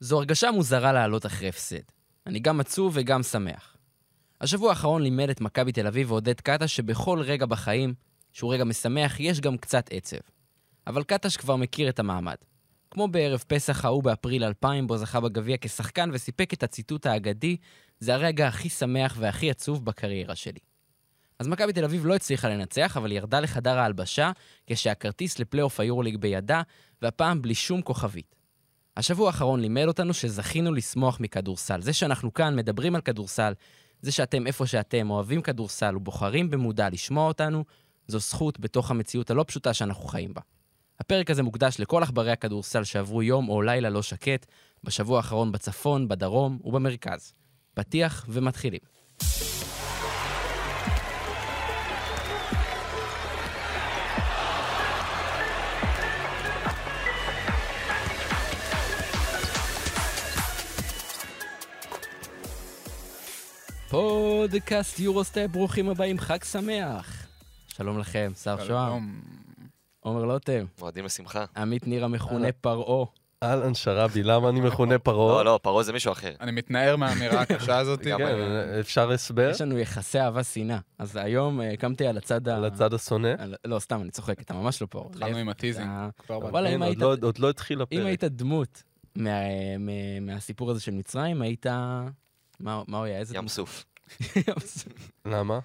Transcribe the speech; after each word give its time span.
זו 0.00 0.18
הרגשה 0.18 0.50
מוזרה 0.50 0.92
לעלות 0.92 1.26
אחרי 1.26 1.48
הפסד. 1.48 1.82
אני 2.26 2.40
גם 2.40 2.60
עצוב 2.60 2.92
וגם 2.96 3.22
שמח. 3.22 3.76
השבוע 4.40 4.70
האחרון 4.70 5.02
לימד 5.02 5.30
את 5.30 5.40
מכבי 5.40 5.72
תל 5.72 5.86
אביב 5.86 6.10
ועודד 6.10 6.40
קטש 6.40 6.76
שבכל 6.76 7.20
רגע 7.20 7.46
בחיים, 7.46 7.94
שהוא 8.32 8.54
רגע 8.54 8.64
משמח, 8.64 9.20
יש 9.20 9.40
גם 9.40 9.56
קצת 9.56 9.88
עצב. 9.92 10.16
אבל 10.86 11.04
קטש 11.04 11.36
כבר 11.36 11.56
מכיר 11.56 11.88
את 11.88 11.98
המעמד. 11.98 12.34
כמו 12.90 13.08
בערב 13.08 13.44
פסח 13.46 13.84
ההוא 13.84 14.02
באפריל 14.02 14.44
2000, 14.44 14.86
בו 14.86 14.98
זכה 14.98 15.20
בגביע 15.20 15.56
כשחקן 15.60 16.10
וסיפק 16.12 16.52
את 16.52 16.62
הציטוט 16.62 17.06
האגדי, 17.06 17.56
זה 18.00 18.14
הרגע 18.14 18.48
הכי 18.48 18.68
שמח 18.68 19.16
והכי 19.18 19.50
עצוב 19.50 19.84
בקריירה 19.84 20.34
שלי. 20.34 20.60
אז 21.38 21.48
מכבי 21.48 21.72
תל 21.72 21.84
אביב 21.84 22.06
לא 22.06 22.14
הצליחה 22.14 22.48
לנצח, 22.48 22.96
אבל 22.96 23.12
ירדה 23.12 23.40
לחדר 23.40 23.78
ההלבשה 23.78 24.32
כשהכרטיס 24.66 25.38
לפלייאוף 25.38 25.80
היורוליג 25.80 26.16
בידה, 26.16 26.62
והפעם 27.02 27.42
בלי 27.42 27.54
שום 27.54 27.82
כוכבית. 27.82 28.33
השבוע 28.96 29.26
האחרון 29.26 29.60
לימד 29.60 29.84
אותנו 29.86 30.14
שזכינו 30.14 30.74
לשמוח 30.74 31.20
מכדורסל. 31.20 31.80
זה 31.80 31.92
שאנחנו 31.92 32.34
כאן 32.34 32.56
מדברים 32.56 32.94
על 32.94 33.00
כדורסל, 33.00 33.52
זה 34.02 34.12
שאתם 34.12 34.46
איפה 34.46 34.66
שאתם 34.66 35.10
אוהבים 35.10 35.42
כדורסל 35.42 35.96
ובוחרים 35.96 36.50
במודע 36.50 36.90
לשמוע 36.90 37.28
אותנו, 37.28 37.64
זו 38.08 38.18
זכות 38.18 38.60
בתוך 38.60 38.90
המציאות 38.90 39.30
הלא 39.30 39.44
פשוטה 39.48 39.74
שאנחנו 39.74 40.04
חיים 40.04 40.34
בה. 40.34 40.40
הפרק 41.00 41.30
הזה 41.30 41.42
מוקדש 41.42 41.80
לכל 41.80 42.02
עכברי 42.02 42.30
הכדורסל 42.30 42.84
שעברו 42.84 43.22
יום 43.22 43.48
או 43.48 43.62
לילה 43.62 43.90
לא 43.90 44.02
שקט, 44.02 44.46
בשבוע 44.84 45.16
האחרון 45.16 45.52
בצפון, 45.52 46.08
בדרום 46.08 46.58
ובמרכז. 46.64 47.32
פתיח 47.74 48.26
ומתחילים. 48.28 48.80
פודקאסט 63.94 65.00
יורוסטפ, 65.00 65.46
ברוכים 65.52 65.88
הבאים, 65.88 66.18
חג 66.18 66.44
שמח. 66.44 67.26
שלום 67.68 67.98
לכם, 67.98 68.32
שר 68.42 68.64
שוהם. 68.66 69.20
עומר 70.00 70.24
לוטם, 70.24 70.64
מועדים 70.80 71.04
לשמחה. 71.04 71.44
עמית 71.56 71.86
ניר 71.86 72.04
המכונה. 72.04 72.52
פרעה. 72.52 73.06
אהלן 73.42 73.74
שרבי, 73.74 74.22
למה 74.22 74.48
אני 74.48 74.60
מכונה 74.60 74.98
פרעה? 74.98 75.34
לא, 75.34 75.44
לא, 75.44 75.60
פרעה 75.62 75.82
זה 75.82 75.92
מישהו 75.92 76.12
אחר. 76.12 76.32
אני 76.40 76.52
מתנער 76.52 76.96
מהאמירה 76.96 77.40
הקשה 77.40 77.78
הזאת. 77.78 78.00
כן, 78.02 78.16
אפשר 78.80 79.10
הסבר? 79.10 79.50
יש 79.50 79.60
לנו 79.60 79.78
יחסי 79.78 80.20
אהבה-שנאה. 80.20 80.78
אז 80.98 81.16
היום 81.16 81.60
אה, 81.60 81.76
קמתי 81.76 82.06
על 82.06 82.16
הצד 82.18 82.48
ה... 82.48 82.56
על 82.56 82.64
הצד 82.64 82.94
השונא? 82.94 83.34
לא, 83.64 83.78
סתם, 83.78 84.00
אני 84.02 84.10
צוחק, 84.10 84.40
אתה 84.40 84.54
ממש 84.54 84.82
לא 84.82 84.86
פרעה. 84.90 85.06
התחלנו 85.10 85.36
עם 85.36 85.48
הטיזינג. 85.48 85.88
אם 86.74 86.82
עוד 86.82 86.98
לא- 86.98 87.14
עוד 87.22 87.38
לא 87.38 87.50
התחיל 87.50 87.76
אם 87.78 87.82
הפרק. 87.82 88.06
היית 88.06 88.24
דמות 88.24 88.82
מה- 89.16 89.30
מה- 89.78 89.92
מהסיפור 90.20 90.70
הזה 90.70 90.80
של 90.80 90.92
מצרים, 90.92 91.42
היית... 91.42 91.66
מה 92.60 92.82
הוא 92.88 93.04
היה? 93.04 93.18
איזה 93.18 93.36
ים? 93.36 93.48
סוף. 93.48 93.84
ים 94.36 94.60
סוף. 94.60 94.92
למה? 95.24 95.60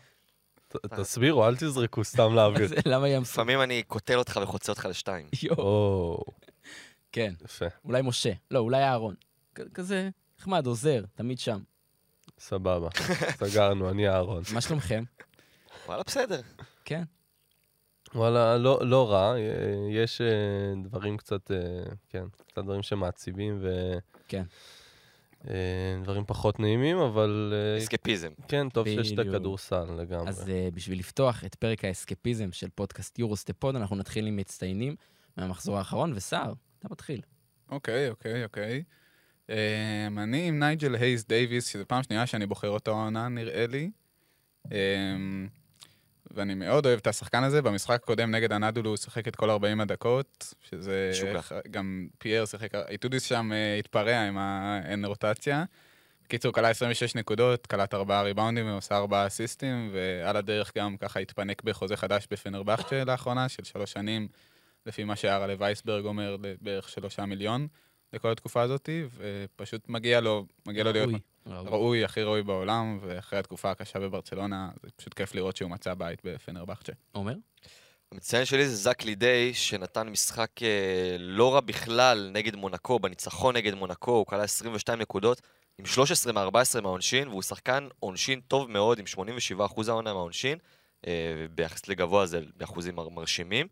ת- 0.67 0.85
תסבירו, 0.85 1.47
אל 1.47 1.55
תזרקו 1.55 2.03
סתם 2.03 2.35
לאוויר. 2.35 2.69
למה 2.85 3.09
ים 3.09 3.23
סוף? 3.23 3.33
לפעמים 3.33 3.61
אני 3.61 3.83
קוטל 3.83 4.17
אותך 4.17 4.39
וחוצה 4.43 4.71
אותך 4.71 4.85
לשתיים. 4.85 5.27
יואו. 5.43 5.57
או, 5.59 6.23
כן, 7.11 7.33
יפה, 7.45 7.65
אולי 7.85 8.01
משה. 8.01 8.31
לא, 8.51 8.59
אולי 8.59 8.83
אהרון. 8.83 9.15
כזה 9.73 10.09
נחמד, 10.39 10.65
עוזר, 10.65 11.03
תמיד 11.15 11.39
שם. 11.39 11.59
סבבה. 12.39 12.89
סגרנו, 13.45 13.89
אני 13.89 14.09
אהרון. 14.09 14.43
מה 14.53 14.61
שלומכם? 14.61 15.03
וואלה, 15.85 16.03
בסדר. 16.07 16.41
כן. 16.85 17.03
וואלה, 18.15 18.57
לא 18.57 18.79
לא 18.81 19.11
רע, 19.11 19.33
אה, 19.35 19.39
יש 19.91 20.21
אה, 20.21 20.27
דברים 20.83 21.17
קצת, 21.17 21.51
אה, 21.51 21.57
כן, 22.09 22.23
קצת 22.47 22.63
דברים 22.63 22.83
שמעציבים 22.83 23.59
ו... 23.61 23.93
כן. 24.27 24.43
אה, 25.47 25.53
דברים 26.03 26.23
פחות 26.27 26.59
נעימים, 26.59 26.97
אבל 26.97 27.53
אה, 27.55 27.77
אסקפיזם. 27.77 28.31
כן, 28.47 28.69
טוב 28.69 28.87
שיש 28.87 29.11
את 29.11 29.19
בדיוק. 29.19 29.35
הכדורסל 29.35 29.85
לגמרי. 29.97 30.29
אז 30.29 30.41
אה, 30.43 30.75
בשביל 30.75 30.99
לפתוח 30.99 31.45
את 31.45 31.55
פרק 31.55 31.85
האסקפיזם 31.85 32.51
של 32.51 32.67
פודקאסט 32.75 33.19
יורוסטפוד, 33.19 33.75
אנחנו 33.75 33.95
נתחיל 33.95 34.27
עם 34.27 34.35
מצטיינים 34.35 34.95
מהמחזור 35.37 35.77
האחרון, 35.77 36.13
וסער, 36.15 36.53
אתה 36.79 36.87
מתחיל. 36.91 37.21
אוקיי, 37.71 38.09
אוקיי, 38.09 38.43
אוקיי. 38.43 38.83
אמ, 39.49 40.19
אני 40.19 40.47
עם 40.47 40.59
נייג'ל 40.59 40.95
הייז 40.95 41.25
דייוויס, 41.25 41.67
שזו 41.67 41.83
פעם 41.87 42.03
שנייה 42.03 42.25
שאני 42.25 42.45
בוחר 42.45 42.69
אותו 42.69 42.91
העונה, 42.91 43.27
נראה 43.29 43.65
לי. 43.67 43.91
ואני 46.31 46.53
מאוד 46.53 46.85
אוהב 46.85 46.99
את 46.99 47.07
השחקן 47.07 47.43
הזה. 47.43 47.61
במשחק 47.61 47.95
הקודם 48.03 48.31
נגד 48.31 48.51
הנדולו 48.51 48.89
הוא 48.89 48.97
שיחק 48.97 49.27
את 49.27 49.35
כל 49.35 49.49
40 49.49 49.81
הדקות, 49.81 50.53
שזה... 50.69 51.09
משוגע. 51.11 51.39
גם 51.71 52.07
פייר 52.17 52.45
שיחק, 52.45 52.75
איטודיס 52.75 53.23
שם 53.23 53.51
אה, 53.53 53.75
התפרע 53.79 54.19
עם 54.19 54.37
האין 54.37 55.05
רוטציה. 55.05 55.63
בקיצור, 56.25 56.53
כלה 56.53 56.69
26 56.69 57.15
נקודות, 57.15 57.67
קלט 57.67 57.93
ארבעה 57.93 58.21
ריבאונדים 58.21 58.67
ועושה 58.67 58.97
ארבעה 58.97 59.27
אסיסטים, 59.27 59.89
ועל 59.93 60.37
הדרך 60.37 60.71
גם 60.77 60.97
ככה 60.97 61.19
התפנק 61.19 61.63
בחוזה 61.63 61.97
חדש 61.97 62.27
בפנרבכצ'ה 62.31 63.03
לאחרונה, 63.03 63.49
של 63.49 63.63
שלוש 63.63 63.91
שנים, 63.91 64.27
לפי 64.85 65.03
מה 65.03 65.15
שהרלה 65.15 65.53
וייסברג 65.59 66.05
אומר, 66.05 66.37
בערך 66.61 66.89
שלושה 66.89 67.25
מיליון 67.25 67.67
לכל 68.13 68.31
התקופה 68.31 68.61
הזאת, 68.61 68.89
ופשוט 69.17 69.89
מגיע 69.89 70.21
לו, 70.21 70.45
מגיע 70.67 70.83
לו 70.83 70.91
להיות 70.91 71.09
ראוי, 71.45 72.05
הכי 72.05 72.21
ראוי 72.23 72.43
בעולם, 72.43 72.99
ואחרי 73.01 73.39
התקופה 73.39 73.71
הקשה 73.71 73.99
בברצלונה, 73.99 74.69
זה 74.83 74.89
פשוט 74.95 75.13
כיף 75.13 75.35
לראות 75.35 75.57
שהוא 75.57 75.71
מצא 75.71 75.93
בית 75.93 76.19
בפנרבכצ'ה. 76.23 76.91
עומר? 77.11 77.33
המצטיין 78.11 78.45
שלי 78.45 78.67
זה 78.67 78.75
זק 78.75 79.03
לידי, 79.03 79.53
שנתן 79.53 80.09
משחק 80.09 80.49
אה, 80.61 80.67
לא 81.19 81.53
רע 81.53 81.59
בכלל 81.59 82.29
נגד 82.33 82.55
מונקו, 82.55 82.99
בניצחון 82.99 83.55
נגד 83.55 83.73
מונקו, 83.73 84.11
הוא 84.11 84.25
כלל 84.25 84.41
22 84.41 84.99
נקודות, 84.99 85.41
עם 85.79 85.85
13 85.85 86.33
מ-14 86.33 86.81
מהעונשין, 86.81 87.27
והוא 87.27 87.41
שחקן 87.41 87.87
עונשין 87.99 88.39
טוב 88.47 88.69
מאוד, 88.71 88.99
עם 88.99 89.05
87% 89.59 89.61
העונה 89.87 90.13
מהעונשין, 90.13 90.57
אה, 91.07 91.11
ביחס 91.55 91.87
לגבוה 91.87 92.25
זה 92.25 92.41
באחוזים 92.57 92.95
מר- 92.95 93.09
מרשימים. 93.09 93.67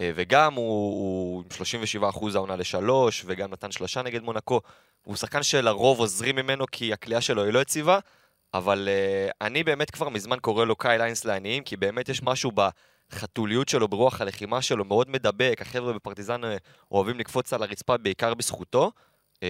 אה, 0.00 0.10
וגם 0.14 0.54
הוא, 0.54 1.44
עם 1.44 2.02
37% 2.02 2.34
העונה 2.34 2.56
לשלוש, 2.56 3.24
וגם 3.26 3.50
נתן 3.50 3.72
שלושה 3.72 4.02
נגד 4.02 4.22
מונקו. 4.22 4.60
הוא 5.04 5.16
שחקן 5.16 5.42
שלרוב 5.42 5.98
עוזבים 5.98 6.36
ממנו 6.36 6.64
כי 6.72 6.92
הקליעה 6.92 7.20
שלו 7.20 7.44
היא 7.44 7.52
לא 7.52 7.58
יציבה, 7.58 7.98
אבל 8.54 8.88
אה, 8.88 9.32
אני 9.40 9.64
באמת 9.64 9.90
כבר 9.90 10.08
מזמן 10.08 10.38
קורא 10.40 10.64
לו 10.64 10.76
קייל 10.76 11.00
היינס 11.00 11.24
לעניים, 11.24 11.62
כי 11.62 11.76
באמת 11.76 12.08
יש 12.08 12.22
משהו 12.22 12.52
בחתוליות 12.54 13.68
שלו, 13.68 13.88
ברוח 13.88 14.20
הלחימה 14.20 14.62
שלו, 14.62 14.84
מאוד 14.84 15.10
מדבק. 15.10 15.58
החבר'ה 15.60 15.92
בפרטיזן 15.92 16.44
אה, 16.44 16.56
אוהבים 16.92 17.18
לקפוץ 17.18 17.52
על 17.52 17.62
הרצפה 17.62 17.96
בעיקר 17.96 18.34
בזכותו. 18.34 18.90
אה, 19.36 19.42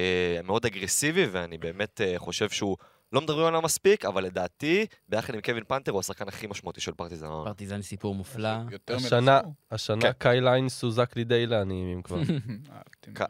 מאוד 0.45 0.67
אגרסיבי, 0.67 1.27
ואני 1.31 1.59
באמת 1.59 2.01
אה, 2.01 2.19
חושב 2.19 2.51
שהוא... 2.51 2.77
לא 3.13 3.21
מדברים 3.21 3.47
עליו 3.47 3.63
מספיק, 3.63 4.05
אבל 4.05 4.25
לדעתי, 4.25 4.87
ביחד 5.09 5.35
עם 5.35 5.41
קווין 5.41 5.65
פאנטר, 5.69 5.93
הוא 5.93 6.01
השחקן 6.01 6.29
הכי 6.29 6.47
משמעותי 6.47 6.81
של 6.81 6.93
פרטיזן. 6.93 7.27
פרטיזן 7.45 7.83
סיפור 7.83 8.15
מופלא. 8.15 8.49
השנה. 8.89 9.41
השנה 9.71 10.01
כן. 10.01 10.11
קייל 10.19 10.49
היינס 10.49 10.83
הוא 10.83 10.93
זק 10.93 11.17
לידיי 11.17 11.47
לעניים 11.47 12.03
כבר. 12.03 12.17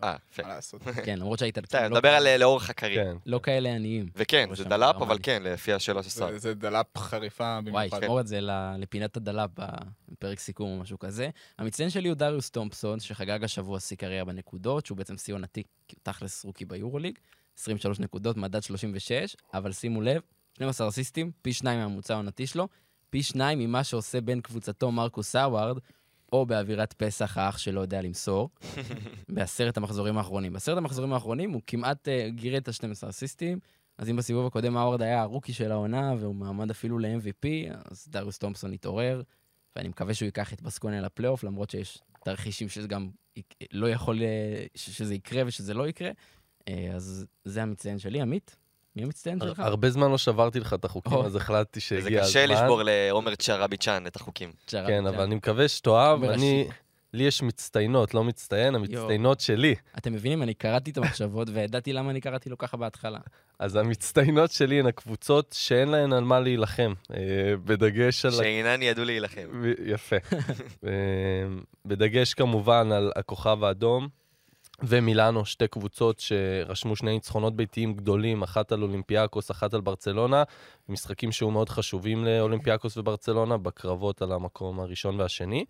אה, 0.02 0.16
יפה. 0.30 0.42
לעשות? 0.48 0.82
כן, 1.04 1.18
למרות 1.18 1.38
שהיית... 1.38 1.58
בסדר, 1.58 1.80
לא- 1.80 1.86
אני 1.86 1.94
מדבר 1.94 2.08
על 2.08 2.26
אה, 2.26 2.36
לאורך 2.36 2.70
הקריירה. 2.70 3.04
כן. 3.04 3.16
לא 3.26 3.40
כאלה 3.42 3.74
עניים. 3.74 4.06
וכן, 4.16 4.48
זה 4.54 4.64
דלאפ, 4.64 4.94
ברמה 4.94 5.06
אבל. 5.06 5.18
כן, 5.22 5.42
לפי 5.42 5.72
השאלה 5.72 6.02
של 6.02 6.10
שר. 6.10 6.30
זה- 6.32 6.38
זה 6.38 6.54
דלאפ 6.54 6.98
חריפה 6.98 7.44
וואי, 7.70 7.88
במיוחד. 7.88 8.00
שמור 8.04 8.20
את 8.20 8.26
זה 8.26 8.40
ל- 8.40 8.76
לפינת 8.78 9.16
הדלאפ 9.16 9.50
בפרק 10.08 10.38
סיכום 10.40 10.70
או 10.70 10.82
משהו 10.82 10.98
כזה. 10.98 11.28
המצטיין 11.58 11.90
שלי 11.90 12.08
הוא 12.08 12.16
דריוס 12.16 12.50
תומפסון, 12.50 13.00
שחגג 13.00 13.44
השבוע 13.44 13.80
שיא 13.80 13.96
קריירה 13.96 14.24
בנקודות, 14.24 14.86
שהוא 14.86 14.98
בעצם 14.98 15.16
שיא 15.16 15.34
עונתי, 15.34 15.62
תכלס 16.02 16.44
רוקי 16.44 16.64
ביורוליג. 16.64 17.18
23 17.58 18.00
נקודות, 18.00 18.36
מדד 18.36 18.62
36, 18.62 19.36
אבל 19.54 19.72
שימו 19.72 20.02
לב, 20.02 20.22
12 20.54 20.88
אסיסטים, 20.88 21.30
פי 21.42 21.52
שניים 21.52 21.80
מהממוצע 21.80 22.14
העונתי 22.14 22.46
שלו, 22.46 22.68
פי 23.10 23.22
שניים 23.22 23.58
ממה 23.58 23.84
שעושה 23.84 24.20
בין 24.20 24.40
קבוצתו 24.40 24.92
מרקוס 24.92 25.36
האווארד, 25.36 25.78
או 26.32 26.46
באווירת 26.46 26.92
פסח 26.92 27.38
האח 27.38 27.58
שלא 27.58 27.80
יודע 27.80 28.02
למסור, 28.02 28.50
בעשרת 29.28 29.76
המחזורים 29.76 30.18
האחרונים. 30.18 30.52
בעשרת 30.52 30.78
המחזורים 30.78 31.12
האחרונים 31.12 31.50
הוא 31.50 31.62
כמעט 31.66 32.08
uh, 32.08 32.30
גירד 32.30 32.56
את 32.56 32.68
ה-12 32.68 33.08
אסיסטים, 33.08 33.58
אז 33.98 34.10
אם 34.10 34.16
בסיבוב 34.16 34.46
הקודם 34.46 34.76
האווארד 34.76 35.02
היה 35.02 35.22
הרוקי 35.22 35.52
של 35.52 35.72
העונה, 35.72 36.14
והוא 36.18 36.34
מעמד 36.34 36.70
אפילו 36.70 36.98
ל-MVP, 36.98 37.46
אז 37.90 38.08
דריוס 38.08 38.38
תומפסון 38.38 38.72
התעורר, 38.72 39.22
ואני 39.76 39.88
מקווה 39.88 40.14
שהוא 40.14 40.26
ייקח 40.26 40.52
את 40.52 40.62
בסקוניה 40.62 41.00
לפלייאוף, 41.00 41.44
למרות 41.44 41.70
שיש 41.70 41.98
תרחישים 42.24 42.68
שזה 42.68 42.88
גם 42.88 43.10
לא 43.72 43.90
יכול 43.90 44.22
אה, 44.22 44.66
שזה 44.74 45.14
יקרה 45.14 45.42
ושזה 45.46 45.74
לא 45.74 45.88
יקרה. 45.88 46.10
אה, 46.68 46.90
אז 46.94 47.26
זה 47.44 47.62
המצטיין 47.62 47.98
שלי. 47.98 48.20
עמית, 48.20 48.56
מי 48.96 49.02
המצטיין 49.02 49.40
שלך? 49.40 49.60
הרבה 49.60 49.90
זמן 49.90 50.10
לא 50.10 50.18
שברתי 50.18 50.60
לך 50.60 50.74
את 50.74 50.84
החוקים. 50.84 51.18
אז 51.18 51.36
החלטתי 51.36 51.80
זה 51.80 51.86
שהגיע 51.86 52.22
הזמן. 52.22 52.30
קשה 52.30 52.46
לשבור 52.46 52.82
לעומר 52.82 53.34
צ'רביצ'אן 53.34 54.06
את 54.06 54.16
החוקים. 54.16 54.52
כן. 54.66 55.06
אבל 55.06 55.20
אני 55.20 55.34
מקווה 55.34 55.68
שתאהב. 55.68 56.24
אני. 56.24 56.68
לי 57.14 57.24
יש 57.24 57.42
מצטיינות, 57.42 58.14
לא 58.14 58.24
מצטיין, 58.24 58.74
המצטיינות 58.74 59.40
שלי. 59.40 59.74
אתם 59.98 60.12
מבינים, 60.12 60.42
אני 60.42 60.54
קראתי 60.54 60.90
את 60.90 60.96
המחשבות 60.96 61.48
וידעתי 61.52 61.92
למה 61.92 62.10
אני 62.10 62.20
קראתי 62.20 62.50
לו 62.50 62.58
ככה 62.58 62.76
בהתחלה. 62.76 63.18
אז 63.58 63.76
המצטיינות 63.76 64.52
שלי 64.52 64.80
הן 64.80 64.86
הקבוצות 64.86 65.54
שאין 65.58 65.88
להן 65.88 66.12
על 66.12 66.24
מה 66.24 66.40
להילחם. 66.40 66.92
אה, 67.14 67.18
בדגש 67.64 68.24
על... 68.24 68.30
שאינן 68.30 68.82
ידעו 68.82 69.04
להילחם. 69.04 69.62
יפה. 69.84 70.16
אה, 70.86 70.90
בדגש 71.84 72.34
כמובן 72.34 72.92
על 72.92 73.12
הכוכב 73.16 73.64
האדום. 73.64 74.08
ומילאנו, 74.82 75.44
שתי 75.44 75.68
קבוצות 75.68 76.20
שרשמו 76.20 76.96
שני 76.96 77.10
ניצחונות 77.10 77.56
ביתיים 77.56 77.94
גדולים, 77.94 78.42
אחת 78.42 78.72
על 78.72 78.82
אולימפיאקוס, 78.82 79.50
אחת 79.50 79.74
על 79.74 79.80
ברצלונה, 79.80 80.42
משחקים 80.88 81.32
שהיו 81.32 81.50
מאוד 81.50 81.68
חשובים 81.68 82.24
לאולימפיאקוס 82.24 82.96
וברצלונה, 82.96 83.56
בקרבות 83.58 84.22
על 84.22 84.32
המקום 84.32 84.80
הראשון 84.80 85.20
והשני. 85.20 85.64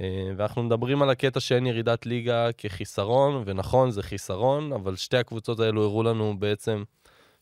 אה, 0.00 0.32
ואנחנו 0.36 0.62
מדברים 0.62 1.02
על 1.02 1.10
הקטע 1.10 1.40
שאין 1.40 1.66
ירידת 1.66 2.06
ליגה 2.06 2.52
כחיסרון, 2.58 3.42
ונכון, 3.46 3.90
זה 3.90 4.02
חיסרון, 4.02 4.72
אבל 4.72 4.96
שתי 4.96 5.16
הקבוצות 5.16 5.60
האלו 5.60 5.84
הראו 5.84 6.02
לנו 6.02 6.38
בעצם 6.38 6.82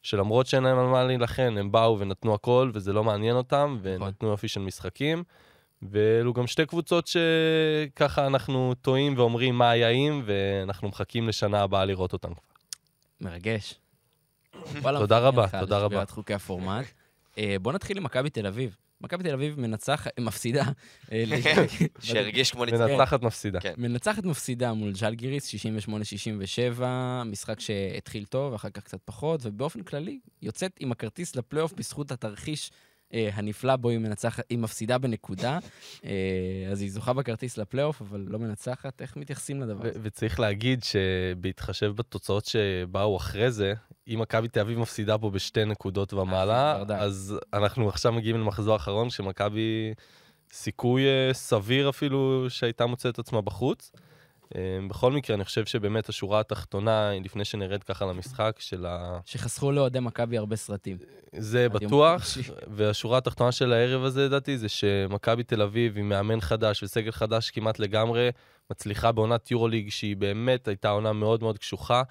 שלמרות 0.03 0.47
שאין 0.47 0.63
להם 0.63 0.79
על 0.79 0.87
מה 0.87 1.05
להילחם, 1.05 1.55
הם 1.59 1.73
באו 1.73 1.99
ונתנו 1.99 2.35
הכל, 2.35 2.71
וזה 2.75 2.93
לא 2.93 3.05
מעניין 3.05 3.37
אותם, 3.37 3.79
נכון. 3.81 4.03
ונתנו 4.03 4.29
יופי 4.29 4.49
של 4.49 4.61
משחקים. 4.61 5.23
ואלו 5.83 6.33
גם 6.33 6.47
שתי 6.47 6.67
קבוצות 6.67 7.07
שככה 7.07 8.27
אנחנו 8.27 8.75
טועים 8.83 9.15
ואומרים 9.17 9.59
מה 9.59 9.71
היה 9.71 9.89
אם, 9.89 10.23
ואנחנו 10.25 10.89
מחכים 10.89 11.29
לשנה 11.29 11.63
הבאה 11.63 11.85
לראות 11.85 12.13
אותם. 12.13 12.33
מרגש. 13.21 13.75
וואלה, 14.83 14.99
תודה 14.99 15.19
רבה, 15.19 15.47
תודה 15.61 15.79
רבה. 15.79 15.89
שבירת 15.89 16.11
חוקי 16.11 16.35
הפורמט. 16.35 16.87
אה, 17.39 17.57
בוא 17.63 17.73
נתחיל 17.73 17.97
עם 17.97 18.05
מכבי 18.05 18.31
תל 18.31 18.47
אביב. 18.47 18.77
מכבי 19.01 19.23
תל 19.25 19.33
אביב 19.33 19.61
מנצחת, 19.61 20.21
מפסידה. 20.21 20.65
אה, 21.13 21.25
שהרגיש 22.03 22.51
כמו 22.51 22.65
ניצחון. 22.65 22.91
מנצחת 22.91 23.23
מפסידה. 23.23 23.61
כן. 23.61 23.75
מנצחת 23.77 24.25
מפסידה 24.25 24.73
מול 24.73 24.95
ז'לגיריס, 24.95 25.55
68-67, 26.79 26.83
משחק 27.25 27.61
שהתחיל 27.61 28.25
טוב, 28.25 28.55
אחר 28.55 28.71
כך 28.71 28.83
קצת 28.83 28.99
פחות, 29.05 29.41
ובאופן 29.43 29.83
כללי 29.83 30.19
יוצאת 30.43 30.73
עם 30.81 30.93
הכרטיס 30.93 31.37
לפלייאוף 31.37 31.73
בזכות 31.73 32.13
התרחיש 32.13 32.71
אה, 32.71 32.77
הנפלא 33.13 33.77
בו 33.77 33.89
היא 33.89 33.99
מנצחת, 33.99 34.45
היא 34.51 34.59
מפסידה 34.59 34.99
בנקודה, 34.99 35.59
אה, 36.05 36.11
אז 36.71 36.81
היא 36.81 36.91
זוכה 36.91 37.13
בכרטיס 37.13 37.59
לפלייאוף, 37.59 38.03
אבל 38.03 38.25
לא 38.29 38.39
מנצחת. 38.39 39.03
איך 39.03 39.17
מתייחסים 39.17 39.61
לדבר 39.61 39.89
הזה? 39.89 39.99
וצריך 40.03 40.41
להגיד 40.41 40.85
שבהתחשב 40.85 41.93
בתוצאות 41.97 42.45
שבאו 42.45 43.17
אחרי 43.17 43.51
זה, 43.51 43.75
אם 44.09 44.19
מכבי 44.23 44.49
תל 44.49 44.61
אביב 44.61 44.79
מפסידה 44.79 45.19
פה 45.19 45.31
בשתי 45.31 45.65
נקודות 45.65 46.13
ומעלה, 46.15 46.85
די. 46.87 46.95
אז 46.95 47.39
אנחנו 47.53 47.89
עכשיו 47.89 48.13
מגיעים 48.13 48.37
למחזור 48.37 48.73
האחרון, 48.73 49.11
שמכבי 49.11 49.95
סיכוי 50.53 51.03
אה, 51.07 51.35
סביר 51.35 51.89
אפילו 51.89 52.47
שהייתה 52.49 52.87
מוצאת 52.87 53.19
עצמה 53.19 53.41
בחוץ. 53.41 53.93
אה, 54.57 54.79
בכל 54.89 55.13
מקרה, 55.13 55.37
אני 55.37 55.45
חושב 55.45 55.67
שבאמת 55.67 56.09
השורה 56.09 56.41
התחתונה, 56.41 57.11
לפני 57.25 57.45
שנרד 57.45 57.83
ככה 57.83 58.07
למשחק 58.07 58.57
של 58.59 58.87
ה... 58.87 59.19
שחסכו 59.25 59.73
לאוהדי 59.73 60.01
מכבי 60.01 60.39
הרבה 60.39 60.57
סרטים. 60.57 60.97
זה 61.37 61.69
בטוח. 61.69 62.23
והשורה 62.67 63.19
התחתונה 63.19 63.53
של 63.53 63.73
הערב 63.73 64.05
הזה, 64.05 64.25
לדעתי, 64.25 64.59
זה 64.59 64.69
שמכבי 64.69 65.43
תל 65.43 65.63
אביב 65.63 65.99
עם 65.99 66.09
מאמן 66.09 66.41
חדש 66.41 66.83
וסגל 66.83 67.11
חדש 67.11 67.51
כמעט 67.51 67.79
לגמרי, 67.79 68.31
מצליחה 68.71 69.13
בעונת 69.13 69.51
יורוליג, 69.51 69.91
שהיא 69.91 70.17
באמת 70.17 70.69
הייתה 70.69 70.89
עונה 70.89 71.13
מאוד 71.13 71.43
מאוד 71.43 71.59
קשוחה, 71.59 72.03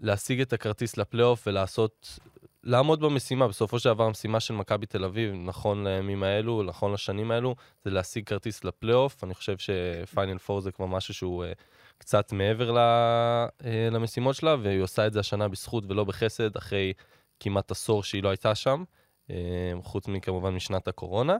להשיג 0.00 0.40
את 0.40 0.52
הכרטיס 0.52 0.96
לפלייאוף 0.96 1.46
ולעשות, 1.46 2.18
לעמוד 2.64 3.00
במשימה. 3.00 3.48
בסופו 3.48 3.78
של 3.78 3.88
דבר, 3.88 4.04
המשימה 4.04 4.40
של 4.40 4.54
מכבי 4.54 4.86
תל 4.86 5.04
אביב, 5.04 5.34
נכון 5.34 5.86
לימים 5.86 6.22
האלו, 6.22 6.62
נכון 6.62 6.92
לשנים 6.92 7.30
האלו, 7.30 7.54
זה 7.84 7.90
להשיג 7.90 8.26
כרטיס 8.26 8.64
לפלייאוף. 8.64 9.24
אני 9.24 9.34
חושב 9.34 9.56
שפיינל 9.58 10.38
פור 10.38 10.60
זה 10.60 10.72
כבר 10.72 10.86
משהו 10.86 11.14
שהוא 11.14 11.44
אה, 11.44 11.52
קצת 11.98 12.32
מעבר 12.32 12.72
ל, 12.72 12.78
אה, 12.78 13.88
למשימות 13.90 14.34
שלה, 14.34 14.56
והיא 14.62 14.82
עושה 14.82 15.06
את 15.06 15.12
זה 15.12 15.20
השנה 15.20 15.48
בזכות 15.48 15.84
ולא 15.88 16.04
בחסד, 16.04 16.56
אחרי 16.56 16.92
כמעט 17.40 17.70
עשור 17.70 18.02
שהיא 18.02 18.22
לא 18.22 18.28
הייתה 18.28 18.54
שם, 18.54 18.84
אה, 19.30 19.36
חוץ 19.82 20.08
מכמובן 20.08 20.54
משנת 20.54 20.88
הקורונה. 20.88 21.36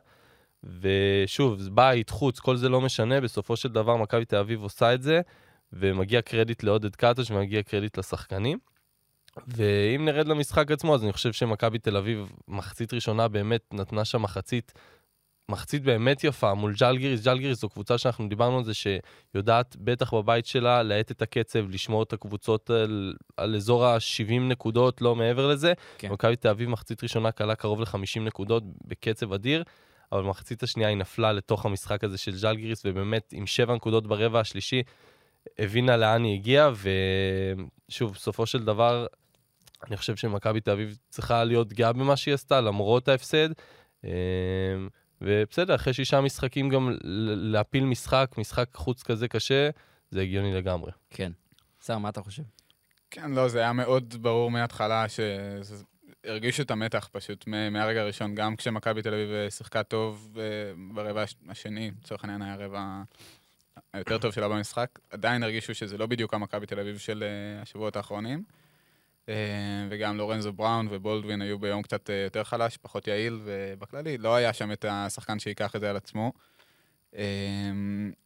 ושוב, 0.81 1.61
בית, 1.73 2.11
חוץ, 2.11 2.41
כל 2.41 2.56
זה 2.56 2.69
לא 2.69 2.81
משנה, 2.81 3.20
בסופו 3.20 3.56
של 3.56 3.69
דבר 3.69 3.97
מכבי 3.97 4.25
תל 4.25 4.37
אביב 4.37 4.62
עושה 4.62 4.94
את 4.94 5.03
זה, 5.03 5.20
ומגיע 5.73 6.23
קרדיט 6.23 6.62
לעודד 6.62 6.97
קטש 6.97 7.31
ומגיע 7.31 7.62
קרדיט 7.62 7.99
לשחקנים. 7.99 8.59
ואם 9.46 10.05
נרד 10.05 10.29
למשחק 10.29 10.70
עצמו, 10.70 10.94
אז 10.94 11.05
אני 11.05 11.12
חושב 11.12 11.32
שמכבי 11.32 11.79
תל 11.79 11.96
אביב, 11.96 12.32
מחצית 12.49 12.94
ראשונה 12.94 13.29
באמת 13.29 13.62
נתנה 13.73 14.05
שם 14.05 14.23
מחצית, 14.23 14.73
מחצית 15.50 15.82
באמת 15.82 16.25
יפה 16.25 16.55
מול 16.55 16.75
ג'לגיריס. 16.81 17.25
ג'לגיריס 17.25 17.61
זו 17.61 17.69
קבוצה 17.69 17.99
שאנחנו 17.99 18.29
דיברנו 18.29 18.58
על 18.58 18.64
זה, 18.64 18.73
שיודעת, 18.75 19.76
בטח 19.79 20.14
בבית 20.14 20.46
שלה, 20.46 20.82
להאט 20.82 21.11
את 21.11 21.23
הקצב, 21.23 21.70
לשמור 21.70 22.02
את 22.02 22.12
הקבוצות 22.12 22.70
על, 22.70 23.14
על 23.37 23.56
אזור 23.56 23.87
ה-70 23.87 24.40
נקודות, 24.40 25.02
לא 25.02 25.17
מעבר 25.17 25.46
לזה. 25.46 25.73
כן. 25.99 26.12
מכבי 26.12 26.37
תל 26.37 26.49
אביב 26.49 26.69
מחצית 26.69 27.02
ראשונה 27.02 27.32
כלה 27.32 27.55
קרוב 27.55 27.81
ל-50 27.81 28.20
נקודות 28.20 28.62
בקצב 28.84 29.32
אדיר, 29.32 29.62
אבל 30.12 30.23
במחצית 30.23 30.62
השנייה 30.62 30.88
היא 30.88 30.96
נפלה 30.96 31.32
לתוך 31.32 31.67
המשחק 31.67 32.05
הזה 32.05 32.19
של 32.19 32.37
ז'לגיריס, 32.37 32.82
ובאמת 32.84 33.32
עם 33.32 33.46
7 33.46 33.75
נקודות 33.75 34.06
ברבע 34.06 34.41
השלישי, 34.41 34.82
הבינה 35.58 35.96
לאן 35.96 36.25
היא 36.25 36.34
הגיעה, 36.34 36.70
ושוב, 37.88 38.12
בסופו 38.12 38.46
של 38.46 38.64
דבר, 38.64 39.06
אני 39.86 39.96
חושב 39.96 40.16
שמכבי 40.16 40.60
תל 40.60 40.70
אביב 40.70 40.98
צריכה 41.08 41.44
להיות 41.44 41.72
גאה 41.72 41.92
במה 41.92 42.16
שהיא 42.16 42.34
עשתה, 42.34 42.60
למרות 42.60 43.08
ההפסד. 43.08 43.48
אה, 44.04 44.10
ובסדר, 45.20 45.75
אחרי 45.75 45.92
שישה 45.92 46.20
משחקים 46.20 46.69
גם 46.69 46.96
להפיל 47.52 47.84
משחק, 47.84 48.34
משחק 48.38 48.69
חוץ 48.75 49.02
כזה 49.02 49.28
קשה, 49.28 49.70
זה 50.10 50.20
הגיוני 50.22 50.54
לגמרי. 50.54 50.92
כן. 51.10 51.32
שר, 51.86 51.98
מה 51.98 52.08
אתה 52.08 52.22
חושב? 52.22 52.42
כן, 53.10 53.30
לא, 53.30 53.48
זה 53.48 53.58
היה 53.58 53.72
מאוד 53.72 54.14
ברור 54.20 54.50
מההתחלה 54.50 55.06
שהרגישו 55.08 56.62
את 56.62 56.70
המתח 56.70 57.08
פשוט 57.12 57.46
מהרגע 57.46 58.00
הראשון, 58.00 58.34
גם 58.34 58.56
כשמכבי 58.56 59.02
תל 59.02 59.14
אביב 59.14 59.31
אה, 59.31 59.50
שיחקה 59.50 59.82
טוב 59.82 60.36
אה, 60.38 60.42
ברבע 60.94 61.22
הש- 61.22 61.34
השני, 61.48 61.90
לצורך 62.02 62.24
העניין 62.24 62.42
היה 62.42 62.52
הרבע 62.54 63.02
היותר 63.92 64.19
טוב 64.19 64.32
שלה 64.32 64.48
במשחק, 64.48 64.98
עדיין 65.10 65.42
הרגישו 65.42 65.74
שזה 65.74 65.98
לא 65.98 66.06
בדיוק 66.06 66.34
המכבי 66.34 66.66
תל 66.66 66.81
אביב 66.81 66.98
של 66.98 67.22
אה, 67.22 67.62
השבועות 67.62 67.96
האחרונים. 67.96 68.42
אה, 69.28 69.34
וגם 69.90 70.16
לורנזו 70.16 70.52
בראון 70.52 70.88
ובולדווין 70.90 71.42
היו 71.42 71.58
ביום 71.58 71.82
קצת 71.82 72.10
אה, 72.10 72.14
יותר 72.14 72.44
חלש, 72.44 72.76
פחות 72.76 73.06
יעיל, 73.08 73.40
ובכללי 73.44 74.19
לא 74.19 74.34
היה 74.34 74.52
שם 74.52 74.72
את 74.72 74.84
השחקן 74.88 75.38
שייקח 75.38 75.76
את 75.76 75.80
זה 75.80 75.90
על 75.90 75.96
עצמו. 75.96 76.32
אה, 77.16 77.22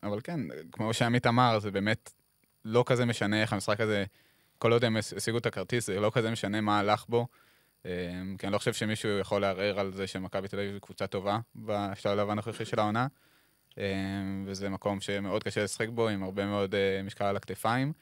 אבל 0.02 0.20
כן, 0.20 0.40
כמו 0.72 0.94
שעמית 0.94 1.26
אמר, 1.26 1.58
זה 1.58 1.70
באמת 1.70 2.12
לא 2.64 2.84
כזה 2.86 3.04
משנה 3.04 3.42
איך 3.42 3.52
המשחק 3.52 3.80
הזה, 3.80 4.04
כל 4.58 4.72
עוד 4.72 4.84
הם 4.84 4.96
השיגו 4.96 5.38
את 5.38 5.46
הכרטיס, 5.46 5.86
זה 5.86 6.00
לא 6.00 6.10
כזה 6.14 6.30
משנה 6.30 6.60
מה 6.60 6.78
הלך 6.78 7.04
בו. 7.08 7.26
כי 7.82 7.88
אני 8.44 8.52
לא 8.52 8.58
חושב 8.58 8.72
שמישהו 8.72 9.18
יכול 9.18 9.40
לערער 9.40 9.80
על 9.80 9.92
זה 9.92 10.06
שמכבי 10.06 10.48
תל 10.48 10.58
אביב 10.58 10.72
היא 10.72 10.80
קבוצה 10.80 11.06
טובה 11.06 11.38
בשלב 11.56 12.30
הנוכחי 12.30 12.64
של 12.64 12.80
העונה. 12.80 13.06
וזה 14.46 14.68
מקום 14.68 15.00
שמאוד 15.00 15.42
קשה 15.42 15.64
לשחק 15.64 15.88
בו, 15.88 16.08
עם 16.08 16.22
הרבה 16.22 16.46
מאוד 16.46 16.74
משקל 17.04 17.24
על 17.24 17.36
הכתפיים. 17.36 17.92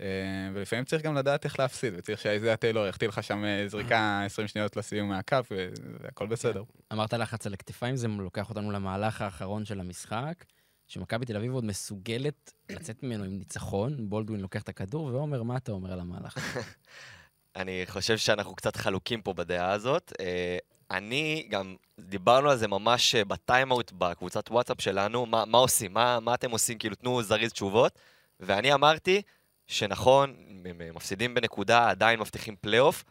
אה, 0.00 0.06
ולפעמים 0.54 0.84
צריך 0.84 1.02
גם 1.02 1.14
לדעת 1.14 1.44
איך 1.44 1.58
להפסיד, 1.58 1.94
וצריך 1.96 2.20
שאיזיה 2.20 2.56
טיילור 2.56 2.86
יחטיא 2.86 3.08
לך 3.08 3.22
שם 3.22 3.44
אה, 3.44 3.68
זריקה 3.68 4.22
20 4.26 4.48
שניות 4.48 4.76
לסיום 4.76 5.08
מהקו, 5.08 5.36
והכל 6.00 6.26
בסדר. 6.26 6.62
אמרת 6.92 7.12
לחץ 7.12 7.46
על 7.46 7.54
הכתפיים, 7.54 7.96
זה 7.96 8.08
לוקח 8.08 8.50
אותנו 8.50 8.70
למהלך 8.70 9.22
האחרון 9.22 9.64
של 9.64 9.80
המשחק, 9.80 10.44
שמכבי 10.86 11.26
תל 11.26 11.36
אביב 11.36 11.52
עוד 11.52 11.64
מסוגלת 11.64 12.52
לצאת 12.70 13.02
ממנו 13.02 13.24
עם 13.24 13.38
ניצחון, 13.38 14.10
בולדווין 14.10 14.40
לוקח 14.40 14.62
את 14.62 14.68
הכדור, 14.68 15.04
ועומר, 15.04 15.42
מה 15.42 15.56
אתה 15.56 15.72
אומר 15.72 15.92
על 15.92 16.00
המהלך 16.00 16.36
הזה? 16.36 16.60
אני 17.56 17.84
חושב 17.86 18.18
שאנחנו 18.18 18.54
קצת 18.54 18.76
חלוקים 18.76 19.22
פה 19.22 19.32
בדעה 19.32 19.72
הזאת. 19.72 20.12
אה, 20.20 20.58
אני 20.90 21.46
גם, 21.50 21.76
דיברנו 22.00 22.50
על 22.50 22.56
זה 22.56 22.68
ממש 22.68 23.14
בטיימאוט 23.14 23.92
בקבוצת 23.92 24.50
וואטסאפ 24.50 24.80
שלנו, 24.80 25.26
מה, 25.26 25.44
מה 25.44 25.58
עושים, 25.58 25.92
מה, 25.92 26.20
מה 26.20 26.34
אתם 26.34 26.50
עושים, 26.50 26.78
כאילו 26.78 26.94
תנו 26.94 27.22
זריז 27.22 27.52
תשובות. 27.52 27.98
ואני 28.40 28.74
אמרתי 28.74 29.22
שנכון, 29.68 30.34
הם 30.64 30.94
מפסידים 30.94 31.34
בנקודה, 31.34 31.90
עדיין 31.90 32.20
מבטיחים 32.20 32.56
פלייאוף, 32.60 33.04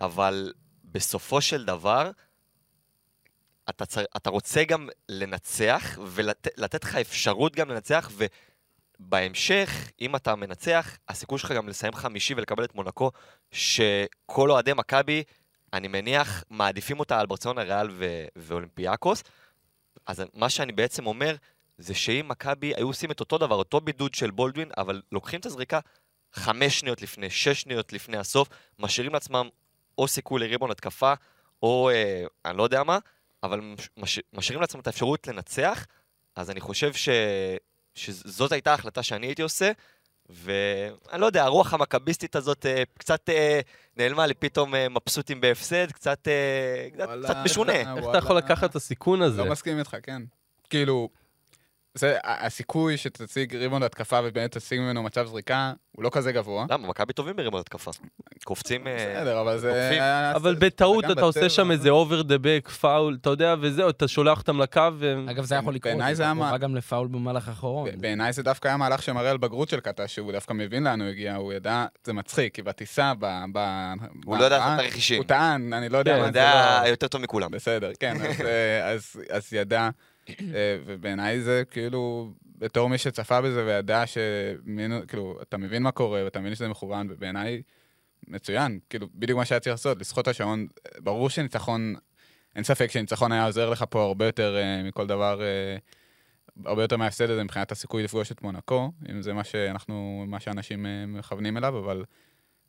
אבל 0.00 0.52
בסופו 0.84 1.40
של 1.40 1.64
דבר, 1.64 2.10
אתה, 3.70 3.86
צר, 3.86 4.04
אתה 4.16 4.30
רוצה 4.30 4.64
גם 4.64 4.88
לנצח, 5.08 5.98
ולתת 6.06 6.84
לך 6.84 6.96
אפשרות 6.96 7.56
גם 7.56 7.70
לנצח, 7.70 8.10
ובהמשך, 9.00 9.90
אם 10.00 10.16
אתה 10.16 10.36
מנצח, 10.36 10.98
הסיכוי 11.08 11.38
שלך 11.38 11.52
גם 11.52 11.68
לסיים 11.68 11.92
חמישי 11.94 12.34
ולקבל 12.34 12.64
את 12.64 12.74
מונקו, 12.74 13.10
שכל 13.50 14.50
אוהדי 14.50 14.72
מכבי, 14.72 15.22
אני 15.72 15.88
מניח, 15.88 16.44
מעדיפים 16.50 17.00
אותה 17.00 17.20
על 17.20 17.26
ברצלונה, 17.26 17.62
ריאל 17.62 17.88
ו- 17.92 18.26
ואולימפיאקוס. 18.36 19.22
אז 20.06 20.22
מה 20.34 20.50
שאני 20.50 20.72
בעצם 20.72 21.06
אומר, 21.06 21.36
זה 21.78 21.94
שאם 21.94 22.26
מכבי 22.28 22.74
היו 22.76 22.86
עושים 22.86 23.10
את 23.10 23.20
אותו 23.20 23.38
דבר, 23.38 23.54
אותו 23.54 23.80
בידוד 23.80 24.14
של 24.14 24.30
בולדווין, 24.30 24.70
אבל 24.76 25.02
לוקחים 25.12 25.40
את 25.40 25.46
הזריקה 25.46 25.80
חמש 26.32 26.80
שניות 26.80 27.02
לפני, 27.02 27.30
שש 27.30 27.60
שניות 27.60 27.92
לפני 27.92 28.16
הסוף, 28.16 28.48
משאירים 28.78 29.12
לעצמם 29.12 29.48
או 29.98 30.08
סיכוי 30.08 30.40
לריבון 30.40 30.70
התקפה, 30.70 31.14
או 31.62 31.90
אה, 31.90 32.24
אני 32.44 32.58
לא 32.58 32.62
יודע 32.62 32.82
מה, 32.82 32.98
אבל 33.42 33.60
מש, 33.96 34.20
משאירים 34.32 34.60
לעצמם 34.60 34.80
את 34.80 34.86
האפשרות 34.86 35.26
לנצח, 35.26 35.86
אז 36.36 36.50
אני 36.50 36.60
חושב 36.60 36.92
ש, 36.92 37.08
שזאת 37.94 38.52
הייתה 38.52 38.70
ההחלטה 38.70 39.02
שאני 39.02 39.26
הייתי 39.26 39.42
עושה, 39.42 39.72
ואני 40.28 41.20
לא 41.20 41.26
יודע, 41.26 41.44
הרוח 41.44 41.74
המכביסטית 41.74 42.36
הזאת 42.36 42.66
אה, 42.66 42.82
קצת 42.98 43.28
אה, 43.28 43.60
נעלמה 43.96 44.26
לי, 44.26 44.34
פתאום 44.34 44.74
אה, 44.74 44.88
מבסוטים 44.88 45.40
בהפסד, 45.40 45.92
קצת, 45.92 46.28
אה, 46.28 46.88
קצת, 46.92 47.06
וואלה, 47.06 47.28
קצת 47.28 47.36
משונה. 47.44 47.72
איך 47.72 48.04
אתה. 48.10 48.18
יכול 48.18 48.36
לקחת 48.36 48.70
את 48.70 48.76
הסיכון 48.76 49.22
הזה? 49.22 49.44
לא 49.44 49.50
מסכים 49.50 49.78
איתך, 49.78 49.96
כן. 50.02 50.22
כאילו, 50.70 51.08
זה, 51.94 52.16
הסיכוי 52.24 52.96
שתציג 52.96 53.56
ריבאונד 53.56 53.84
התקפה 53.84 54.20
ובאמת 54.24 54.56
תשיג 54.56 54.80
ממנו 54.80 55.02
מצב 55.02 55.26
זריקה, 55.26 55.72
הוא 55.92 56.04
לא 56.04 56.10
כזה 56.12 56.32
גבוה. 56.32 56.66
למה? 56.70 56.88
מכבי 56.88 57.12
טובים 57.12 57.36
בריבאונד 57.36 57.60
התקפה. 57.60 57.90
קופצים... 58.44 58.86
אה, 58.86 58.96
בסדר, 58.96 59.40
אבל 59.40 59.58
זה... 59.58 60.00
אבל 60.34 60.54
בטעות 60.54 61.04
אתה 61.10 61.20
עושה. 61.20 61.48
שם 61.48 61.70
איזה 61.70 61.90
over 61.90 62.22
the 62.22 62.38
back, 62.40 62.68
פאול, 62.68 63.16
אתה 63.20 63.30
יודע, 63.30 63.54
וזהו, 63.60 63.88
אתה 63.88 64.08
שולח 64.08 64.38
אותם 64.38 64.60
לקו, 64.60 64.80
ו... 64.98 65.24
אגב, 65.30 65.44
זה 65.44 65.54
יכול 65.54 65.74
לקרות. 65.74 65.90
בעיניי 65.94 66.14
זה 66.14 66.22
היה 66.22 66.34
מה- 66.34 66.58
גם 66.58 66.76
לפאול 66.76 67.08
במהלך 67.08 67.48
האחרון. 67.48 67.88
בעיניי 68.00 68.32
זה 68.32 68.42
דווקא 68.42 68.68
היה 68.68 68.76
מהלך 68.76 69.02
שמראה 69.02 69.30
על 69.30 69.36
בגרות 69.36 69.68
של 69.68 69.80
קטש, 69.80 70.14
שהוא 70.14 70.32
דווקא 70.32 70.52
מבין 70.52 70.84
לאן 70.84 71.00
הוא 71.00 71.08
הגיע, 71.08 71.34
הוא 71.34 71.52
ידע, 71.52 71.86
זה 72.04 72.12
מצחיק, 72.12 72.54
כי 72.54 72.62
בטיסה, 72.62 73.12
ב... 73.18 73.24
הוא 74.24 74.36
לא 74.38 74.44
יודע 74.44 74.58
בהבאה, 74.58 74.58
לעשות 74.58 74.80
את 74.80 74.84
הרכישים. 74.84 75.18
הוא 75.18 75.26
טען, 75.26 75.72
אני 75.72 75.88
לא 75.88 75.98
יודע 75.98 76.12
כן, 76.12 76.18
הוא 76.18 76.26
יודע. 76.26 76.82
יותר 76.86 77.08
טוב 77.08 77.20
מכולם. 77.22 77.50
בסדר, 77.50 77.90
כן, 78.00 78.16
אז, 78.84 79.16
אה, 79.54 79.60
ידע, 79.60 79.88
ובעיניי 80.86 81.40
זה 81.40 81.62
כאילו, 81.70 82.32
בתור 82.58 82.88
מי 82.88 82.98
שצפה 82.98 83.40
בזה 83.40 83.66
וידע 83.66 84.06
ש... 84.06 84.18
כאילו, 85.08 85.38
אתה 85.42 85.56
מבין 85.56 85.82
מה 85.82 85.90
קורה, 85.90 86.24
ואתה 86.24 86.40
מבין 86.40 86.54
שזה 86.54 86.68
מכוון, 86.68 87.06
ובעיניי, 87.10 87.62
מצוין, 88.28 88.78
כאילו, 88.90 89.08
בדיוק 89.14 89.38
מה 89.38 89.44
שהיה 89.44 89.60
צריך 89.60 89.72
לעשות, 89.72 90.00
לסחוט 90.00 90.22
את 90.22 90.28
השעון, 90.28 90.66
ברור 90.98 91.30
שניצחון, 91.30 91.94
אין 92.56 92.64
ספק 92.64 92.90
שניצחון 92.90 93.32
היה 93.32 93.46
עוזר 93.46 93.70
לך 93.70 93.84
פה 93.90 94.02
הרבה 94.02 94.26
יותר 94.26 94.56
אה, 94.56 94.82
מכל 94.82 95.06
דבר, 95.06 95.42
אה, 95.42 95.76
הרבה 96.64 96.82
יותר 96.82 96.96
מההפסד 96.96 97.30
הזה 97.30 97.44
מבחינת 97.44 97.72
הסיכוי 97.72 98.02
לפגוש 98.02 98.32
את 98.32 98.42
מונקו, 98.42 98.92
אם 99.10 99.22
זה 99.22 99.32
מה 99.32 99.44
שאנחנו, 99.44 100.24
מה 100.26 100.40
שאנשים 100.40 100.86
אה, 100.86 101.06
מכוונים 101.06 101.56
אליו, 101.56 101.78
אבל 101.78 102.04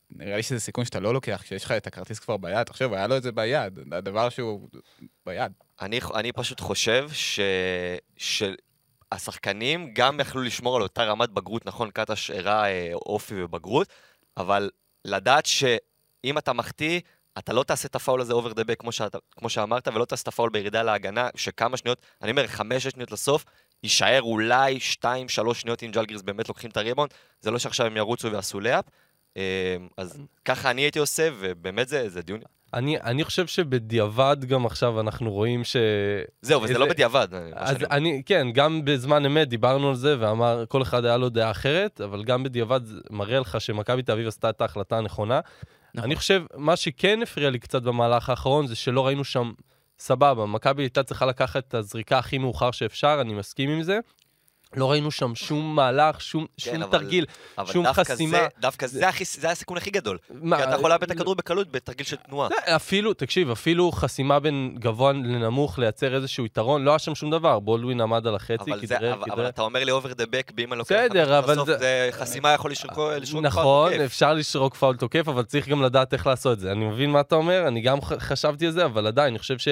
נראה 0.10 0.36
לי 0.36 0.44
שזה 0.44 0.60
סיכון 0.60 0.86
שאתה 0.86 1.00
לא 1.00 1.14
לוקח 1.14 1.42
כשיש 1.44 1.66
לך 1.66 1.72
את 1.72 1.88
הכרטיס 1.88 2.20
כבר 2.20 2.38
ביד, 2.38 2.64
תחשוב, 2.64 2.94
היה 2.94 3.08
לו 3.08 3.18
את 3.18 3.24
זה 3.24 3.32
ביד, 3.32 3.80
הדבר 3.92 4.30
שהוא 4.30 4.70
ביד. 5.26 5.52
אני, 5.82 6.00
אני 6.16 6.32
פשוט 6.32 6.60
חושב 6.60 7.10
ש... 7.14 7.40
שהשחקנים 8.18 9.94
גם 9.94 10.20
יכלו 10.20 10.42
לשמור 10.42 10.76
על 10.76 10.82
אותה 10.82 11.04
רמת 11.04 11.30
בגרות, 11.30 11.66
נכון, 11.66 11.92
קטש 11.92 12.30
הראה 12.32 12.66
אה, 12.66 12.92
אופי 12.94 13.44
ובגרות, 13.44 13.88
אבל 14.38 14.70
לדעת 15.06 15.46
שאם 15.46 16.38
אתה 16.38 16.54
מחטיא, 16.54 17.00
אתה 17.38 17.54
לא 17.54 17.64
תעשה 17.64 17.88
את 17.88 17.96
הפאול 17.96 18.22
הזה 18.22 18.34
over 18.34 18.54
the 18.54 18.64
back, 18.64 18.80
כמו, 18.80 18.92
שאתה- 18.92 19.18
כמו 19.32 19.50
שאמרת, 19.50 19.88
ולא 19.88 20.06
תעשה 20.06 20.22
את 20.22 20.28
הפאול 20.28 20.50
בירידה 20.50 20.84
להגנה, 20.84 21.30
שכמה 21.36 21.78
שניות, 21.78 22.02
אני 22.22 22.32
אומר, 22.32 22.48
חמש-שש 22.48 22.92
שניות 22.92 23.12
לסוף, 23.12 23.46
יישאר 23.84 24.22
אולי 24.22 24.80
שתיים-שלוש 24.80 25.62
שניות 25.62 25.84
אם 25.84 25.92
ז'לגיריס 25.92 26.22
באמת 26.22 26.48
לוקחים 26.50 26.70
את 26.70 26.78
הריבון, 26.78 27.08
זה 27.42 27.52
לא 27.52 27.60
שעכשיו 27.60 27.86
הם 27.86 27.98
ירוצו 27.98 28.32
ויעשו 28.32 28.60
לייאפ. 28.60 28.86
אה, 29.38 29.76
אז 29.98 30.18
ככה 30.46 30.72
אני 30.72 30.82
הייתי 30.82 31.00
עושה, 31.00 31.30
ובאמת 31.40 31.88
זה, 31.88 32.10
זה 32.10 32.22
דיון... 32.22 32.40
אני, 32.74 33.00
אני 33.02 33.24
חושב 33.24 33.48
שבדיעבד 33.48 34.38
גם 34.48 34.66
עכשיו 34.66 35.00
אנחנו 35.00 35.32
רואים 35.32 35.64
ש... 35.64 35.76
זהו, 36.42 36.62
וזה 36.62 36.70
איזה- 36.74 36.80
לא 36.80 36.90
בדיעבד. 36.90 37.28
אז 37.54 37.78
שאני. 37.80 37.86
אני, 37.92 38.22
כן, 38.26 38.48
גם 38.54 38.86
בזמן 38.86 39.26
אמת 39.26 39.48
דיברנו 39.50 39.90
על 39.90 39.96
זה, 39.96 40.16
ואמר, 40.20 40.64
כל 40.70 40.82
אחד 40.82 41.06
היה 41.06 41.18
לו 41.18 41.30
דעה 41.30 41.52
אחרת, 41.52 42.02
אבל 42.02 42.24
גם 42.24 42.44
בדיעבד 42.44 42.86
זה 42.86 43.00
מראה 43.10 43.40
לך 43.40 43.62
שמכבי 43.62 44.02
תל 44.04 44.12
אביב 44.12 44.28
עשתה 44.28 44.50
את 44.50 44.62
ההחלטה 44.62 44.98
הנכונה. 44.98 45.40
נכון. 45.94 46.06
אני 46.08 46.16
חושב, 46.16 46.44
מה 46.56 46.76
שכן 46.76 47.20
הפריע 47.24 47.50
לי 47.50 47.60
קצת 47.60 47.82
במהלך 47.82 48.30
האחרון, 48.30 48.68
זה 48.68 48.76
שלא 48.76 49.06
ראינו 49.08 49.24
שם, 49.24 49.52
סבבה, 50.00 50.46
מכבי 50.46 50.84
הייתה 50.84 51.04
צריכה 51.04 51.26
לקחת 51.26 51.68
את 51.68 51.74
הזריקה 51.74 52.18
הכי 52.18 52.38
מאוחר 52.38 52.72
שאפשר, 52.72 53.18
אני 53.22 53.34
מסכים 53.34 53.70
עם 53.70 53.84
זה. 53.84 54.00
לא 54.78 54.92
ראינו 54.92 55.12
שם 55.12 55.36
שום 55.36 55.76
מהלך, 55.76 56.22
שום, 56.22 56.46
שום 56.58 56.74
כן, 56.74 56.82
אבל- 56.82 56.92
תרגיל. 57.00 57.26
אבל 57.58 57.74
שום 57.74 57.86
דווקא 57.86 58.04
חסימה. 58.04 58.38
זה, 58.38 58.48
דווקא 58.60 58.88
זה, 58.88 59.08
הכי, 59.08 59.26
זה 59.26 59.50
הסיכון 59.50 59.78
הכי 59.78 59.90
גדול. 59.92 60.18
מה, 60.30 60.58
כי 60.58 60.64
אתה 60.64 60.76
יכול 60.76 60.90
לאבד 60.90 61.04
את 61.04 61.10
לא- 61.10 61.16
הכדור 61.16 61.36
בקלות 61.36 61.72
בתרגיל 61.72 62.06
של 62.06 62.16
תנועה. 62.16 62.50
לא, 62.50 62.76
אפילו, 62.76 63.14
תקשיב, 63.14 63.52
אפילו 63.52 63.92
חסימה 63.92 64.40
בין 64.40 64.76
גבוה 64.80 65.12
לנמוך 65.14 65.80
לייצר 65.80 66.16
איזשהו 66.16 66.46
יתרון, 66.46 66.84
לא 66.84 66.92
היה 66.92 67.00
שם 67.00 67.16
שום 67.16 67.32
דבר. 67.32 67.60
בולדווין 67.60 68.02
עמד 68.02 68.28
על 68.28 68.36
החצי, 68.36 68.72
זה, 68.82 68.96
כדרר, 68.96 69.14
אבל, 69.14 69.24
אבל 69.24 69.32
כדרר. 69.32 69.48
אתה 69.50 69.62
אומר 69.62 69.84
לי 69.84 69.92
over 69.92 70.14
the 70.14 70.26
back, 70.30 70.52
ואם 70.58 70.74
אני 70.74 70.80
לוקח 70.80 70.96
בסדר, 70.96 71.26
חמש 71.26 71.44
אבל 71.46 71.54
בסוף, 71.54 71.66
זה- 71.68 71.78
זה 71.78 72.10
חסימה 72.12 72.50
יכול 72.54 72.72
לשרוק 72.72 72.92
נכון, 73.42 73.64
כבר 73.64 73.90
תוקף. 73.90 74.02
אפשר 74.06 74.34
לשרוק 74.34 74.76
פאול 74.76 74.96
תוקף, 74.96 75.28
אבל 75.28 75.44
צריך 75.44 75.68
גם 75.68 75.84
לדעת 75.84 76.14
איך 76.14 76.28
לעשות 76.28 76.54
את 76.54 76.60
זה. 76.60 76.72
אני 76.72 76.86
מבין 76.86 77.12
מה 77.12 77.20
אתה 77.20 77.36
אומר, 77.36 77.68
אני 77.68 77.82
גם 77.82 78.02
חשבתי 78.02 78.66
על 78.66 78.72
זה, 78.72 78.86
אבל 78.86 79.08
עדיין, 79.08 79.28
אני 79.30 79.40
חושב 79.40 79.58
ש... 79.58 79.68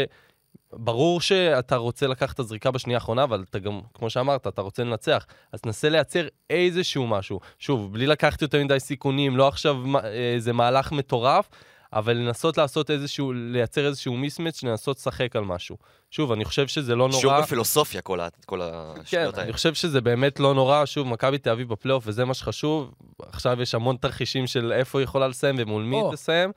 ברור 0.76 1.22
שאתה 1.22 1.76
רוצה 1.76 2.08
לקחת 2.08 2.36
את 2.36 2.40
הזריקה 2.40 2.72
בשנייה 2.72 2.98
האחרונה, 2.98 3.24
אבל 3.24 3.44
אתה 3.50 3.60
גם, 3.60 3.82
כמו 3.94 4.10
שאמרת, 4.10 4.48
אתה 4.48 4.62
רוצה 4.62 4.84
לנצח. 4.84 5.26
אז 5.52 5.62
תנסה 5.62 5.90
לייצר 5.90 6.28
איזשהו 6.50 7.08
משהו. 7.08 7.40
שוב, 7.60 7.94
בלי 7.94 8.08
לקחת 8.08 8.42
יותר 8.42 8.64
מדי 8.64 8.80
סיכונים, 8.80 9.38
לא 9.38 9.48
עכשיו 9.48 9.78
איזה 10.06 10.54
מהלך 10.54 10.92
מטורף, 10.92 11.50
אבל 11.94 12.14
לנסות 12.14 12.58
לעשות 12.58 12.92
איזשהו, 12.92 13.34
לייצר 13.34 13.88
איזשהו 13.88 14.14
מיסמץ', 14.14 14.64
לנסות 14.64 14.98
לשחק 14.98 15.36
על 15.36 15.44
משהו. 15.44 15.78
שוב, 16.12 16.32
אני 16.32 16.46
חושב 16.46 16.68
שזה 16.68 16.96
לא 16.96 17.08
נורא. 17.08 17.20
שיעור 17.22 17.42
בפילוסופיה 17.42 18.02
כל, 18.02 18.20
ה, 18.20 18.28
כל 18.46 18.60
כן, 18.96 19.02
השניות 19.02 19.34
אני 19.34 19.42
האלה. 19.42 19.54
חושב 19.54 19.74
שזה 19.74 20.02
באמת 20.02 20.40
לא 20.40 20.54
נורא. 20.54 20.86
שוב, 20.86 21.08
מכבי 21.08 21.38
תל 21.38 21.50
אביב 21.50 21.70
בפלייאוף, 21.70 22.04
וזה 22.08 22.26
מה 22.26 22.34
שחשוב. 22.34 22.92
עכשיו 23.22 23.62
יש 23.62 23.76
המון 23.76 23.96
תרחישים 23.96 24.48
של 24.48 24.72
איפה 24.72 25.00
היא 25.00 25.04
יכולה 25.04 25.28
לסיים 25.28 25.56
ומול 25.60 25.84
מי 25.84 25.96
היא. 25.96 26.12
תסיים. 26.12 26.52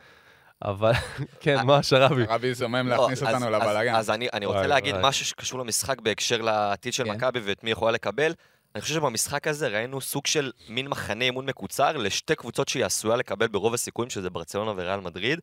אבל, 0.65 0.93
כן, 1.41 1.57
אה, 1.57 1.65
מה 1.65 1.77
השרבי? 1.77 2.23
הרבי 2.29 2.55
זומם 2.55 2.89
לא, 2.89 2.97
להכניס 2.97 3.23
אותנו 3.23 3.51
לבלאגן. 3.51 3.95
אז 3.95 4.11
אני, 4.11 4.29
אני 4.33 4.47
רוצה 4.47 4.67
להגיד. 4.67 4.95
משהו 4.97 5.27
שקשור 5.27 5.61
למשחק 5.61 6.01
בהקשר 6.01 6.41
לעתיד 6.41 6.93
של 6.93 7.05
כן. 7.05 7.11
מכבי 7.11 7.41
ואת 7.43 7.65
מי 7.65 7.71
יכולה 7.71 7.93
לקבל. 7.93 8.33
אני 8.75 8.83
חושב 8.83 8.95
שבמשחק 8.95 9.47
הזה 9.47 9.69
ראינו 9.69 10.01
סוג 10.01 10.27
של 10.27 10.53
מין 10.69 10.89
מחנה 10.89 11.25
אימון 11.25 11.47
מקוצר 11.47 11.97
לשתי 11.97 12.35
קבוצות 12.35 12.69
שהיא 12.69 12.85
עשויה 12.85 13.17
לקבל 13.17 13.49
ברוב 13.49 13.75
הסיכויים, 13.75 14.11
שזה 14.11 14.31
ברצלונה 14.31 14.71
וריאל 14.71 15.01
מדריד. 15.01 15.41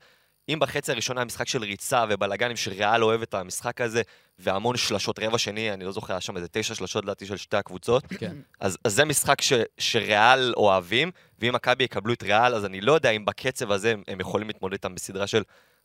אם 0.49 0.59
בחצי 0.59 0.91
הראשון 0.91 1.17
היה 1.17 1.25
משחק 1.25 1.47
של 1.47 1.63
ריצה 1.63 2.05
ובלאגנים 2.09 2.57
שריאל 2.57 3.03
אוהב 3.03 3.21
את 3.21 3.33
המשחק 3.33 3.81
הזה, 3.81 4.01
והמון 4.39 4.77
שלשות 4.77 5.19
רבע 5.19 5.37
שני, 5.37 5.73
אני 5.73 5.85
לא 5.85 5.91
זוכר, 5.91 6.13
היה 6.13 6.21
שם 6.21 6.37
איזה 6.37 6.47
תשע 6.51 6.75
שלשות 6.75 7.03
לדעתי 7.03 7.25
של 7.25 7.37
שתי 7.37 7.57
הקבוצות. 7.57 8.03
כן. 8.19 8.35
אז, 8.59 8.77
אז 8.83 8.93
זה 8.93 9.05
משחק 9.05 9.41
ש, 9.41 9.53
שריאל 9.77 10.53
אוהבים, 10.57 11.11
ואם 11.39 11.55
מכבי 11.55 11.83
יקבלו 11.83 12.13
את 12.13 12.23
ריאל, 12.23 12.55
אז 12.55 12.65
אני 12.65 12.81
לא 12.81 12.91
יודע 12.91 13.09
אם 13.09 13.25
בקצב 13.25 13.71
הזה 13.71 13.91
הם, 13.91 14.03
הם 14.07 14.19
יכולים 14.19 14.47
להתמודד 14.47 14.73
איתם 14.73 14.95
בסדרה 14.95 15.27
של 15.27 15.43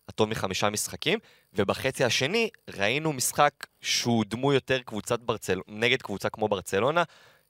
הטוב 0.09 0.29
מחמישה 0.29 0.71
משחקים. 0.71 1.19
ובחצי 1.55 2.05
השני 2.05 2.49
ראינו 2.71 3.13
משחק 3.13 3.53
שהוא 3.81 4.25
דמוי 4.29 4.55
יותר 4.55 4.81
קבוצת 4.83 5.21
ברצל... 5.21 5.61
נגד 5.69 6.03
קבוצה 6.03 6.29
כמו 6.29 6.49
ברצלונה, 6.49 7.03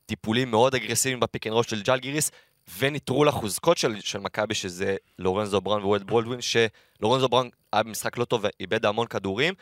טיפולים 0.06 0.50
מאוד 0.50 0.74
אגרסיביים 0.74 1.20
בפיק 1.20 1.46
אנד 1.46 1.54
רול 1.54 1.64
של 1.64 1.82
ז'לגיריס, 1.82 2.30
ונטרול 2.78 3.28
החוזקות 3.28 3.78
של, 3.78 4.00
של 4.00 4.18
מכבי, 4.18 4.54
שזה 4.54 4.96
לורנזו 5.18 5.60
בראון 5.60 5.82
ווייד 5.82 6.02
בולדווין, 6.02 6.40
שלורנזו 6.40 7.28
בראון 7.28 7.50
היה 7.72 7.82
במשחק 7.82 8.18
לא 8.18 8.24
טוב 8.24 8.44
ואיבד 8.44 8.86
המון 8.86 9.06
כדורים, 9.06 9.54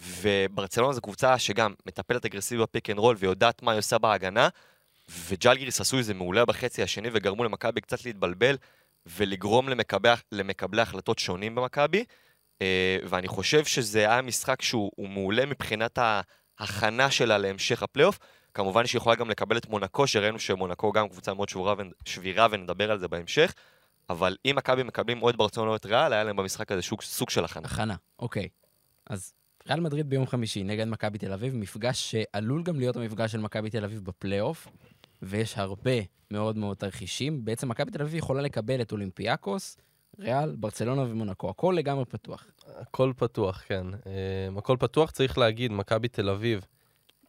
וברצלונה 0.00 0.92
זו 0.92 1.00
קבוצה 1.00 1.38
שגם 1.38 1.74
מטפלת 1.86 2.24
אגרסיבי 2.24 2.62
בפיק 2.62 2.90
אנד 2.90 2.98
רול 2.98 3.16
ויודעת 3.18 3.62
מה 3.62 3.72
היא 3.72 3.78
עושה 3.78 3.98
בהגנה, 3.98 4.48
וז'לגיריס 5.28 5.80
עשו 5.80 5.98
את 5.98 6.06
זה 6.06 6.14
מעולה 6.14 6.44
בחצי 6.44 6.82
השני 6.82 7.08
וגרמו 7.12 7.44
למכבי 7.44 7.80
קצת 7.80 8.04
להתבלבל 8.04 8.56
ולגרום 9.06 9.68
למקבלי, 9.68 10.12
למקבלי 10.32 10.82
החלטות 10.82 11.18
שונים 11.18 11.54
במכבי. 11.54 12.04
אה, 12.62 12.98
ואני 13.04 13.28
חושב 13.28 13.64
שזה 13.64 13.98
היה 13.98 14.22
משחק 14.22 14.62
שהוא 14.62 14.90
הוא 14.96 15.08
מעולה 15.08 15.46
מבחינת 15.46 15.98
ההכנה 16.58 17.10
שלה 17.10 17.38
להמשך 17.38 17.82
הפלייאוף. 17.82 18.18
כמובן 18.58 18.86
שהיא 18.86 18.98
יכולה 18.98 19.16
גם 19.16 19.30
לקבל 19.30 19.56
את 19.56 19.68
מונקו, 19.68 20.06
שראינו 20.06 20.38
שמונקו 20.38 20.92
גם 20.92 21.08
קבוצה 21.08 21.34
מאוד 21.34 21.48
שבורה, 21.48 21.74
שבירה 22.04 22.46
ונדבר 22.50 22.90
על 22.90 22.98
זה 22.98 23.08
בהמשך. 23.08 23.54
אבל 24.10 24.36
אם 24.44 24.54
מכבי 24.56 24.82
מקבלים 24.82 25.22
או 25.22 25.30
את 25.30 25.36
ברצלונה 25.36 25.70
או 25.70 25.76
את 25.76 25.86
ריאל, 25.86 26.12
היה 26.12 26.24
להם 26.24 26.36
במשחק 26.36 26.72
הזה 26.72 26.82
סוג, 26.82 27.02
סוג 27.02 27.30
של 27.30 27.44
הכנה. 27.44 27.66
הכנה, 27.66 27.94
אוקיי. 28.18 28.48
אז 29.06 29.32
ריאל 29.68 29.80
מדריד 29.80 30.10
ביום 30.10 30.26
חמישי 30.26 30.64
נגד 30.64 30.88
מכבי 30.88 31.18
תל 31.18 31.32
אביב, 31.32 31.56
מפגש 31.56 32.10
שעלול 32.10 32.62
גם 32.62 32.78
להיות 32.78 32.96
המפגש 32.96 33.32
של 33.32 33.40
מכבי 33.40 33.70
תל 33.70 33.84
אביב 33.84 34.04
בפלייאוף, 34.04 34.68
ויש 35.22 35.58
הרבה 35.58 36.00
מאוד 36.30 36.56
מאוד 36.56 36.76
תרחישים. 36.76 37.44
בעצם 37.44 37.68
מכבי 37.68 37.90
תל 37.90 38.02
אביב 38.02 38.14
יכולה 38.14 38.42
לקבל 38.42 38.80
את 38.80 38.92
אולימפיאקוס, 38.92 39.76
ריאל, 40.18 40.56
ברצלונה 40.56 41.02
ומונקו, 41.02 41.50
הכל 41.50 41.74
לגמרי 41.78 42.04
פתוח. 42.04 42.46
הכל 42.80 43.12
פתוח, 43.16 43.62
כן. 43.66 43.86
אה, 44.06 44.58
הכל 44.58 44.76
פתוח, 44.80 45.10
צריך 45.10 45.38
להגיד, 45.38 45.72
מכבי 45.72 46.08
תל 46.08 46.28
אביב, 46.28 46.64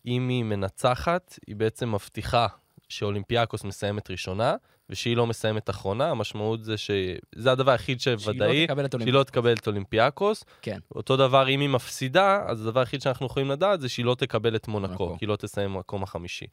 אם 0.06 0.30
היא 0.30 0.44
מנצחת, 0.44 1.40
היא 1.48 1.56
בעצם 1.56 1.96
מבטיחה 1.96 2.48
שאולימפיאקוס 2.90 3.64
מסיימת 3.64 4.12
ראשונה, 4.12 4.56
ושהיא 4.90 5.18
לא 5.18 5.28
מסיימת 5.28 5.70
אחרונה, 5.70 6.10
המשמעות 6.10 6.64
זה 6.64 6.78
שזה 6.78 7.52
הדבר 7.52 7.72
היחיד 7.72 8.00
שוודאי, 8.00 8.18
לא 8.40 8.54
שהיא 8.54 8.68
אולימפיאקוס. 8.70 9.14
לא 9.14 9.24
תקבל 9.24 9.54
את 9.54 9.68
אולימפיאקוס. 9.68 10.44
כן. 10.62 10.80
אותו 10.96 11.18
דבר, 11.18 11.50
אם 11.50 11.60
היא 11.60 11.70
מפסידה, 11.70 12.44
אז 12.48 12.62
הדבר 12.62 12.80
היחיד 12.80 13.02
שאנחנו 13.02 13.26
יכולים 13.26 13.52
לדעת 13.52 13.82
זה 13.82 13.90
שהיא 13.90 14.06
לא 14.06 14.16
תקבל 14.16 14.56
את 14.56 14.68
מונקו. 14.68 15.18
כי 15.18 15.26
היא 15.26 15.30
לא 15.30 15.36
תסיים 15.36 15.74
במקום 15.74 16.04
החמישי. 16.04 16.46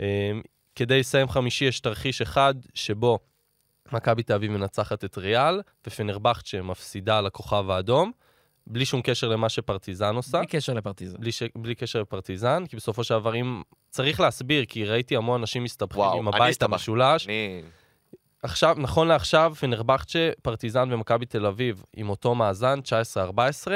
אה, 0.00 0.32
כדי 0.74 1.00
לסיים 1.00 1.28
חמישי 1.28 1.64
יש 1.64 1.80
תרחיש 1.80 2.22
אחד, 2.22 2.54
שבו 2.74 3.18
מכבי 3.92 4.22
תל 4.22 4.32
אביב 4.32 4.50
מנצחת 4.50 5.04
את 5.04 5.18
ריאל, 5.18 5.60
ופנרבכצ'ה 5.86 6.62
מפסידה 6.62 7.20
לכוכב 7.20 7.70
האדום, 7.70 8.12
בלי 8.70 8.84
שום 8.84 9.02
קשר 9.02 9.28
למה 9.28 9.48
שפרטיזן 9.48 10.14
עושה. 10.14 10.38
בלי 10.38 10.46
קשר 10.46 10.74
לפרטיזן. 10.74 11.20
בלי, 11.20 11.32
ש... 11.32 11.42
בלי 11.56 11.74
קשר 11.74 12.00
לפרטיזן, 12.00 12.66
כי 12.66 12.76
בסופו 12.76 13.04
של 13.04 13.14
דבר, 13.14 13.34
אם... 13.34 13.62
צריך 13.90 14.20
להסביר, 14.20 14.64
כי 14.64 14.84
ראיתי 14.84 15.16
המון 15.16 15.40
אנשים 15.40 15.64
מסתבכים 15.64 16.02
עם 16.02 16.28
הבית. 16.28 16.62
המשולש. 16.62 17.26
אני... 17.26 17.62
עכשיו, 18.42 18.76
נכון 18.78 19.08
לעכשיו, 19.08 19.54
פנרבכצ'ה, 19.60 20.30
פרטיזן 20.42 20.92
ומכבי 20.92 21.26
תל 21.26 21.46
אביב 21.46 21.84
עם 21.96 22.08
אותו 22.08 22.34
מאזן, 22.34 22.78
19-14, 23.66 23.70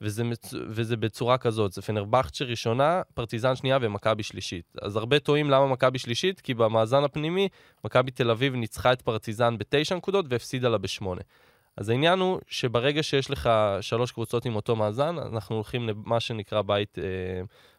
וזה, 0.00 0.24
מצ... 0.24 0.54
וזה 0.68 0.96
בצורה 0.96 1.38
כזאת, 1.38 1.72
זה 1.72 1.82
פנרבכצ'ה 1.82 2.44
ראשונה, 2.44 3.02
פרטיזן 3.14 3.56
שנייה 3.56 3.78
ומכבי 3.80 4.22
שלישית. 4.22 4.76
אז 4.82 4.96
הרבה 4.96 5.18
טועים 5.18 5.50
למה 5.50 5.66
מכבי 5.66 5.98
שלישית, 5.98 6.40
כי 6.40 6.54
במאזן 6.54 7.04
הפנימי, 7.04 7.48
מכבי 7.84 8.10
תל 8.10 8.30
אביב 8.30 8.54
ניצחה 8.54 8.92
את 8.92 9.02
פרטיזן 9.02 9.58
בתשע 9.58 9.96
נקודות 9.96 10.26
והפסידה 10.28 10.68
לה 10.68 10.78
בשמונה. 10.78 11.20
אז 11.76 11.88
העניין 11.88 12.18
הוא 12.18 12.40
שברגע 12.46 13.02
שיש 13.02 13.30
לך 13.30 13.50
שלוש 13.80 14.12
קבוצות 14.12 14.44
עם 14.44 14.56
אותו 14.56 14.76
מאזן, 14.76 15.18
אנחנו 15.18 15.54
הולכים 15.54 15.88
למה 15.88 16.20
שנקרא 16.20 16.62
בית, 16.62 16.98
אה, 16.98 17.04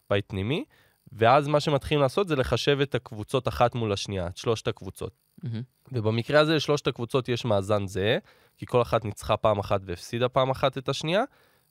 בית 0.09 0.25
פנימי, 0.27 0.65
ואז 1.11 1.47
מה 1.47 1.59
שמתחילים 1.59 2.01
לעשות 2.01 2.27
זה 2.27 2.35
לחשב 2.35 2.79
את 2.81 2.95
הקבוצות 2.95 3.47
אחת 3.47 3.75
מול 3.75 3.93
השנייה, 3.93 4.27
את 4.27 4.37
שלושת 4.37 4.67
הקבוצות. 4.67 5.11
מהמם. 5.43 5.61
ובמקרה 5.91 6.39
הזה 6.39 6.55
לשלושת 6.55 6.87
הקבוצות 6.87 7.29
יש 7.29 7.45
מאזן 7.45 7.87
זהה, 7.87 8.17
כי 8.57 8.65
כל 8.65 8.81
אחת 8.81 9.05
ניצחה 9.05 9.37
פעם 9.37 9.59
אחת 9.59 9.81
והפסידה 9.85 10.29
פעם 10.29 10.49
אחת 10.49 10.77
את 10.77 10.89
השנייה, 10.89 11.23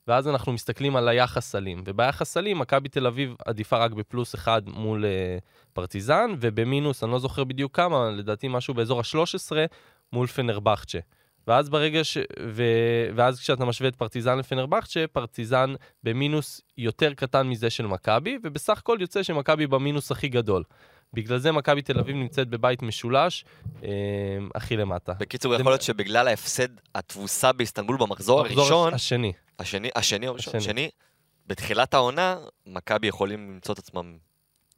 ואז 0.08 0.28
אנחנו 0.28 0.52
מסתכלים 0.52 0.96
על 0.96 1.08
היחס 1.08 1.54
אלים. 1.54 1.82
וביחס 1.86 2.36
אלים, 2.36 2.58
מכבי 2.58 2.88
תל 2.88 3.06
אביב 3.06 3.34
עדיפה 3.44 3.78
רק 3.78 3.92
בפלוס 3.92 4.34
אחד 4.34 4.62
מול 4.68 5.04
uh, 5.04 5.42
פרטיזן, 5.72 6.30
ובמינוס, 6.40 7.04
אני 7.04 7.12
לא 7.12 7.18
זוכר 7.18 7.44
בדיוק 7.44 7.76
כמה, 7.76 8.10
לדעתי 8.10 8.48
משהו 8.48 8.74
באזור 8.74 9.00
ה-13, 9.00 9.52
מול 10.12 10.26
פנרבכצ'ה. 10.26 10.98
ואז 11.46 11.68
ברגע 11.68 12.04
ש... 12.04 12.18
ו... 12.48 12.62
ואז 13.14 13.40
כשאתה 13.40 13.64
משווה 13.64 13.88
את 13.88 13.96
פרטיזן 13.96 14.38
לפנרבכצ'ה, 14.38 15.04
פרטיזן 15.12 15.74
במינוס 16.02 16.60
יותר 16.78 17.14
קטן 17.14 17.46
מזה 17.46 17.70
של 17.70 17.86
מכבי, 17.86 18.38
ובסך 18.42 18.78
הכל 18.78 18.98
יוצא 19.00 19.22
שמכבי 19.22 19.66
במינוס 19.66 20.12
הכי 20.12 20.28
גדול. 20.28 20.62
בגלל 21.12 21.38
זה 21.38 21.52
מכבי 21.52 21.82
תל 21.82 21.98
אביב 21.98 22.16
נמצאת 22.16 22.48
בבית 22.48 22.82
משולש, 22.82 23.44
אה, 23.84 23.88
הכי 24.54 24.76
למטה. 24.76 25.12
בקיצור, 25.12 25.54
יכול 25.54 25.72
להיות 25.72 25.82
שבגלל 25.82 26.28
ההפסד, 26.28 26.68
התבוסה 26.94 27.52
באיסטנבול 27.52 27.96
במחזור 27.96 28.40
הראשון, 28.40 28.94
השני. 28.94 29.32
השני, 29.58 29.90
השני 29.94 30.28
או 30.28 30.32
הראשון? 30.32 30.56
השני. 30.56 30.72
השני, 30.72 30.90
בתחילת 31.46 31.94
העונה, 31.94 32.36
מכבי 32.66 33.06
יכולים 33.06 33.50
למצוא 33.50 33.74
את 33.74 33.78
עצמם 33.78 34.16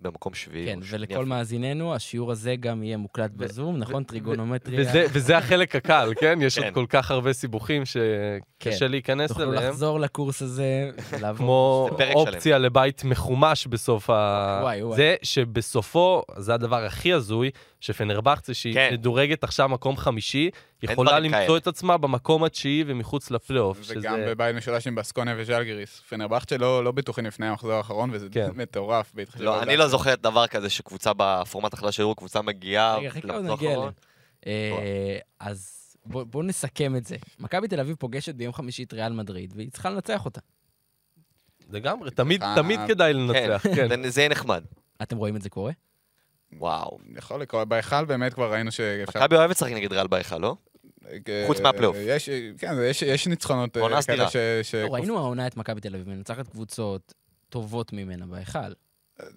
במקום 0.00 0.34
שביעי. 0.34 0.66
כן, 0.66 0.78
ולכל 0.82 1.14
אפילו. 1.14 1.26
מאזיננו, 1.26 1.94
השיעור 1.94 2.32
הזה 2.32 2.56
גם 2.56 2.82
יהיה 2.82 2.96
מוקלט 2.96 3.30
בזום, 3.30 3.76
נכון? 3.76 4.02
טריגונומטריה. 4.02 4.80
וזה, 4.80 5.06
וזה 5.12 5.38
החלק 5.38 5.76
הקל, 5.76 6.12
כן? 6.20 6.38
יש 6.42 6.58
עוד 6.58 6.66
כן. 6.66 6.74
כל 6.74 6.86
כך 6.88 7.10
הרבה 7.10 7.32
סיבוכים 7.32 7.84
שקשה 7.84 8.78
כן. 8.78 8.90
להיכנס 8.90 9.28
תוכלו 9.28 9.52
אליהם. 9.52 9.68
לחזור 9.68 10.00
לקורס 10.00 10.42
הזה, 10.42 10.90
ולעבור. 11.10 11.36
כמו 11.36 11.88
אופציה 12.14 12.58
לבית 12.58 13.04
מחומש 13.04 13.66
בסוף 13.66 14.10
ה... 14.10 14.60
וואי, 14.62 14.82
וואי. 14.82 14.96
זה 14.96 15.16
שבסופו, 15.22 16.22
זה 16.36 16.54
הדבר 16.54 16.84
הכי 16.84 17.12
הזוי, 17.12 17.50
שפנרבכצה, 17.80 18.54
שהיא 18.54 18.74
כן. 18.74 18.88
מדורגת 18.92 19.44
עכשיו 19.44 19.68
מקום 19.68 19.96
חמישי, 19.96 20.50
יכולה 20.82 21.18
למצוא 21.18 21.38
כאלה. 21.46 21.56
את 21.56 21.66
עצמה 21.66 21.96
במקום 21.96 22.44
התשיעי 22.44 22.84
ומחוץ 22.86 23.30
לפלייאוף. 23.30 23.78
וגם 23.86 24.00
שזה- 24.00 24.24
בבית 24.28 24.56
משולש 24.56 24.86
עם 24.86 24.94
בסקוניה 24.94 25.34
וז'לגיריס. 25.38 26.00
פנרבכצ'ה 26.08 26.56
לא 26.58 26.84
לא 26.84 26.92
בטוחים 26.92 27.26
לפני 27.26 27.46
המחזור 27.46 27.72
האחרון, 27.72 28.10
וזה 28.12 28.28
כן. 28.32 28.48
מטורף. 28.54 29.12
בהתחשב 29.14 29.42
לא, 29.44 29.62
אני 29.62 29.76
לא 29.76 29.88
זוכר 29.88 30.14
דבר 30.14 30.46
כזה 30.46 30.70
שקבוצה 30.70 31.12
בפורמט 31.16 31.74
החדש 31.74 31.96
של 31.96 32.02
קבוצה 32.16 32.42
מגיעה 32.42 32.98
רגע, 32.98 33.10
חכה 33.10 33.20
עוד 33.32 33.44
למחזור 33.44 33.56
נגיע 33.56 33.70
האחרון. 33.70 33.92
אליהם. 34.46 34.78
אה, 34.78 35.18
אז 35.40 35.74
בוא- 36.06 36.24
בואו 36.24 36.42
נסכם 36.42 36.96
את 36.96 37.04
זה. 37.04 37.16
מכבי 37.38 37.68
תל 37.68 37.80
אביב 37.80 37.96
פוגשת 37.98 38.34
ביום 38.34 38.52
חמישי 38.52 38.82
את 38.82 38.92
ריאל 38.92 39.12
מדריד, 39.12 39.52
והיא 39.56 39.70
צריכה 39.70 39.90
לנצח 39.90 40.24
אותה. 40.24 40.40
לגמרי, 41.70 42.10
תמיד, 42.10 42.42
תמיד 42.56 42.80
כדאי 42.88 43.12
לנצח, 43.12 43.62
כן. 43.74 44.02
זה- 44.02 44.10
זה 44.10 44.20
יהיה 44.20 44.28
נחמד. 44.28 44.64
אתם 45.02 45.16
רואים 45.16 45.36
את 45.36 45.42
זה 45.42 45.50
קורה? 45.50 45.72
וואו. 46.52 46.98
יכול 47.16 47.40
לקרות. 47.40 47.68
בהיכל 47.68 48.04
באמת 48.04 48.34
כבר 48.34 48.52
ראינו 48.52 48.72
שאפשר... 48.72 49.20
מכבי 49.20 49.36
אוהבת 49.36 49.56
לשחק 49.56 49.72
נגד 49.72 49.92
ריאל 49.92 50.06
בהיכל, 50.06 50.38
לא? 50.38 50.56
אה, 51.28 51.44
חוץ 51.46 51.60
מהפלייאוף. 51.60 51.96
יש, 52.00 52.28
כן, 52.58 52.72
יש, 52.90 53.02
יש 53.02 53.26
ניצחונות 53.26 53.76
אה. 53.76 54.02
כאלה 54.02 54.30
ש... 54.30 54.36
ש... 54.62 54.74
לא, 54.74 54.94
ראינו 54.94 55.18
העונה 55.18 55.46
את 55.46 55.56
מכבי 55.56 55.80
תל 55.80 55.94
אביב 55.94 56.08
מנצחת 56.08 56.48
קבוצות 56.48 57.14
טובות 57.48 57.92
ממנה 57.92 58.26
בהיכל. 58.26 58.72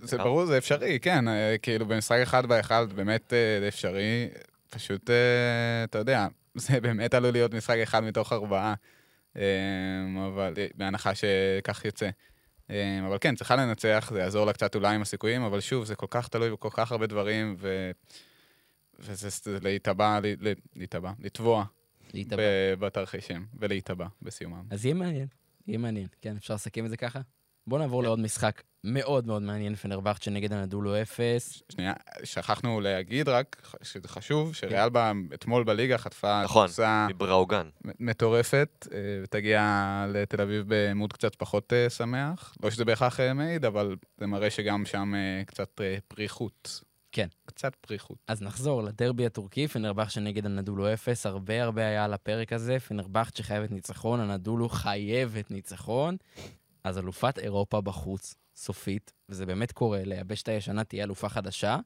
זה 0.01 0.17
ברור, 0.17 0.45
זה 0.45 0.57
אפשרי, 0.57 0.99
כן. 0.99 1.27
אה, 1.27 1.55
כאילו, 1.61 1.85
במשחק 1.85 2.19
אחד 2.23 2.45
בהיכל 2.45 2.87
זה 2.87 2.93
באמת 2.93 3.33
אה, 3.33 3.67
אפשרי. 3.67 4.29
פשוט, 4.69 5.09
אה, 5.09 5.83
אתה 5.83 5.97
יודע, 5.97 6.27
זה 6.55 6.81
באמת 6.81 7.13
עלול 7.13 7.31
להיות 7.31 7.53
משחק 7.53 7.77
אחד 7.83 8.03
מתוך 8.03 8.33
ארבעה. 8.33 8.73
אה, 9.37 9.43
אבל 10.27 10.53
אה, 10.57 10.67
בהנחה 10.75 11.11
שכך 11.15 11.85
יוצא. 11.85 12.09
אה, 12.71 13.07
אבל 13.07 13.17
כן, 13.21 13.35
צריכה 13.35 13.55
לנצח, 13.55 14.09
זה 14.13 14.19
יעזור 14.19 14.45
לה 14.45 14.53
קצת 14.53 14.75
אולי 14.75 14.95
עם 14.95 15.01
הסיכויים, 15.01 15.41
אבל 15.41 15.59
שוב, 15.59 15.85
זה 15.85 15.95
כל 15.95 16.05
כך 16.09 16.27
תלוי 16.27 16.51
בכל 16.51 16.69
כך 16.71 16.91
הרבה 16.91 17.07
דברים, 17.07 17.55
ו... 17.57 17.91
וזה 18.99 19.29
זה 19.29 19.57
להיטבע, 19.61 20.19
להיטבע, 20.75 21.11
לטבוע 21.19 21.65
בתרחישים, 22.79 23.45
ולהיטבע 23.59 24.07
בסיומם. 24.21 24.63
אז 24.69 24.85
יהיה 24.85 24.95
מעניין, 24.95 25.27
יהיה 25.67 25.77
מעניין. 25.77 26.07
כן, 26.21 26.35
אפשר 26.35 26.53
לסכם 26.53 26.85
את 26.85 26.89
זה 26.89 26.97
ככה? 26.97 27.19
בואו 27.67 27.81
נעבור 27.81 28.03
לעוד 28.03 28.19
משחק 28.19 28.61
מאוד 28.83 29.27
מאוד 29.27 29.41
מעניין, 29.41 29.75
פנרבכצ'ה 29.75 30.31
נגד 30.31 30.53
הנדולו 30.53 31.01
אפס. 31.01 31.63
שנייה, 31.71 31.93
שכחנו 32.23 32.81
להגיד 32.81 33.29
רק, 33.29 33.77
שזה 33.81 34.07
חשוב, 34.07 34.55
שריאל 34.55 34.89
בה, 34.89 35.11
אתמול 35.33 35.63
בליגה 35.63 35.97
חטפה 35.97 36.43
נכון. 36.43 36.67
תפוסה 36.67 37.07
מבראוגן. 37.09 37.69
מטורפת, 37.99 38.87
אה, 38.93 38.97
ותגיע 39.23 40.05
לתל 40.13 40.41
אביב 40.41 40.65
במוד 40.67 41.13
קצת 41.13 41.35
פחות 41.35 41.73
אה, 41.73 41.89
שמח. 41.89 42.55
לא 42.63 42.69
שזה 42.69 42.85
בהכרח 42.85 43.19
אה, 43.19 43.33
מעיד, 43.33 43.65
אבל 43.65 43.95
זה 44.17 44.27
מראה 44.27 44.49
שגם 44.49 44.85
שם 44.85 45.13
קצת 45.45 45.81
פריחות. 46.07 46.81
כן. 47.11 47.27
קצת 47.45 47.75
פריחות. 47.75 48.17
אז 48.27 48.41
נחזור 48.41 48.83
לדרבי 48.83 49.25
הטורקי, 49.25 49.67
פנרבכצ'ה 49.67 50.21
נגד 50.21 50.45
הנדולו 50.45 50.93
אפס. 50.93 51.25
הרבה 51.25 51.63
הרבה 51.63 51.85
היה 51.85 52.05
על 52.05 52.13
הפרק 52.13 52.53
הזה. 52.53 52.79
פנרבכצ'ה 52.79 53.43
חייבת 53.43 53.71
ניצחון, 53.71 54.19
הנדולו 54.19 54.69
חייבת 54.69 55.51
ניצחון. 55.51 56.17
אז 56.83 56.97
אלופת 56.97 57.39
אירופה 57.39 57.81
בחוץ, 57.81 58.35
סופית, 58.55 59.13
וזה 59.29 59.45
באמת 59.45 59.71
קורה, 59.71 60.01
ליבשת 60.05 60.49
הישנה 60.49 60.83
תהיה 60.83 61.03
אלופה 61.03 61.29
חדשה. 61.29 61.77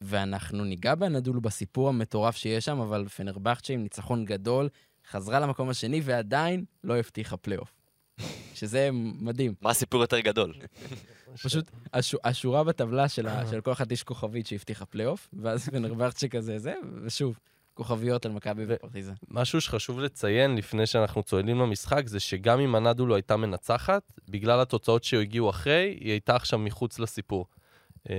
ואנחנו 0.00 0.64
ניגע 0.64 0.94
בנדולו 0.94 1.40
בסיפור 1.40 1.88
המטורף 1.88 2.36
שיש 2.36 2.64
שם, 2.64 2.80
אבל 2.80 3.08
פנרבכצ'ה 3.08 3.72
עם 3.72 3.82
ניצחון 3.82 4.24
גדול, 4.24 4.68
חזרה 5.10 5.40
למקום 5.40 5.68
השני 5.68 6.00
ועדיין 6.04 6.64
לא 6.84 6.96
הבטיחה 6.98 7.36
פלייאוף. 7.36 7.74
שזה 8.54 8.88
מדהים. 8.92 9.54
מה 9.60 9.70
הסיפור 9.70 10.00
יותר 10.00 10.20
גדול? 10.20 10.54
פשוט 11.42 11.70
הש, 11.92 12.14
השורה 12.24 12.64
בטבלה 12.64 13.08
של, 13.08 13.26
ה, 13.26 13.50
של 13.50 13.60
כל 13.60 13.72
אחד 13.72 13.92
יש 13.92 14.02
כוכבית 14.02 14.46
שהבטיחה 14.46 14.86
פלייאוף, 14.86 15.28
ואז 15.32 15.68
פנרבכצ'ה 15.72 16.28
כזה 16.28 16.58
זה, 16.58 16.74
ושוב, 17.04 17.38
כוכביות 17.80 18.26
על 18.26 18.32
מכבי 18.32 18.64
ופרטיזן. 18.68 19.12
משהו 19.28 19.60
שחשוב 19.60 20.00
לציין 20.00 20.56
לפני 20.56 20.86
שאנחנו 20.86 21.22
צוללים 21.22 21.58
למשחק, 21.58 22.06
זה 22.06 22.20
שגם 22.20 22.60
אם 22.60 22.74
הנדולו 22.74 23.14
הייתה 23.14 23.36
מנצחת, 23.36 24.12
בגלל 24.28 24.60
התוצאות 24.60 25.04
שהגיעו 25.04 25.50
אחרי, 25.50 25.96
היא 26.00 26.10
הייתה 26.10 26.36
עכשיו 26.36 26.58
מחוץ 26.58 26.98
לסיפור. 26.98 27.46
אה, 28.10 28.14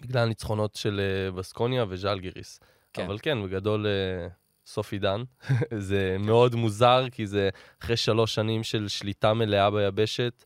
בגלל 0.00 0.22
הניצחונות 0.22 0.74
של 0.74 1.00
אה, 1.00 1.30
בסקוניה 1.30 1.84
וז'לגיריס. 1.88 2.60
כן. 2.92 3.04
אבל 3.04 3.18
כן, 3.22 3.42
בגדול, 3.44 3.86
אה, 3.86 4.28
סוף 4.66 4.92
עידן. 4.92 5.22
זה 5.90 6.16
מאוד 6.20 6.54
מוזר, 6.54 7.06
כי 7.12 7.26
זה 7.26 7.48
אחרי 7.82 7.96
שלוש 7.96 8.34
שנים 8.34 8.62
של 8.62 8.88
שליטה 8.88 9.34
מלאה 9.34 9.70
ביבשת, 9.70 10.44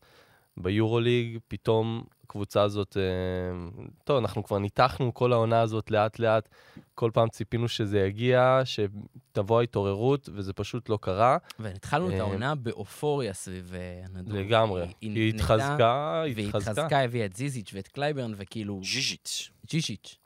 ביורוליג, 0.57 1.37
פתאום 1.47 2.03
הקבוצה 2.33 2.61
הזאת, 2.61 2.97
אה, 2.97 3.81
טוב, 4.03 4.17
אנחנו 4.17 4.43
כבר 4.43 4.59
ניתחנו 4.59 5.13
כל 5.13 5.33
העונה 5.33 5.61
הזאת 5.61 5.91
לאט-לאט, 5.91 6.49
כל 6.95 7.11
פעם 7.13 7.29
ציפינו 7.29 7.67
שזה 7.67 7.99
יגיע, 7.99 8.61
שתבוא 8.65 9.59
ההתעוררות, 9.59 10.29
וזה 10.33 10.53
פשוט 10.53 10.89
לא 10.89 10.99
קרה. 11.01 11.37
והתחלנו 11.59 12.07
את 12.07 12.13
אה, 12.13 12.19
העונה 12.19 12.55
באופוריה 12.55 13.33
סביב 13.33 13.73
אה, 13.75 14.05
אנדולו. 14.05 14.39
לגמרי. 14.39 14.87
היא 15.01 15.33
התחזקה, 15.33 16.21
היא 16.21 16.35
והיא 16.35 16.47
התחזקה. 16.47 16.71
התחזקה, 16.71 16.99
הביאה 16.99 17.25
את 17.25 17.35
זיזיץ' 17.35 17.71
ואת 17.73 17.87
קלייברן, 17.87 18.33
וכאילו... 18.37 18.81
ז'יז'יץ'. 18.83 19.49
ז'יז'יץ'. 19.71 20.17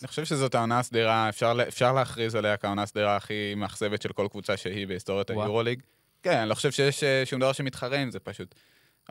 אני 0.00 0.08
חושב 0.08 0.24
שזאת 0.24 0.54
העונה 0.54 0.78
הסדירה, 0.78 1.28
אפשר, 1.28 1.52
אפשר 1.68 1.92
להכריז 1.92 2.34
עליה 2.34 2.56
כעונה 2.56 2.82
הסדירה 2.82 3.16
הכי 3.16 3.54
מאכזבת 3.56 4.02
של 4.02 4.12
כל 4.12 4.26
קבוצה 4.30 4.56
שהיא 4.56 4.86
בהיסטוריית. 4.86 5.30
היורוליג. 5.30 5.82
כן, 6.22 6.38
אני 6.38 6.48
לא 6.48 6.54
חושב 6.54 6.70
שיש 6.70 7.04
שום 7.24 7.40
דבר 7.40 7.52
שמתחרה 7.52 7.98
עם 7.98 8.10
זה 8.10 8.18
פשוט. 8.18 8.54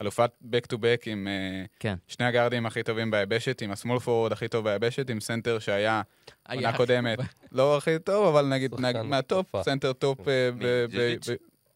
אלופת 0.02 0.32
back 0.44 0.74
to 0.74 0.78
back 0.78 1.04
עם 1.06 1.28
אה, 1.28 1.66
כן. 1.80 1.96
שני 2.08 2.26
הגארדים 2.26 2.66
הכי 2.66 2.84
טובים 2.84 3.12
ביבשת, 3.12 3.62
עם 3.62 3.72
ה 3.72 3.76
small 3.76 4.00
forward 4.00 4.32
הכי 4.32 4.48
טוב 4.48 4.70
ביבשת, 4.70 5.10
עם 5.10 5.20
סנטר 5.20 5.60
שהיה 5.60 6.02
עונה 6.50 6.78
קודמת, 6.78 7.20
לא 7.52 7.78
הכי 7.78 8.00
טוב, 8.00 8.36
אבל 8.36 8.46
נגיד 8.46 8.80
נגיד 8.80 9.02
מהטופ. 9.02 9.62
סנטר 9.64 9.94
טופ 9.94 10.28
אה? 10.28 10.50
ב- 10.58 10.86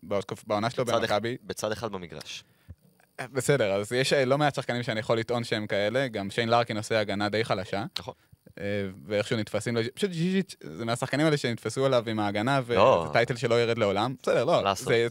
בתקופ- 0.03 0.43
בעונה 0.47 0.69
שלו 0.69 0.85
במכבי. 0.85 1.37
בצד 1.43 1.71
אחד 1.71 1.91
במגרש. 1.91 2.43
בסדר, 3.21 3.71
אז 3.73 3.91
יש 3.91 4.13
אה, 4.13 4.25
לא 4.25 4.37
מעט 4.37 4.55
שחקנים 4.55 4.83
שאני 4.83 4.99
יכול 4.99 5.17
לטעון 5.19 5.43
שהם 5.43 5.67
כאלה, 5.67 6.07
גם 6.07 6.29
שיין 6.29 6.49
לארקין 6.49 6.77
עושה 6.77 6.99
הגנה 6.99 7.29
די 7.29 7.43
חלשה. 7.45 7.85
נכון. 7.99 8.13
אה, 8.59 8.63
ואיכשהו 9.07 9.37
נתפסים, 9.37 9.75
לו- 9.75 9.81
פשוט 9.95 10.11
ז'יז'יץ', 10.11 10.55
זה 10.63 10.85
מהשחקנים 10.85 11.25
האלה 11.25 11.37
שנתפסו 11.37 11.85
עליו 11.85 12.03
עם 12.09 12.19
ההגנה, 12.19 12.59
לא. 12.69 13.01
וזה 13.03 13.13
טייטל 13.13 13.35
שלא 13.35 13.61
ירד 13.61 13.77
לעולם. 13.77 14.15
בסדר, 14.21 14.43
לא? 14.45 14.73
זה- 14.75 15.07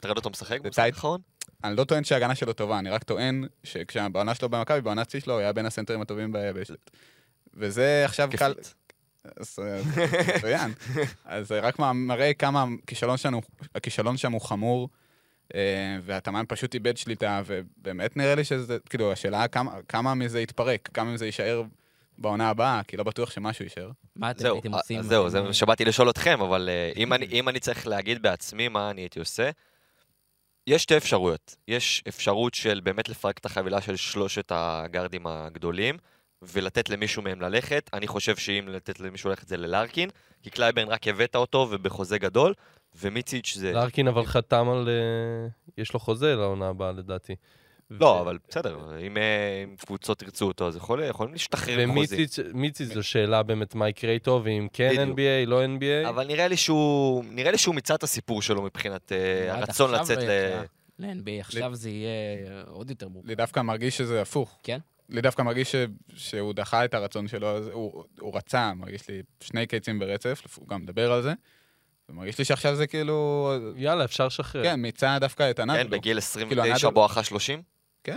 תראה 0.00 0.14
אותו 0.14 0.30
משחק 0.30 0.60
במשחק. 0.60 0.78
האחרון? 0.94 1.20
אני 1.64 1.76
לא 1.76 1.84
טוען 1.84 2.04
שההגנה 2.04 2.34
שלו 2.34 2.52
טובה, 2.52 2.78
אני 2.78 2.90
רק 2.90 3.02
טוען 3.02 3.44
שכשבעונה 3.64 4.34
שלו 4.34 4.48
במכבי, 4.48 4.80
בעונת 4.80 5.10
שיא 5.10 5.20
שלו, 5.20 5.32
הוא 5.34 5.40
היה 5.40 5.52
בין 5.52 5.66
הסנטרים 5.66 6.00
הטובים 6.00 6.32
ביבשת. 6.32 6.90
וזה 7.54 8.02
עכשיו 8.04 8.28
קל... 8.36 8.54
אז, 9.36 9.58
אה, 9.62 9.80
מצוין. 10.36 10.72
אז 11.24 11.48
זה 11.48 11.60
רק 11.60 11.78
מראה 11.78 12.34
כמה 12.34 12.64
הכישלון 12.82 13.16
שלנו, 13.16 13.42
הכישלון 13.74 14.16
שם 14.16 14.32
הוא 14.32 14.40
חמור. 14.40 14.88
אה, 15.54 15.60
והתאמן 16.02 16.44
פשוט 16.48 16.74
איבד 16.74 16.96
שליטה, 16.96 17.42
ובאמת 17.46 18.16
נראה 18.16 18.34
לי 18.34 18.44
שזה, 18.44 18.78
כאילו, 18.90 19.12
השאלה 19.12 19.48
כמה, 19.48 19.72
כמה 19.88 20.14
מזה 20.14 20.40
יתפרק, 20.40 20.88
כמה 20.94 21.12
מזה 21.12 21.26
יישאר 21.26 21.62
בעונה 22.18 22.48
הבאה, 22.48 22.80
כי 22.88 22.96
לא 22.96 23.04
בטוח 23.04 23.30
שמשהו 23.30 23.64
יישאר. 23.64 23.90
מה 24.16 24.30
אתם 24.30 24.52
הייתם 24.52 24.74
עושים? 24.74 25.02
זהו, 25.02 25.28
זה 25.30 25.40
מה 25.40 25.52
שבאתי 25.52 25.84
לשאול 25.84 26.10
אתכם, 26.10 26.40
אבל 26.40 26.68
אה, 26.68 26.92
אם 27.02 27.12
אני- 27.14 27.26
אם 27.32 27.48
אני 27.48 27.60
צריך 27.60 27.86
להגיד 27.86 28.22
בעצמי 28.22 28.68
מה 28.68 28.90
אני 28.90 29.00
הייתי 29.00 29.18
עושה, 29.18 29.50
יש 30.66 30.82
שתי 30.82 30.96
אפשרויות. 30.96 31.56
יש 31.68 32.02
אפשרות 32.08 32.54
של 32.54 32.80
באמת 32.82 33.08
לפרק 33.08 33.38
את 33.38 33.44
החבילה 33.44 33.80
של 33.80 33.96
שלושת 33.96 34.52
הגארדים 34.54 35.26
הגדולים, 35.26 35.96
ולתת 36.42 36.88
למישהו 36.88 37.22
מהם 37.22 37.40
ללכת. 37.40 37.90
אני 37.92 38.06
חושב 38.06 38.36
שאם 38.36 38.64
לתת 38.68 39.00
למישהו 39.00 39.30
ללכת 39.30 39.48
זה 39.48 39.56
ללארקין, 39.56 40.10
כי 40.42 40.50
קלייברן 40.50 40.88
רק 40.88 41.08
הבאת 41.08 41.36
אותו 41.36 41.68
ובחוזה 41.70 42.18
גדול, 42.18 42.54
ומיציץ' 42.94 43.54
זה... 43.56 43.72
לארקין 43.72 44.08
אבל 44.08 44.26
חתם 44.26 44.68
על... 44.68 44.88
אה, 44.88 45.48
יש 45.78 45.94
לו 45.94 46.00
חוזה 46.00 46.34
לעונה 46.36 46.68
הבאה 46.68 46.92
לדעתי. 46.92 47.34
לא, 48.00 48.20
אבל 48.20 48.38
בסדר, 48.48 48.78
אם 49.06 49.16
אה, 49.16 49.22
אם 49.64 49.76
קבוצות 49.76 50.22
ירצו 50.22 50.46
אותו, 50.46 50.68
אז 50.68 50.76
יכול- 50.76 51.02
יכולים 51.04 51.32
להשתחרר 51.32 51.78
עם 51.78 51.94
חוזים. 51.94 52.18
ומיציץ' 52.18 52.38
מיציץ' 52.54 52.88
זו 52.94 53.02
שאלה 53.02 53.42
באמת 53.42 53.74
מה 53.74 53.88
יקרה 53.88 54.12
איתו, 54.12 54.40
ואם 54.44 54.68
כן. 54.72 55.08
NBA, 55.12 55.46
לא 55.48 55.64
NBA. 55.64 56.08
אבל 56.08 56.26
נראה 56.26 56.48
לי 56.48 56.56
שהוא, 56.56 57.24
מיצה 57.74 57.94
את 57.94 58.02
הסיפור 58.02 58.42
שלו 58.42 58.62
מבחינת 58.62 59.12
אה, 59.12 59.54
הרצון 59.58 59.90
לצאת 59.90 60.18
ל... 60.18 60.60
ל-NBA 60.98 61.40
עכשיו 61.40 61.74
זה 61.74 61.90
יהיה 61.90 62.08
אה, 62.50 62.62
עוד 62.66 62.90
יותר 62.90 63.08
מורכב. 63.08 63.28
לי 63.28 63.34
דווקא 63.34 63.60
מרגיש 63.60 63.98
שזה 63.98 64.22
הפוך. 64.22 64.58
כן? 64.62 64.78
לי 65.08 65.20
דווקא 65.20 65.42
מרגיש 65.42 65.72
ש... 65.72 65.76
שהוא 66.14 66.52
דחה 66.54 66.84
את 66.84 66.94
הרצון 66.94 67.28
שלו, 67.28 67.58
הוא, 67.72 68.04
הוא 68.20 68.36
רצה, 68.36 68.72
מרגיש 68.74 69.08
לי 69.08 69.22
שני 69.40 69.66
קייצים 69.66 69.98
ברצף, 69.98 70.58
הוא 70.58 70.68
גם 70.68 70.82
מדבר 70.82 71.12
על 71.12 71.22
זה. 71.22 71.32
ומרגיש 72.08 72.38
לי 72.38 72.44
שעכשיו 72.44 72.74
זה 72.74 72.86
כאילו, 72.86 73.52
יאללה, 73.76 74.04
אפשר 74.04 74.26
לשחרר. 74.26 74.62
כן, 74.64 74.80
מיצה 74.80 75.18
דווקא 75.20 75.50
את 75.50 75.56
כן, 75.56 75.70
הנדלו. 75.70 75.90
בגיל 75.90 76.00
כאילו, 76.02 76.18
29 76.18 76.72
הנדל- 76.86 76.94
בואכה 76.94 77.22
30? 77.24 77.62
כן. 78.04 78.16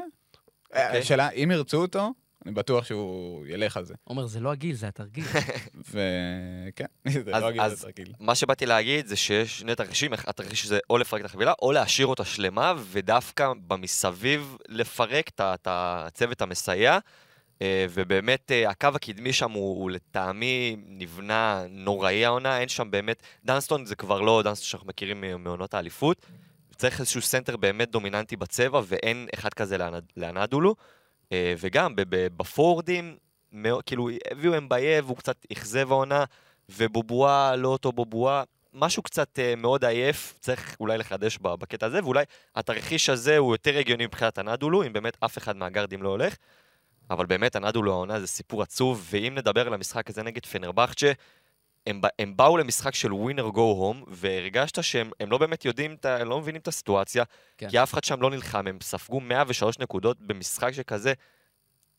אוקיי. 0.70 1.00
השאלה, 1.00 1.30
אם 1.30 1.50
ירצו 1.54 1.82
אותו, 1.82 2.14
אני 2.46 2.54
בטוח 2.54 2.86
שהוא 2.86 3.46
ילך 3.48 3.78
על 3.78 3.86
זה. 3.86 3.94
עומר, 4.04 4.26
זה 4.28 4.40
לא 4.40 4.52
הגיל, 4.52 4.76
זה 4.76 4.88
התרגיל. 4.88 5.24
וכן, 5.90 6.86
זה 7.26 7.32
אז- 7.34 7.44
לא 7.44 7.52
אז- 7.64 7.74
את 7.74 7.78
התרגיל. 7.80 8.14
מה 8.20 8.36
שבאתי 8.36 8.66
להגיד 8.66 9.06
זה 9.08 9.16
שיש 9.16 9.60
שני 9.60 9.76
תרחישים, 9.76 10.14
התרחיש 10.14 10.66
זה 10.66 10.80
או 10.90 10.98
לפרק 10.98 11.22
את 11.22 11.26
החבילה, 11.26 11.54
או 11.62 11.72
להשאיר 11.72 12.08
אותה 12.08 12.26
שלמה, 12.26 12.74
ודווקא 12.92 13.52
במסביב 13.68 14.58
לפרק 14.68 15.30
את 15.42 15.68
הצוות 15.70 16.42
המסייע. 16.42 16.98
אה, 17.62 17.86
ובאמת, 17.90 18.52
אה, 18.52 18.70
הקו 18.70 18.88
הקדמי 18.96 19.34
שם 19.34 19.52
הוא, 19.52 19.82
הוא 19.82 19.92
לטעמי 19.92 20.76
נבנה 20.88 21.64
נוראי 21.70 22.26
העונה, 22.26 22.60
אין 22.60 22.70
שם 22.70 22.92
באמת... 22.92 23.24
דנסטון 23.46 23.86
זה 23.86 23.96
כבר 23.96 24.22
לא 24.22 24.42
דנסטון 24.44 24.66
שאנחנו 24.66 24.88
מכירים 24.88 25.24
מעונות 25.40 25.74
האליפות. 25.74 26.26
צריך 26.78 27.00
איזשהו 27.00 27.22
סנטר 27.22 27.58
באמת 27.58 27.92
דומיננטי 27.92 28.36
בצבע, 28.36 28.82
ואין 28.86 29.28
אחד 29.36 29.54
כזה 29.54 29.78
לאנאד- 29.78 30.12
לאנאדולו. 30.18 30.76
אה, 31.32 31.54
וגם 31.58 31.94
בפורוורדים, 32.38 33.18
כאילו, 33.86 34.10
הביאו 34.32 34.58
אמבאיי, 34.58 35.08
הוא 35.10 35.18
קצת 35.18 35.46
אכזב 35.54 35.92
העונה, 35.92 36.24
ובובואה, 36.70 37.56
לא 37.56 37.68
אותו 37.68 37.92
בובואה. 37.92 38.44
משהו 38.74 39.04
קצת 39.04 39.40
אה, 39.40 39.56
מאוד 39.58 39.86
עייף, 39.86 40.34
צריך 40.40 40.76
אולי 40.80 40.98
לחדש 40.98 41.38
בקטע 41.42 41.86
הזה, 41.86 42.04
ואולי 42.04 42.24
התרחיש 42.56 43.10
הזה 43.10 43.38
הוא 43.38 43.54
יותר 43.54 43.78
הגיוני 43.78 44.06
מבחינת 44.06 44.38
אנאדולו, 44.38 44.84
אם 44.84 44.94
באמת 44.94 45.18
אף 45.26 45.38
אחד 45.38 45.56
מהגארדים 45.58 46.04
לא 46.04 46.10
הולך. 46.10 46.36
אבל 47.10 47.26
באמת, 47.26 47.56
אנאדולו 47.56 47.92
העונה 47.92 48.20
זה 48.20 48.28
סיפור 48.28 48.62
עצוב, 48.62 49.08
ואם 49.12 49.36
נדבר 49.36 49.68
על 49.68 49.74
המשחק 49.74 50.10
הזה 50.10 50.24
נגד 50.24 50.46
פנרבכצ'ה, 50.46 51.12
הם, 51.88 52.02
הם 52.20 52.38
באו 52.38 52.58
למשחק 52.58 52.96
של 52.96 53.14
ווינר 53.14 53.48
גו 53.48 53.62
הום, 53.62 54.04
והרגשת 54.08 54.84
שהם 54.84 55.12
הם 55.20 55.32
לא 55.32 55.38
באמת 55.38 55.66
יודעים, 55.66 55.96
הם 56.04 56.30
לא 56.30 56.40
מבינים 56.40 56.62
את 56.62 56.68
הסיטואציה, 56.68 57.24
כן. 57.58 57.70
כי 57.70 57.84
אף 57.84 57.94
אחד 57.94 58.04
שם 58.04 58.22
לא 58.22 58.30
נלחם, 58.30 58.68
הם 58.68 58.78
ספגו 58.82 59.20
103 59.20 59.80
נקודות 59.80 60.22
במשחק 60.22 60.72
שכזה, 60.72 61.14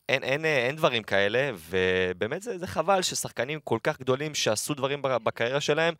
אין, 0.09 0.23
אין, 0.23 0.45
אין 0.45 0.75
דברים 0.75 1.03
כאלה, 1.03 1.51
ובאמת 1.69 2.41
זה, 2.41 2.57
זה 2.57 2.67
חבל 2.67 3.01
ששחקנים 3.01 3.59
כל 3.63 3.79
כך 3.83 3.99
גדולים 3.99 4.35
שעשו 4.35 4.73
דברים 4.73 5.01
בקריירה 5.01 5.61
שלהם, 5.61 5.93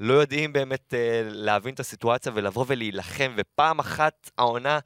לא 0.00 0.14
יודעים 0.14 0.52
באמת 0.52 0.94
אה, 0.94 1.22
להבין 1.24 1.74
את 1.74 1.80
הסיטואציה 1.80 2.32
ולבוא 2.34 2.64
ולהילחם, 2.68 3.34
ופעם 3.36 3.78
אחת 3.78 4.30
העונה 4.38 4.78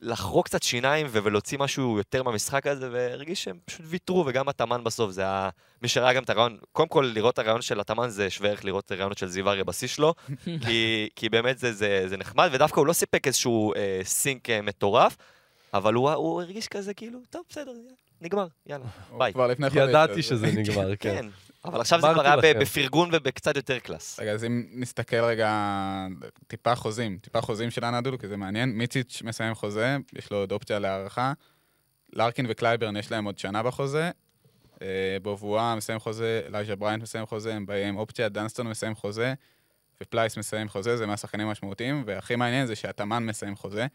לחרוק 0.00 0.46
קצת 0.46 0.62
שיניים 0.62 1.06
ולהוציא 1.10 1.58
משהו 1.58 1.98
יותר 1.98 2.22
מהמשחק 2.22 2.66
הזה, 2.66 2.88
והרגיש 2.92 3.44
שהם 3.44 3.58
פשוט 3.64 3.80
ויתרו, 3.84 4.24
וגם 4.26 4.48
התאמן 4.48 4.84
בסוף, 4.84 5.10
זה 5.10 5.22
היה... 5.22 5.48
מי 5.82 5.88
שראה 5.88 6.12
גם 6.12 6.22
את 6.22 6.30
הריאיון, 6.30 6.58
קודם 6.72 6.88
כל 6.88 7.10
לראות 7.14 7.34
את 7.34 7.38
הריאיון 7.38 7.62
של 7.62 7.80
אתאמן 7.80 8.08
זה 8.08 8.30
שווה 8.30 8.50
ערך 8.50 8.64
לראות 8.64 8.84
את 8.84 8.92
הראיונות 8.92 9.18
של 9.18 9.26
זיו 9.26 9.48
אריה 9.48 9.64
בשיא 9.64 9.88
שלו, 9.88 10.14
כי, 10.66 11.08
כי 11.16 11.28
באמת 11.28 11.58
זה, 11.58 11.72
זה, 11.72 12.04
זה 12.06 12.16
נחמד, 12.16 12.48
ודווקא 12.52 12.80
הוא 12.80 12.86
לא 12.86 12.92
סיפק 12.92 13.26
איזשהו 13.26 13.74
אה, 13.74 14.00
sync 14.04 14.50
אה, 14.50 14.62
מטורף, 14.62 15.16
אבל 15.74 15.94
הוא, 15.94 16.10
הוא 16.10 16.42
הרגיש 16.42 16.68
כזה 16.68 16.94
כאילו, 16.94 17.18
טוב, 17.30 17.42
בסדר, 17.48 17.72
נגמר, 18.20 18.46
יאללה, 18.66 18.84
ביי. 19.18 19.32
כבר 19.32 19.46
לפני 19.46 19.70
חודש. 19.70 19.88
ידעתי 19.88 20.22
שזה 20.22 20.46
נגמר, 20.56 20.96
כן. 20.96 21.26
אבל 21.66 21.80
עכשיו 21.80 22.00
זה 22.00 22.06
כבר 22.12 22.26
היה 22.26 22.36
לכם. 22.36 22.58
בפרגון 22.60 23.08
ובקצת 23.12 23.56
יותר 23.56 23.78
class. 23.78 24.20
רגע, 24.20 24.32
אז 24.32 24.44
אם 24.44 24.66
נסתכל 24.72 25.16
רגע, 25.16 25.50
טיפה 26.46 26.74
חוזים, 26.74 27.18
טיפה 27.22 27.40
חוזים 27.40 27.70
של 27.70 27.84
אנאדולו, 27.84 28.18
כי 28.18 28.28
זה 28.28 28.36
מעניין. 28.36 28.72
מיציץ' 28.72 29.22
מסיים 29.24 29.54
חוזה, 29.54 29.96
יש 30.18 30.30
לו 30.30 30.36
עוד 30.36 30.52
אופציה 30.52 30.78
להארכה. 30.78 31.32
לארקין 32.12 32.46
וקלייברן 32.48 32.96
יש 32.96 33.10
להם 33.12 33.24
עוד 33.24 33.38
שנה 33.38 33.62
בחוזה. 33.62 34.10
אה, 34.82 35.16
בובואה 35.22 35.76
מסיים 35.76 35.98
חוזה, 35.98 36.40
אלייז'ה 36.48 36.76
בריינט 36.76 37.02
מסיים 37.02 37.26
חוזה, 37.26 37.54
הם 37.54 37.66
עם 37.66 37.96
אופציה, 37.96 38.28
דנסטון 38.28 38.68
מסיים 38.68 38.94
חוזה, 38.94 39.34
ופלייס 40.02 40.36
מסיים 40.36 40.68
חוזה, 40.68 40.96
זה 40.96 41.06
מהשחקנים 41.06 41.48
המשמעותיים, 41.48 42.02
והכי 42.06 42.36
מעניין 42.36 42.66
זה 42.66 42.76
שאתאמן 42.76 43.26
מסיים 43.26 43.56
חוזה, 43.56 43.86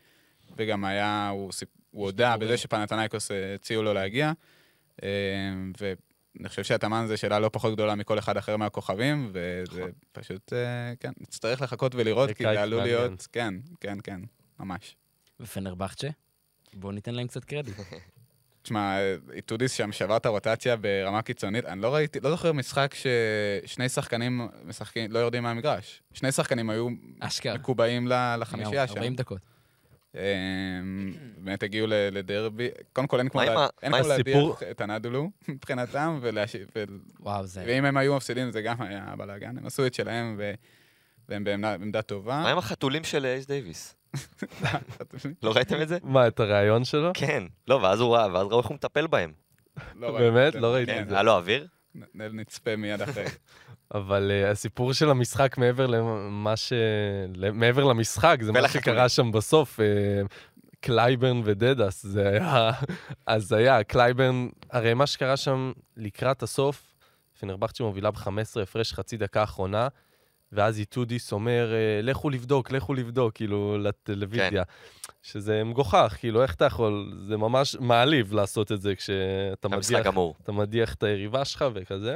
וגם 0.57 0.85
היה, 0.85 1.29
הוא. 1.29 1.51
הוא 1.91 2.05
הודה. 2.05 2.37
בזה 2.37 2.57
שפנאתינייקוס 2.57 3.31
אה, 3.31 3.55
הציעו 3.55 3.83
לו 3.83 3.93
להגיע, 3.93 4.31
אה, 5.03 5.09
ואני 6.35 6.49
חושב 6.49 6.63
שאתאמן 6.63 7.05
זה 7.07 7.17
שאלה 7.17 7.39
לא 7.39 7.49
פחות 7.53 7.73
גדולה 7.73 7.95
מכל 7.95 8.19
אחד 8.19 8.37
אחר 8.37 8.57
מהכוכבים, 8.57 9.31
וזה 9.33 9.85
פשוט, 10.11 10.53
אה, 10.53 10.93
כן, 10.99 11.11
נצטרך 11.19 11.61
לחכות 11.61 11.95
ולראות, 11.95 12.31
כי 12.31 12.43
זה 12.43 12.61
עלול. 12.61 12.83
להיות, 12.83 13.27
כן, 13.31 13.53
כן, 13.79 13.97
כן, 14.03 14.21
ממש. 14.59 14.95
ופנרבכצ'ה? 15.39 16.07
בואו 16.73 16.91
ניתן 16.91 17.15
להם 17.15 17.27
קצת 17.27 17.45
קרדיט. 17.45 17.75
תשמע, 18.61 18.97
איטודיס 19.33 19.71
שם 19.71 19.91
שבר 19.91 20.17
את 20.17 20.25
הרוטציה 20.25 20.75
ברמה 20.75 21.21
קיצונית. 21.21 21.65
אני 21.65 21.81
לא 21.81 21.95
ראיתי, 21.95 22.19
לא 22.19 22.29
זוכר 22.29 22.51
משחק 22.51 22.95
ששני 22.95 23.89
שחקנים 23.89 24.47
משחקים, 24.65 25.11
לא 25.11 25.19
יורדים 25.19 25.43
מהמגרש. 25.43 26.01
שני 26.13 26.31
שחקנים 26.31 26.69
היו 26.69 26.87
אשכרה. 27.19 27.53
מקובעים 27.53 28.07
לחמישייה 28.39 28.87
שם. 28.87 28.93
40 28.93 29.15
דקות. 29.15 29.50
אמ, 30.15 31.13
באמת 31.43 31.63
הגיעו 31.63 31.87
לדרבי. 31.89 32.69
קודם 32.93 33.07
כל, 33.07 33.19
אין 33.19 33.29
כמו? 33.29 33.41
להדיח 34.07 34.63
את 34.71 34.81
הנדולו 34.81 35.29
מבחינתם. 35.47 36.19
ואם 37.65 37.85
הם 37.85 37.97
היו 37.97 38.15
מפסידים 38.15 38.51
זה 38.51 38.61
גם 38.61 38.81
היה 38.81 39.13
בלאגן. 39.17 39.57
הם 39.57 39.65
עשו 39.65 39.85
את 39.85 39.93
שלהם, 39.93 40.35
ו- 40.39 40.53
והם 41.29 41.43
בעמדה 41.43 42.01
טובה. 42.01 42.41
מה 42.43 42.51
עם 42.51 42.57
החתולים 42.57 43.03
של 43.03 43.25
אייס 43.25 43.45
דייוויס? 43.45 43.95
לא 45.43 45.51
ראיתם 45.55 45.81
את 45.81 45.87
זה? 45.87 45.97
מה, 46.03 46.27
את 46.27 46.39
הריאיון 46.39 46.85
שלו? 46.85 47.11
כן. 47.13 47.43
לא, 47.67 47.75
ואז 47.75 47.99
הוא 47.99 48.15
ראה, 48.15 48.33
ואז 48.33 48.47
ראו 48.47 48.59
איך 48.59 48.67
הוא 48.67 48.75
מטפל 48.75 49.07
בהם. 49.07 49.33
לא 49.95 50.11
באמת? 50.19 50.55
לא 50.55 50.73
ראיתי 50.73 50.91
כן, 50.91 51.01
את 51.01 51.09
זה. 51.09 51.15
היה 51.15 51.23
לו 51.23 51.31
אוויר? 51.31 51.67
נצפה 52.15 52.75
מיד 52.75 53.01
אחרי. 53.01 53.25
אבל 53.95 54.31
uh, 54.31 54.51
הסיפור 54.51 54.93
של 54.93 55.09
המשחק 55.09 55.57
מעבר 55.57 55.87
למה 55.87 56.57
ש... 56.57 56.73
מעבר 57.53 57.83
למשחק, 57.83 58.37
זה 58.41 58.51
מה. 58.51 58.69
שקרה 58.69 59.09
שם 59.09 59.31
בסוף. 59.31 59.79
uh, 59.79 60.27
קלייברן 60.81 61.41
ודדס, 61.43 62.05
זה 62.05 62.27
היה 62.29 62.71
הזיה. 63.27 63.83
קלייברן, 63.83 64.47
הרי 64.71 64.93
מה 64.93 65.07
שקרה 65.07 65.37
שם 65.37 65.71
לקראת 65.97 66.43
הסוף, 66.43 66.93
פנרבכצ'ה 67.39 67.83
מובילה 67.83 68.11
ב-15 68.11 68.61
הפרש 68.61 68.93
חצי 68.93 69.17
דקה 69.17 69.43
אחרונה, 69.43 69.87
ואז 70.51 70.79
איטודיס 70.79 71.31
אומר, 71.31 71.73
אה, 71.73 72.01
לכו 72.01 72.29
לבדוק, 72.29 72.71
לכו 72.71 72.93
לבדוק, 72.93 73.35
כאילו, 73.35 73.77
לטלוויזיה. 73.77 74.63
שזה 75.21 75.63
מגוחך, 75.63 76.15
כאילו, 76.19 76.43
איך 76.43 76.55
אתה 76.55 76.65
יכול, 76.65 77.13
זה 77.27 77.37
ממש 77.37 77.75
מעליב 77.79 78.33
לעשות 78.33 78.71
את 78.71 78.81
זה 78.81 78.95
כשאתה 78.95 79.67
מדיח. 79.67 80.07
אתה 80.43 80.51
מדיח 80.51 80.93
את 80.93 81.03
היריבה 81.03 81.45
שלך 81.45 81.65
וכזה. 81.73 82.15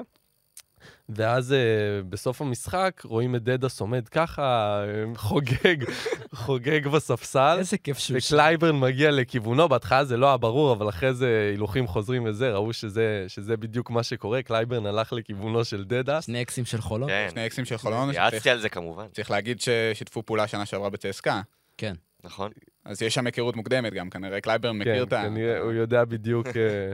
ואז 1.09 1.51
uh, 1.51 2.03
בסוף 2.09 2.41
המשחק 2.41 3.01
רואים 3.05 3.35
את 3.35 3.43
דדס 3.43 3.79
עומד 3.79 4.09
ככה, 4.09 4.83
אה, 4.83 5.15
חוגג, 5.15 5.75
חוגג 6.45 6.87
בספסל, 6.87 7.55
איזה 7.59 7.77
כיף 7.77 7.97
שהוא 7.97 8.19
שם. 8.19 8.35
וקלייברן 8.35 8.79
מגיע 8.79 9.11
לכיוונו, 9.11 9.69
בהתחלה 9.69 10.05
זה 10.05 10.17
לא 10.17 10.27
היה 10.27 10.37
ברור, 10.37 10.73
אבל 10.73 10.89
אחרי 10.89 11.13
זה 11.13 11.49
הילוכים 11.51 11.87
חוזרים 11.87 12.23
וזה, 12.25 12.51
ראו 12.51 12.73
שזה, 12.73 13.25
שזה 13.27 13.57
בדיוק 13.57 13.89
מה 13.89 14.03
שקורה, 14.03 14.43
קלייברן 14.43 14.85
הלך 14.85 15.13
לכיוונו 15.13 15.65
של 15.65 15.83
דדס. 15.83 16.25
שני 16.25 16.41
אקסים 16.41 16.65
של 16.65 16.81
חולון? 16.81 17.09
כן. 17.09 17.27
שני 17.31 17.45
אקסים 17.45 17.65
של 17.65 17.77
חולון. 17.77 18.13
צייצתי 18.13 18.49
על 18.49 18.59
זה 18.59 18.69
כמובן, 18.69 19.05
צריך 19.13 19.31
להגיד 19.31 19.61
ששיתפו 19.61 20.23
פעולה 20.23 20.47
שנה 20.47 20.65
שעברה 20.65 20.89
בצסקה. 20.89 21.41
כן. 21.77 21.93
נכון? 22.23 22.51
אז 22.85 23.01
יש 23.01 23.13
שם 23.13 23.25
היכרות 23.25 23.55
מוקדמת 23.55 23.93
גם, 23.93 24.09
כנראה 24.09 24.41
קלייברן 24.41 24.77
מכיר 24.77 24.95
כן, 24.95 25.03
את 25.03 25.13
ה... 25.13 25.23
כנראה, 25.23 25.59
הוא 25.59 25.71
יודע 25.71 26.05
בדיוק, 26.05 26.47
אה, 26.47 26.93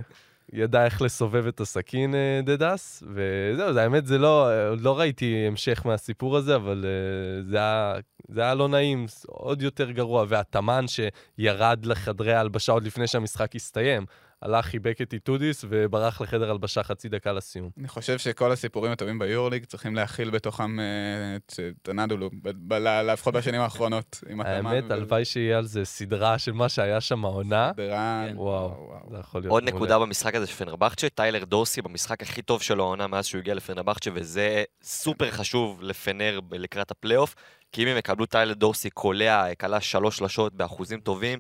ידע 0.54 0.86
איך 0.86 1.02
לסובב 1.02 1.48
את 1.48 1.60
הסכין, 1.60 2.16
אה, 2.16 2.40
דדס, 2.44 3.04
וזהו, 3.14 3.74
זה- 3.74 3.82
האמת, 3.82 4.06
זה 4.06 4.18
לא, 4.18 4.68
עוד 4.70 4.82
לא 4.82 5.00
ראיתי 5.00 5.44
המשך 5.48 5.82
מהסיפור 5.86 6.38
הזה, 6.38 6.56
אבל 6.56 6.86
אה, 6.88 7.44
זה 7.50 7.58
היה, 7.58 7.94
זה 8.30 8.42
היה 8.42 8.54
לא 8.56 8.68
נעים, 8.68 9.06
עוד 9.28 9.62
יותר 9.62 9.92
גרוע. 9.92 10.26
ואתאמן 10.28 10.86
שירד 10.88 11.86
לחדרי 11.86 12.34
ההלבשה 12.34 12.72
עוד 12.72 12.84
לפני 12.86 13.08
שהמשחק 13.08 13.56
הסתיים, 13.56 14.06
הלך, 14.42 14.66
חיבק 14.66 15.02
את 15.02 15.14
איטודיס 15.14 15.66
וברח 15.70 16.22
לחדר 16.22 16.52
הלבשה 16.52 16.84
חצי 16.84 17.10
דקה 17.10 17.32
לסיום. 17.32 17.70
אני 17.78 17.88
חושב 17.88 18.18
שכל 18.18 18.52
הסיפורים 18.52 18.92
הטובים 18.92 19.20
ביורוליג 19.20 19.66
צריכים 19.66 19.96
להכיל 19.96 20.30
בתוכם 20.30 20.80
אה, 20.80 21.36
את 21.84 21.90
אנאדולו, 21.90 22.30
ב- 22.44 22.50
ב- 22.68 22.74
ל- 22.74 23.02
לפחות 23.12 23.34
בשנים 23.34 23.62
האחרונות. 23.62 24.24
האמת, 24.40 24.92
הלוואי 24.92 25.26
שיהיה 25.26 25.58
על 25.58 25.66
זה 25.66 25.86
סדרה 25.86 26.40
של 26.40 26.52
מה 26.52 26.70
שהיה 26.70 27.02
שם 27.02 27.26
העונה. 27.26 27.72
דרן, 27.76 28.28
כן. 28.30 28.38
וואו, 28.38 28.94
זה 29.12 29.18
יכול 29.18 29.42
להיות 29.42 29.52
עוד. 29.52 29.64
נקודה 29.64 30.00
במשחק 30.00 30.36
הזה 30.36 30.48
של 30.48 30.56
פנרבכצ'ה, 30.56 31.10
טיילר 31.10 31.44
דורסי 31.44 31.82
במשחק 31.82 32.22
הכי 32.22 32.42
טוב 32.42 32.62
שלו 32.62 32.84
העונה 32.84 33.08
מאז 33.08 33.26
שהוא 33.26 33.40
הגיע 33.40 33.54
לפנרבכצ'ה, 33.54 34.10
וזה 34.14 34.64
סופר 34.84 35.32
חשוב 35.32 35.82
לפנר 35.82 36.40
לקראת 36.52 36.92
הפלייאוף, 36.92 37.36
כי 37.72 37.84
אם 37.84 37.88
הם 37.88 37.98
יקבלו 37.98 38.26
טיילר 38.26 38.54
דורסי 38.54 38.90
קולע, 38.90 39.56
קלע 39.58 39.82
שלוש 39.82 40.18
שלשות 40.18 40.54
באחוזים 40.54 41.00
טובים, 41.00 41.40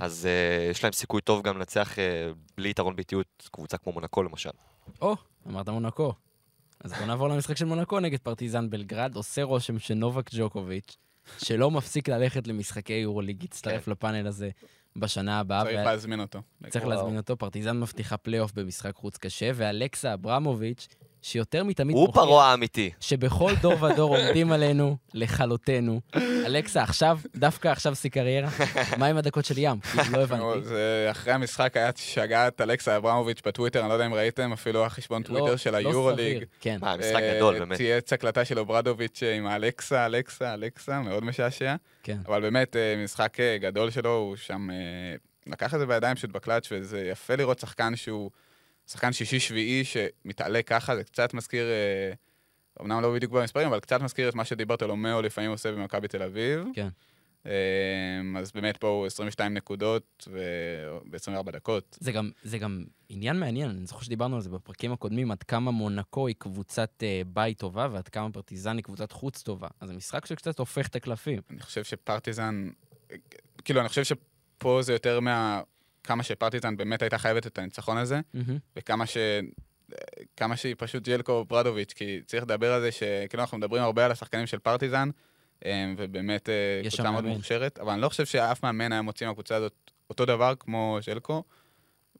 אז 0.00 0.28
uh, 0.28 0.70
יש 0.70 0.84
להם 0.84 0.92
סיכוי 0.92 1.20
טוב 1.20 1.42
גם 1.42 1.56
לנצח 1.58 1.94
uh, 1.94 1.98
בלי 2.56 2.68
יתרון 2.70 2.96
ביתיות, 2.96 3.48
קבוצה 3.52 3.78
כמו 3.78 3.92
מונקו 3.92 4.22
למשל. 4.22 4.50
או, 5.00 5.16
אמרת 5.46 5.68
מונקו. 5.68 6.14
אז 6.84 6.92
בוא 6.92 7.06
נעבור 7.06 7.28
למשחק 7.28 7.56
של 7.56 7.64
מונקו 7.64 8.00
נגד 8.00 8.18
פרטיזן 8.18 8.70
בלגרד. 8.70 9.16
עושה 9.16 9.42
רושם 9.42 9.78
שנובק 9.78 10.30
ג'וקוביץ', 10.34 10.96
שלא 11.38 11.70
מפסיק 11.70 12.08
ללכת 12.08 12.46
למשחקי 12.46 12.92
יורוליג, 12.92 13.42
יצטרף 13.42 13.88
לפאנל 13.88 14.26
הזה 14.26 14.50
בשנה 14.96 15.40
הבאה. 15.40 15.62
צריך 15.64 15.76
וה- 15.76 15.84
להזמין 15.84 16.20
אותו. 16.20 16.38
צריך 16.68 16.84
וואו. 16.84 16.96
להזמין 16.96 17.16
אותו. 17.16 17.36
פרטיזן 17.36 17.80
מבטיחה 17.80 18.16
פלייאוף 18.16 18.52
במשחק 18.52 18.94
חוץ 18.94 19.16
קשה, 19.16 19.50
ואלכסה 19.54 20.14
אברמוביץ', 20.14 20.88
שיותר 21.22 21.64
מתמיד 21.64 21.96
הוא 21.96 22.12
פרעה 22.12 22.50
האמיתי. 22.50 22.90
שבכל 23.00 23.52
דור 23.62 23.82
ודור 23.82 24.16
עומדים 24.16 24.52
עלינו 24.60 24.96
לכלותנו. 25.14 26.00
אלכסה, 26.46 26.82
עכשיו, 26.82 27.18
דווקא 27.36 27.68
עכשיו 27.68 27.94
שיא 27.94 28.10
קריירה? 28.10 28.48
מה 28.98 29.06
עם 29.06 29.16
הדקות 29.16 29.44
של 29.44 29.54
ים? 29.58 29.76
לא 30.12 30.22
הבנתי. 30.22 30.62
זה- 30.62 31.08
אחרי 31.10 31.32
המשחק 31.32 31.76
היה 31.76 31.90
שגעת 31.96 32.60
אלכסה 32.60 32.96
אברמוביץ' 32.96 33.40
בטוויטר, 33.46 33.80
אני 33.80 33.88
לא 33.88 33.92
יודע 33.94 34.06
אם 34.06 34.14
ראיתם, 34.14 34.52
אפילו 34.52 34.86
החשבון 34.86 35.22
לא- 35.22 35.26
טוויטר 35.38 35.56
של 35.56 35.70
לא 35.70 35.76
היורוליג. 35.76 36.36
סביר, 36.36 36.46
כן. 36.60 36.78
מה, 36.80 36.96
משחק 36.96 37.14
אה, 37.22 37.34
גדול, 37.36 37.58
באמת. 37.58 37.76
צייץ 37.76 38.12
הקלטה 38.12 38.44
של 38.44 38.58
אוברדוביץ' 38.58 39.20
עם 39.36 39.46
האלכסה, 39.46 40.06
אלכסה, 40.06 40.54
אלכסה, 40.54 41.00
מאוד 41.00 41.24
משעשע. 41.24 41.74
כן. 42.02 42.18
אבל 42.26 42.40
באמת, 42.40 42.76
אה, 42.76 42.94
משחק 43.04 43.40
אה, 43.40 43.56
גדול 43.60 43.90
שלו, 43.90 44.14
הוא 44.16 44.36
שם 44.36 44.70
אה, 44.70 44.76
לקח 45.46 45.74
את 45.74 45.78
זה 45.78 45.86
בידיים 45.86 46.16
פשוט 46.16 46.30
בקלאץ', 46.30 46.68
וזה 46.72 47.00
יפה 47.12 47.34
לראות 47.36 47.58
שחקן 47.58 47.96
שהוא 47.96 48.30
שחקן 48.90 49.12
שישי-שביעי 49.12 49.84
שמתעלה 49.84 50.62
ככה, 50.62 50.96
זה 50.96 51.04
קצת 51.04 51.34
מזכיר, 51.34 51.64
אה, 51.64 52.12
אמנם 52.80 53.02
לא 53.02 53.14
בדיוק 53.14 53.32
במספרים, 53.32 53.68
אבל 53.68 53.80
קצת 53.80 54.00
מזכיר 54.00 54.28
את 54.28 54.34
מה 54.34 54.44
שדיברטולומיאו 54.44 55.22
לפעמים 55.22 55.50
עושה 55.50 55.72
במכבי 55.72 56.08
תל 56.08 56.22
אביב. 56.22 56.64
כן. 56.74 56.88
אה, 57.46 58.40
אז 58.40 58.52
באמת 58.52 58.76
פה 58.76 58.88
הוא 58.88 59.06
22 59.06 59.54
נקודות 59.54 60.28
ב-24 61.10 61.50
דקות. 61.50 61.98
זה 62.00 62.12
גם, 62.12 62.30
זה 62.42 62.58
גם 62.58 62.84
עניין 63.08 63.40
מעניין, 63.40 63.70
אני 63.70 63.86
זוכר 63.86 64.02
שדיברנו 64.02 64.36
על 64.36 64.42
זה 64.42 64.50
בפרקים 64.50 64.92
הקודמים, 64.92 65.30
עד 65.30 65.42
כמה 65.42 65.70
מונקו 65.70 66.26
היא 66.26 66.36
קבוצת 66.38 66.90
uh, 67.02 67.28
בית 67.28 67.58
טובה, 67.58 67.88
ועד 67.92 68.08
כמה 68.08 68.32
פרטיזן 68.32 68.76
היא 68.76 68.84
קבוצת 68.84 69.12
חוץ 69.12 69.42
טובה. 69.42 69.68
אז 69.80 69.88
זה 69.88 69.94
משחק 69.94 70.26
שקצת 70.26 70.58
הופך 70.58 70.86
את 70.86 70.96
הקלפים. 70.96 71.40
אני 71.50 71.60
חושב 71.60 71.84
שפרטיזן, 71.84 72.70
כאילו, 73.64 73.80
אני 73.80 73.88
חושב 73.88 74.04
שפה 74.04 74.78
זה 74.82 74.92
יותר 74.92 75.20
מה... 75.20 75.62
כמה 76.04 76.22
שפרטיזן 76.22 76.76
באמת 76.76 77.02
הייתה 77.02 77.18
חייבת 77.18 77.46
את 77.46 77.58
הניצחון 77.58 77.96
הזה, 77.96 78.20
מהמם. 78.34 78.58
וכמה 78.76 79.06
ש... 79.06 79.16
כמה 80.36 80.56
שהיא 80.56 80.74
פשוט 80.78 81.02
ג'לקו 81.02 81.44
ברדוביץ', 81.44 81.92
כי 81.92 82.20
צריך 82.26 82.42
לדבר 82.42 82.72
על 82.72 82.80
זה 82.80 82.92
שכאילו 82.92 83.42
אנחנו 83.42 83.58
מדברים 83.58 83.82
הרבה 83.82 84.04
על 84.04 84.12
השחקנים 84.12 84.46
של 84.46 84.58
פרטיזן, 84.58 85.10
אה, 85.64 85.92
ובאמת 85.96 86.48
אה, 86.48 86.80
קבוצה 86.88 87.10
מאוד. 87.10 87.24
מוכשרת, 87.24 87.78
אבל 87.78 87.92
אני 87.92 88.00
לא 88.00 88.08
חושב 88.08 88.24
שאף 88.24 88.62
מאמן 88.62 88.92
היה 88.92 89.02
מוציא 89.02 89.26
מהקבוצה 89.26 89.56
הזאת 89.56 89.90
אותו 90.10 90.24
דבר 90.24 90.54
כמו 90.60 90.98
ז'לקו, 91.02 91.44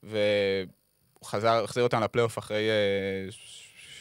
והוא 0.02 0.14
חזר, 1.24 1.64
החזיר 1.64 1.82
אותם 1.82 2.02
לפלייאוף 2.02 2.38
אחרי 2.38 2.68
אה, 2.70 3.32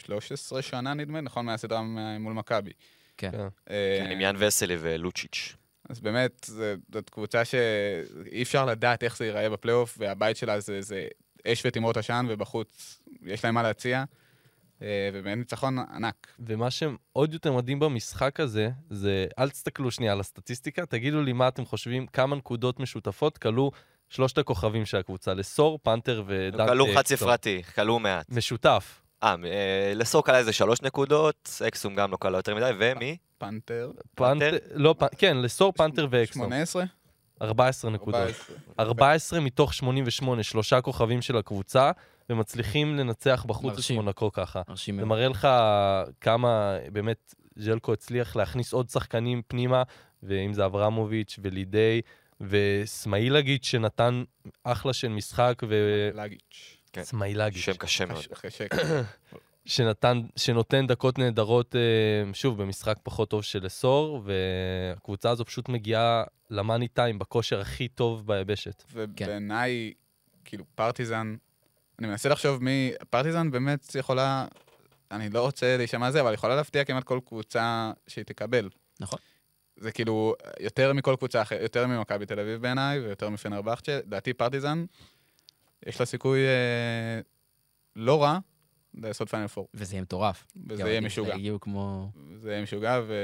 13 0.04 0.62
שנה 0.62 0.94
נדמה, 0.94 1.20
נכון? 1.20 1.46
מהסדרה 1.46 1.82
מול 2.18 2.32
מכבי. 2.32 2.72
כן. 3.16 3.30
כן. 3.30 3.38
אה, 3.70 3.98
כן, 4.00 4.10
עם 4.10 4.20
יאן 4.20 4.34
וסלי 4.38 4.76
ולוצ'יץ'. 4.80 5.56
אז 5.90 6.00
באמת, 6.00 6.46
זו- 6.46 6.64
זאת 6.92 7.10
קבוצה 7.10 7.44
שאי 7.44 8.42
אפשר 8.42 8.64
לדעת 8.66 9.02
איך 9.04 9.16
זה 9.16 9.24
ייראה 9.26 9.50
בפלייאוף, 9.50 9.96
והבית 10.00 10.36
שלה 10.36 10.60
זה, 10.60 10.82
זה 10.82 11.06
אש 11.46 11.62
ותמרות 11.66 11.96
עשן, 11.96 12.26
ובחוץ 12.28 13.00
יש 13.22 13.44
להם 13.44 13.54
מה 13.54 13.62
להציע, 13.62 14.04
אה, 14.82 15.10
ובאמת 15.14 15.38
ניצחון 15.38 15.78
ענק. 15.78 16.26
ומה 16.46 16.70
שעוד 16.70 17.32
יותר 17.32 17.52
מדהים 17.52 17.78
במשחק 17.78 18.40
הזה, 18.40 18.70
זה, 18.90 19.26
אל 19.38 19.50
תסתכלו 19.50 19.90
שנייה 19.90 20.12
על 20.12 20.20
הסטטיסטיקה, 20.20 20.86
תגידו 20.86 21.22
לי 21.22 21.32
מה 21.32 21.48
אתם 21.48 21.64
חושבים, 21.64 22.06
כמה 22.06 22.36
נקודות 22.36 22.80
משותפות 22.80 23.38
כלו 23.38 23.70
שלושת 24.08 24.38
הכוכבים 24.38 24.86
של 24.86 24.96
הקבוצה, 24.96 25.34
לסור, 25.34 25.78
פנתר 25.82 26.22
ודנטה. 26.26 26.66
כלו 26.68 26.86
חד 26.94 27.00
אקסום. 27.00 27.16
ספרתי, 27.16 27.62
כלו 27.74 27.98
מעט. 27.98 28.26
משותף. 28.28 29.02
אה, 29.22 29.34
אה, 29.44 29.92
לסור 29.94 30.24
קלה 30.24 30.38
איזה 30.38 30.52
שלוש 30.52 30.82
נקודות, 30.82 31.60
אקסום 31.68 31.94
גם 31.94 32.10
לא 32.10 32.16
קלה 32.16 32.38
יותר 32.38 32.54
מדי, 32.54 32.70
ומי? 32.78 33.16
פנתר, 33.38 33.90
פנתר, 34.14 34.56
לא. 34.74 34.94
כן, 35.18 35.36
לסור, 35.36 35.72
פנתר 35.72 36.06
ואקסום. 36.10 36.42
18? 36.42 36.84
14 37.42 37.90
נקודות. 37.90 38.20
14. 38.20 38.56
14 38.80 39.40
מתוך 39.40 39.74
88, 39.74 40.42
שלושה 40.42 40.80
כוכבים 40.80 41.22
של 41.22 41.36
הקבוצה, 41.36 41.90
ומצליחים 42.30 42.96
לנצח 42.96 43.44
בחוץ 43.48 43.90
את. 43.90 43.90
מונקו 43.90 44.32
ככה. 44.32 44.62
מרשים 44.68 44.96
זה. 44.96 45.04
מראה 45.04 45.28
לך 45.28 45.48
כמה 46.20 46.76
באמת 46.92 47.34
ז'לקו 47.56 47.92
הצליח 47.92 48.36
להכניס 48.36 48.72
עוד 48.72 48.88
שחקנים 48.88 49.42
פנימה, 49.46 49.82
ואם 50.22 50.54
זה 50.54 50.64
אברמוביץ' 50.64 51.38
ולידי, 51.42 52.00
וסמאילגיץ' 52.40 53.66
שנתן 53.66 54.24
אחלה 54.64 54.92
של 54.92 55.08
משחק, 55.08 55.62
לגיץ'. 56.14 56.79
כן. 56.92 57.00
וסמאילגיץ', 57.00 57.62
שם 57.62 57.72
קשה 57.72 58.04
מאוד. 58.06 58.24
שנתן, 59.64 60.20
שנותן 60.36 60.86
דקות 60.86 61.18
נהדרות, 61.18 61.76
אה, 61.76 62.34
שוב, 62.34 62.62
במשחק 62.62 62.96
פחות 63.02 63.30
טוב 63.30 63.42
של 63.42 63.64
לסור, 63.64 64.22
והקבוצה 64.24 65.30
הזו 65.30 65.44
פשוט 65.44 65.68
מגיעה 65.68 66.24
למאני 66.50 66.88
טיים 66.88 67.18
בכושר 67.18 67.60
הכי 67.60 67.88
טוב 67.88 68.26
ביבשת. 68.26 68.84
ובעיניי, 68.92 69.92
כאילו, 70.44 70.64
פרטיזן, 70.74 71.36
אני 71.98 72.08
מנסה 72.08 72.28
לחשוב 72.28 72.62
מי... 72.62 72.92
פרטיזן 73.10 73.50
באמת 73.50 73.94
יכולה, 73.94 74.46
אני 75.10 75.30
לא 75.30 75.42
רוצה 75.42 75.76
להישמע 75.76 76.10
זה, 76.10 76.20
אבל 76.20 76.34
יכולה 76.34 76.56
להפתיע 76.56 76.84
כמעט 76.84 77.04
כל 77.04 77.20
קבוצה 77.26 77.92
שהיא 78.06 78.24
תקבל. 78.24 78.68
נכון. 79.00 79.18
זה 79.76 79.92
כאילו 79.92 80.34
יותר 80.60 80.92
מכל 80.92 81.16
קבוצה 81.16 81.42
אחרת, 81.42 81.60
יותר 81.60 81.86
ממכבי 81.86 82.26
תל 82.26 82.40
אביב 82.40 82.62
בעיניי, 82.62 83.00
ויותר 83.00 83.28
מפנרבכצ'ה. 83.28 83.98
לדעתי 84.06 84.32
פרטיזן, 84.32 84.84
יש 85.86 86.00
לה 86.00 86.06
סיכוי 86.06 86.38
אה, 86.46 87.20
לא 87.96 88.22
רע 88.22 88.38
לעשות 88.94 89.28
פיינל 89.28 89.46
פור. 89.46 89.68
וזה 89.74 89.94
יהיה 89.94 90.02
מטורף. 90.02 90.46
וזה 90.68 90.82
יהיה 90.82 91.00
משוגע. 91.00 91.34
הגיעו 91.34 91.60
כמו... 91.60 92.10
זה 92.36 92.50
יהיה 92.50 92.62
משוגע, 92.62 93.00
ו... 93.06 93.14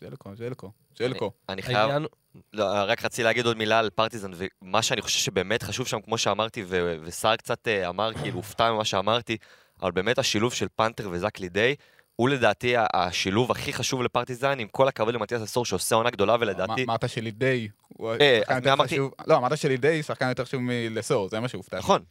ז'לקו, 0.00 0.36
ז'לקו, 0.36 0.72
ז'לקו. 0.98 1.32
אני 1.48 1.62
חייב... 1.62 1.78
העניין, 1.78 2.06
לא, 2.52 2.64
רק 2.86 3.04
רציתי 3.04 3.22
להגיד 3.22 3.46
עוד 3.46 3.56
מילה 3.56 3.78
על 3.78 3.90
פרטיזן, 3.90 4.30
ומה 4.34 4.82
שאני 4.82 5.02
חושב 5.02 5.18
שבאמת 5.18 5.62
חשוב 5.62 5.86
שם, 5.86 6.00
כמו 6.00 6.18
שאמרתי, 6.18 6.64
ו- 6.66 6.96
וסער 7.02 7.36
קצת 7.36 7.68
אה, 7.68 7.88
אמר, 7.88 8.14
כאילו, 8.14 8.36
הופתע 8.36 8.72
ממה 8.72 8.84
שאמרתי, 8.84 9.36
אבל 9.82 9.92
באמת 9.92 10.18
השילוב 10.18 10.52
של 10.52 10.66
פנתר 10.76 11.08
וזק 11.10 11.40
לידי, 11.40 11.74
הוא 12.16 12.28
לדעתי 12.28 12.74
השילוב 12.94 13.50
הכי 13.50 13.72
חשוב 13.72 14.02
לפרטיזן, 14.02 14.60
עם 14.60 14.68
כל 14.68 14.88
הכבוד 14.88 15.14
למתיאס 15.14 15.42
אסור 15.42 15.66
שעושה 15.66 15.94
עונה 15.94 16.10
גדולה, 16.10 16.36
ולדעתי... 16.40 16.84
אמרת 16.84 17.08
שלידי 17.08 17.68
הוא 17.88 18.14
אה, 18.20 18.40
שחקן 18.40 18.70
יותר 18.70 18.84
חשוב. 18.84 19.12
לא, 19.26 19.36
אמרת 19.36 19.58
שלידי 19.58 20.02
שחקן 20.02 20.28
יותר 20.28 20.44
חשוב 20.44 20.60
מלסור, 20.62 21.28
זה 21.28 21.40
מה 21.40 21.48
שהופתע. 21.48 21.78
נכון, 21.78 22.02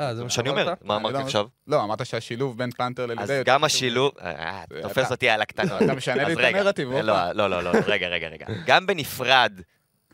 אה, 0.00 0.14
זה 0.14 0.24
מה 0.24 0.30
שאני? 0.30 0.48
אומר, 0.48 0.64
מה 0.64 0.74
לא 0.94 0.96
אמרתי 0.96 1.16
אמרתי. 1.16 1.26
עכשיו? 1.26 1.46
לא, 1.66 1.84
אמרת 1.84 2.06
שהשילוב 2.06 2.58
בין 2.58 2.70
פנתר 2.70 3.06
ללידי... 3.06 3.22
אז 3.22 3.30
גם. 3.44 3.64
השילוב... 3.64 4.12
אה, 4.20 4.64
תופס 4.82 5.10
אותי 5.10 5.28
על 5.28 5.42
הקטנות. 5.42 5.82
אתה 5.82 5.94
משנה 5.94 6.28
לי 6.28 6.32
את 6.32 6.38
הנרטיב, 6.38 6.92
לא, 6.92 6.98
אופה. 6.98 7.32
לא, 7.32 7.50
לא, 7.50 7.62
לא, 7.62 7.70
רגע, 7.86 8.08
רגע, 8.08 8.28
רגע. 8.28 8.46
גם 8.66 8.86
בנפרד, 8.86 9.60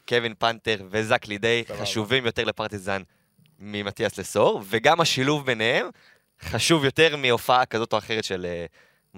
קווין 0.09 0.35
פנתר 0.39 0.77
וזק 0.91 1.27
לידי. 1.27 1.65
חשובים 1.81 2.27
יותר 2.27 2.45
לפרטיזן 2.45 3.03
ממתיאס 3.59 4.19
לסור, 4.19 4.63
וגם 4.69 5.01
השילוב 5.01 5.47
ביניהם 5.47 5.91
חשוב 6.43 6.85
יותר 6.85 7.17
מהופעה 7.17 7.67
כזאת 7.67 7.93
או 7.93 7.99
אחרת 7.99 8.25
של 8.25 8.47
אה, 8.47 8.67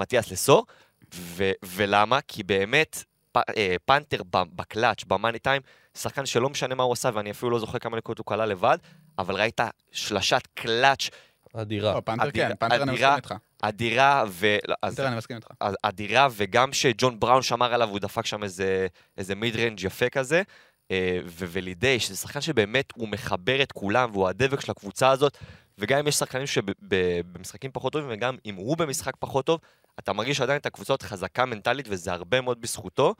מתיאס 0.00 0.30
לסור. 0.30 0.66
ו- 1.14 1.50
ולמה? 1.62 2.18
כי 2.28 2.42
באמת, 2.42 3.04
פ- 3.32 3.36
אה, 3.56 3.76
פנתר 3.84 4.22
בקלאץ', 4.32 5.04
במאני 5.04 5.38
טיים, 5.38 5.62
שחקן 5.98 6.26
שלא 6.26 6.48
משנה 6.50 6.74
מה 6.74 6.82
הוא 6.82 6.92
עשה, 6.92 7.10
ואני 7.14 7.30
אפילו 7.30 7.50
לא 7.50 7.58
זוכר 7.58 7.78
כמה 7.78 7.96
נקודות 7.96 8.18
הוא 8.18 8.26
כלל 8.26 8.48
לבד, 8.48 8.78
אבל 9.18 9.34
ראית 9.34 9.60
שלשת 9.92 10.42
קלאץ' 10.54 11.08
אדירה. 11.54 11.94
לא, 11.94 12.00
פאנטר 12.04 12.28
אדיר- 12.28 12.48
כן, 12.48 12.54
פאנטר 12.58 12.82
אני 12.82 12.92
אדירה. 12.92 13.10
מסכים 13.16 13.34
איתך. 13.34 13.34
אדירה, 13.62 14.24
ו... 14.28 14.56
לא, 14.68 14.74
אז- 14.82 14.96
פאנטר 14.96 15.08
אני 15.08 15.16
מסכים 15.16 15.36
איתך. 15.36 15.48
אדירה, 15.82 16.28
וגם 16.32 16.72
שג'ון 16.72 17.20
בראון 17.20 17.42
שמר 17.42 17.74
עליו, 17.74 17.88
הוא 17.88 17.98
דפק 17.98 18.26
שם 18.26 18.42
איזה, 18.42 18.86
איזה 19.18 19.34
mid 19.34 19.56
range 19.56 19.84
יפה 19.84 20.08
כזה. 20.08 20.42
אה, 20.90 21.18
ו- 21.24 21.44
ולדיי, 21.48 22.00
שזה 22.00 22.16
שחקן 22.16 22.40
שבאמת 22.40 22.92
הוא 22.94 23.08
מחבר 23.08 23.62
את 23.62 23.72
כולם, 23.72 24.10
והוא 24.12 24.28
הדבק 24.28 24.60
של 24.60 24.70
הקבוצה 24.70 25.08
הזאת, 25.10 25.38
וגם 25.80 25.98
אם 25.98 26.06
יש 26.06 26.14
שחקנים 26.14 26.46
שבמשחקים 26.46 27.70
פחות 27.72 27.92
טובים, 27.92 28.08
וגם 28.12 28.36
אם 28.46 28.54
הוא 28.54 28.76
במשחק 28.76 29.12
פחות 29.18 29.46
טוב, 29.46 29.60
אתה 29.98 30.12
מרגיש 30.12 30.40
עדיין 30.40 30.60
את 30.60 30.66
הקבוצה 30.66 30.92
הזאת 30.92 31.02
חזקה 31.02 31.44
מנטלית, 31.44 31.86
וזה 31.88 32.12
הרבה 32.12 32.40
מאוד 32.40 32.60
בזכותו. 32.60 33.14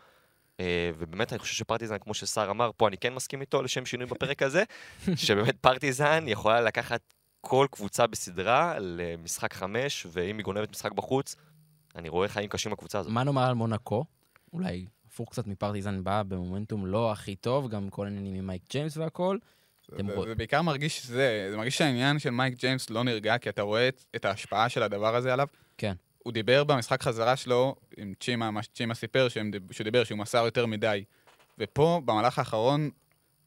אה, 0.60 0.90
ובאמת, 0.98 1.32
אני 1.32 1.38
חושב 1.38 1.54
שפרטיזן, 1.54 1.98
כמו 1.98 2.14
שסער 2.14 2.50
אמר, 2.50 2.70
פה 2.76 2.88
אני 2.88 2.96
כן 2.98 3.14
מסכים 3.14 3.40
איתו 3.40 3.62
לשם 3.62 3.86
שינוי 3.86 4.06
בפרק 4.06 4.42
הזה, 4.42 4.64
שבאמת 5.16 5.56
פרטיזן 5.60 6.24
יכולה 6.28 6.60
לקחת 6.60 7.00
כל 7.40 7.66
קבוצה 7.70 8.06
בסדרה 8.06 8.78
למשחק 8.78 9.54
חמש, 9.54 10.06
ואם 10.12 10.36
היא 10.38 10.44
גונבת 10.44 10.70
משחק 10.70 10.92
בחוץ, 10.92 11.36
אני 11.96 12.08
רואה 12.08 12.28
חיים 12.28 12.48
קשים 12.48 12.72
בקבוצה 12.72 12.98
הזאת. 12.98 13.12
מה 13.12 13.24
נאמר 13.24 13.48
על 13.48 13.54
מונקו? 13.54 14.04
אולי 14.52 14.86
הפוך 15.08 15.30
קצת 15.30 15.46
מפרטיזן 15.46 16.04
באה 16.04 16.22
במומנטום 16.22 16.86
לא 16.86 17.12
הכי 17.12 17.36
טוב, 17.36 17.68
גם 17.68 17.90
כל 17.90 18.06
העניינים 18.06 18.34
עם 18.34 18.46
מייק 18.46 18.62
ג'יימס 18.70 18.96
והכל. 18.96 19.38
זה- 19.96 20.02
זה 20.28 20.34
בעיקר 20.34 20.62
מרגיש 20.62 20.98
שזה, 20.98 21.46
זה 21.50 21.56
מרגיש 21.56 21.78
שהעניין 21.78 22.18
של 22.18 22.30
מייק 22.30 22.54
ג'יימס 22.58 22.90
לא 22.90 23.04
נרגע, 23.04 23.38
כי 23.38 23.48
אתה 23.48 23.62
רואה 23.62 23.88
את- 23.88 24.04
את 24.16 24.24
ההשפעה 24.24 24.68
של 24.68 24.82
הדבר 24.82 25.16
הזה 25.16 25.32
עליו. 25.32 25.46
כן. 25.78 25.94
הוא 26.18 26.32
דיבר 26.32 26.64
במשחק 26.64 27.02
חזרה 27.02 27.36
שלו 27.36 27.74
עם 27.96 28.12
צ'ימה, 28.20 28.50
מה 28.50 28.62
שצ'ימה 28.62 28.94
סיפר, 28.94 29.28
שהם 29.28 29.50
שהוא 29.70 29.84
דיבר 29.84 30.04
שהוא 30.04 30.18
מסר 30.18 30.44
יותר 30.44 30.66
מדי. 30.66 31.04
ופה, 31.58 32.02
במהלך 32.04 32.38
האחרון, 32.38 32.90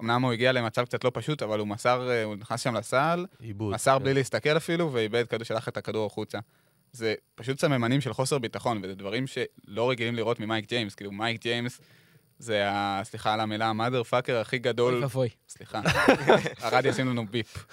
אמנם 0.01 0.21
הוא 0.23 0.32
הגיע 0.34 0.51
למצב 0.51 0.86
קצת 0.86 1.03
לא 1.03 1.12
פשוט, 1.13 1.41
אבל 1.41 1.60
הוא 1.60 1.67
מסר, 1.67 2.10
אה, 2.12 2.23
הוא 2.23 2.36
נכנס 2.36 2.62
שם 2.62 2.75
לסל, 2.75 3.25
איבוד. 3.39 3.73
מסר 3.73 3.97
כן. 3.97 4.03
בלי 4.03 4.13
להסתכל 4.13 4.58
אפילו, 4.58 4.93
ואיבד 4.93 5.27
כדור, 5.27 5.43
שלח 5.43 5.67
את 5.67 5.77
הכדור 5.77 6.06
החוצה. 6.06 6.39
זה 6.91 7.13
פשוט 7.36 7.60
סממנים 7.60 8.01
של 8.01 8.13
חוסר 8.13 8.38
ביטחון, 8.38 8.79
וזה 8.84 8.95
דברים 8.95 9.25
שלא 9.27 9.89
רגילים 9.89 10.15
לראות 10.15 10.39
ממייק 10.39 10.69
ג'יימס. 10.69 10.95
כאילו, 10.95 11.12
מייק 11.12 11.41
ג'יימס 11.41 11.82
זה, 12.43 12.69
ה, 12.69 13.01
סליחה 13.03 13.34
על 13.34 13.39
המילה, 13.39 13.65
ה 13.65 14.03
motherfucker 14.03 14.38
הכי 14.38 14.60
גדול 14.60 14.93
אוי 14.93 15.01
ואבוי. 15.01 15.29
סליחה, 15.49 15.82
הרדיו 16.62 16.91
עושים 16.91 17.08
לנו 17.08 17.27
ביפ. 17.27 17.65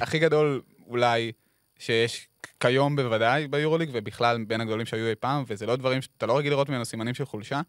הכי 0.00 0.18
גדול 0.18 0.62
אולי 0.86 1.32
שיש 1.78 2.28
כיום 2.60 2.96
בוודאי 2.96 3.48
ביורוליג, 3.48 3.90
ובכלל 3.92 4.44
בין 4.44 4.60
הגדולים 4.60 4.86
שהיו 4.86 5.06
אי 5.06 5.14
פעם, 5.14 5.44
וזה 5.46 5.66
לא 5.66 5.76
דברים 5.76 6.02
שאתה 6.02 6.26
לא 6.26 6.38
רגיל 6.38 6.52
לראות 6.52 6.68
ממנו 6.68 6.84
סימנים 6.84 7.14
של 7.14 7.24
חולשה, 7.24 7.60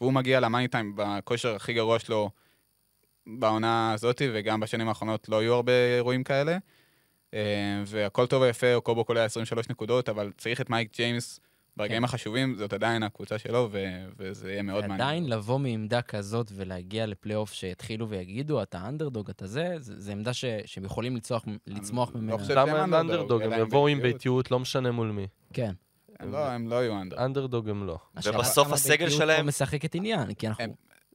והוא 0.00 0.12
מגיע 0.12 0.40
למאני 0.40 0.68
טיים 0.68 0.92
בכושר 0.96 1.54
הכי 1.54 1.72
גרוע 1.72 1.98
שלו 1.98 2.30
בעונה 3.26 3.92
הזאת, 3.92 4.22
וגם 4.34 4.60
בשנים 4.60 4.88
האחרונות 4.88 5.28
לא 5.28 5.38
היו 5.38 5.54
הרבה 5.54 5.72
אירועים 5.96 6.24
כאלה. 6.24 6.58
אה, 7.34 7.82
והכל 7.86 8.26
טוב 8.26 8.42
ויפה, 8.42 8.66
קובו 8.82 9.04
קולע 9.04 9.24
23 9.24 9.68
נקודות, 9.68 10.08
אבל 10.08 10.32
צריך 10.36 10.60
את 10.60 10.70
מייק 10.70 10.96
ג'יימס 10.96 11.40
ברגעים 11.76 12.00
כן. 12.00 12.04
החשובים, 12.04 12.54
זאת 12.58 12.72
עדיין 12.72 13.02
הקבוצה 13.02 13.38
שלו, 13.38 13.68
ו- 13.72 13.78
וזה 14.18 14.52
יהיה 14.52 14.62
מאוד 14.62 14.80
מעניין. 14.80 15.00
עדיין 15.00 15.28
לבוא 15.30 15.58
מעמדה 15.58 16.02
כזאת 16.02 16.52
ולהגיע 16.54 17.06
לפלייאוף 17.06 17.52
שיתחילו 17.52 18.08
ויגידו, 18.08 18.62
אתה 18.62 18.88
אנדרדוג, 18.88 19.30
אתה 19.30 19.46
זה, 19.46 19.74
זה 19.78 20.00
זה 20.00 20.12
עמדה 20.12 20.32
ש- 20.32 20.44
שהם 20.64 20.84
יכולים 20.84 21.16
לצמוח, 21.16 21.44
לצמוח 21.66 22.10
לא 22.14 22.20
ממנה. 22.20 22.38
חושב 22.38 22.54
שהם 22.54 22.68
למה 22.68 22.82
הם 22.82 22.94
אנדרדוג? 22.94 23.12
אנדרדוג? 23.42 23.42
הם 23.42 23.66
יבואו 23.66 23.88
עם. 23.88 24.02
ביתיות, 24.02 24.50
לא 24.50 24.60
משנה 24.60 24.90
מול 24.90 25.10
מי. 25.10 25.26
כן. 25.52 25.72
הם 26.20 26.32
לא, 26.32 26.46
הם 26.48 26.68
לא 26.68 26.74
יהיו 26.74 27.00
אנדר. 27.00 27.24
אנדרדוג 27.24 27.68
הם 27.68 27.86
לא. 27.86 27.98
ובסוף 28.26 28.72
הסגל 28.72 29.04
ביתיות 29.04 29.10
שלהם- 29.22 29.36
פה 29.40 29.42
משחקת 29.42 29.94
עניין, 29.94 30.34
כי 30.34 30.48
אנחנו... 30.48 30.64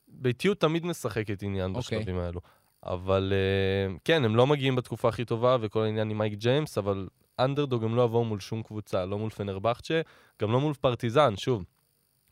ביתיות 0.07 0.59
תמיד 0.59 0.85
משחקת 0.85 1.43
עניין 1.43 1.75
אוקיי. 1.75 1.97
בשלבים 1.99 2.17
האלו. 2.19 2.39
אבל 2.85 3.33
אה, 3.35 3.95
כן, 4.05 4.25
הם 4.25 4.35
לא 4.35 4.47
מגיעים 4.47 4.75
בתקופה 4.75 5.09
הכי 5.09 5.25
טובה 5.25 5.57
וכל 5.61 5.83
העניין 5.83 6.09
עם 6.09 6.17
מייק 6.17 6.33
ג'יימס, 6.33 6.77
אבל 6.77 7.07
אנדרדוג 7.39 7.83
הם 7.83 7.95
לא 7.95 8.01
יבואו 8.05 8.23
מול 8.25 8.39
שום 8.39 8.63
קבוצה, 8.63 9.05
לא 9.05 9.17
מול 9.19 9.29
פנרבכצ'ה, 9.29 10.01
גם 10.41 10.51
לא 10.51 10.59
מול 10.59 10.73
פרטיזן, 10.73 11.37
שוב. 11.37 11.63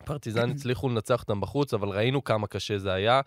פרטיזן 0.05 0.49
הצליחו 0.55 0.89
לנצח 0.89 1.21
אותם 1.21 1.41
בחוץ, 1.41 1.73
אבל 1.73 1.89
ראינו 1.89 2.23
כמה 2.23 2.47
קשה 2.47 2.77
זה 2.77 2.93
היה. 2.93 3.21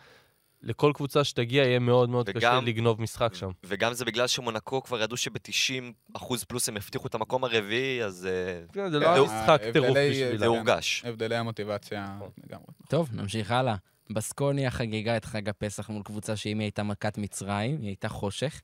לכל 0.63 0.93
קבוצה 0.95 1.25
שתגיע 1.25 1.63
יהיה 1.65 1.79
מאוד 1.79 2.09
מאוד 2.11 2.29
קשה 2.31 2.39
וגם- 2.39 2.67
לגנוב 2.67 3.03
משחק 3.03 3.35
שם. 3.35 3.51
וגם 3.65 3.93
זה 3.93 4.05
בגלל 4.05 4.27
שמונקו 4.27 4.83
כבר 4.83 5.03
ידעו 5.03 5.17
שב-90 5.17 5.83
אחוז 6.17 6.45
פלוס 6.45 6.69
הם 6.69 6.77
הבטיחו 6.77 7.07
את 7.07 7.15
המקום 7.15 7.45
הרביעי, 7.45 8.05
אז 8.05 8.27
אה, 8.27 8.65
כן, 8.73 8.91
זה 8.91 8.99
לא 8.99 9.09
היה 9.13 9.23
משחק 9.23 9.37
ההבדלי- 9.49 9.73
טירוף 9.73 9.89
זה 9.95 10.09
בשבילם. 10.11 10.53
הורגש. 10.53 11.05
הבדלי 11.07 11.37
המוטיבציה. 11.37 12.19
לגמרי. 12.47 12.65
טוב, 12.89 13.09
נמשיך 13.13 13.51
הלאה. 13.51 13.75
בסקוניה 14.11 14.71
חגגה 14.71 15.17
את 15.17 15.25
חג 15.25 15.49
הפסח 15.49 15.89
מול 15.91 16.03
קבוצה 16.03 16.37
שאם 16.37 16.59
היא 16.59 16.65
הייתה 16.65 16.83
מכת 16.83 17.19
מצרים, 17.19 17.79
היא 17.81 17.87
הייתה 17.89 18.09
חושך. 18.09 18.61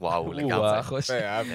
וואו. 0.00 0.32
לגמרי. 0.42 0.78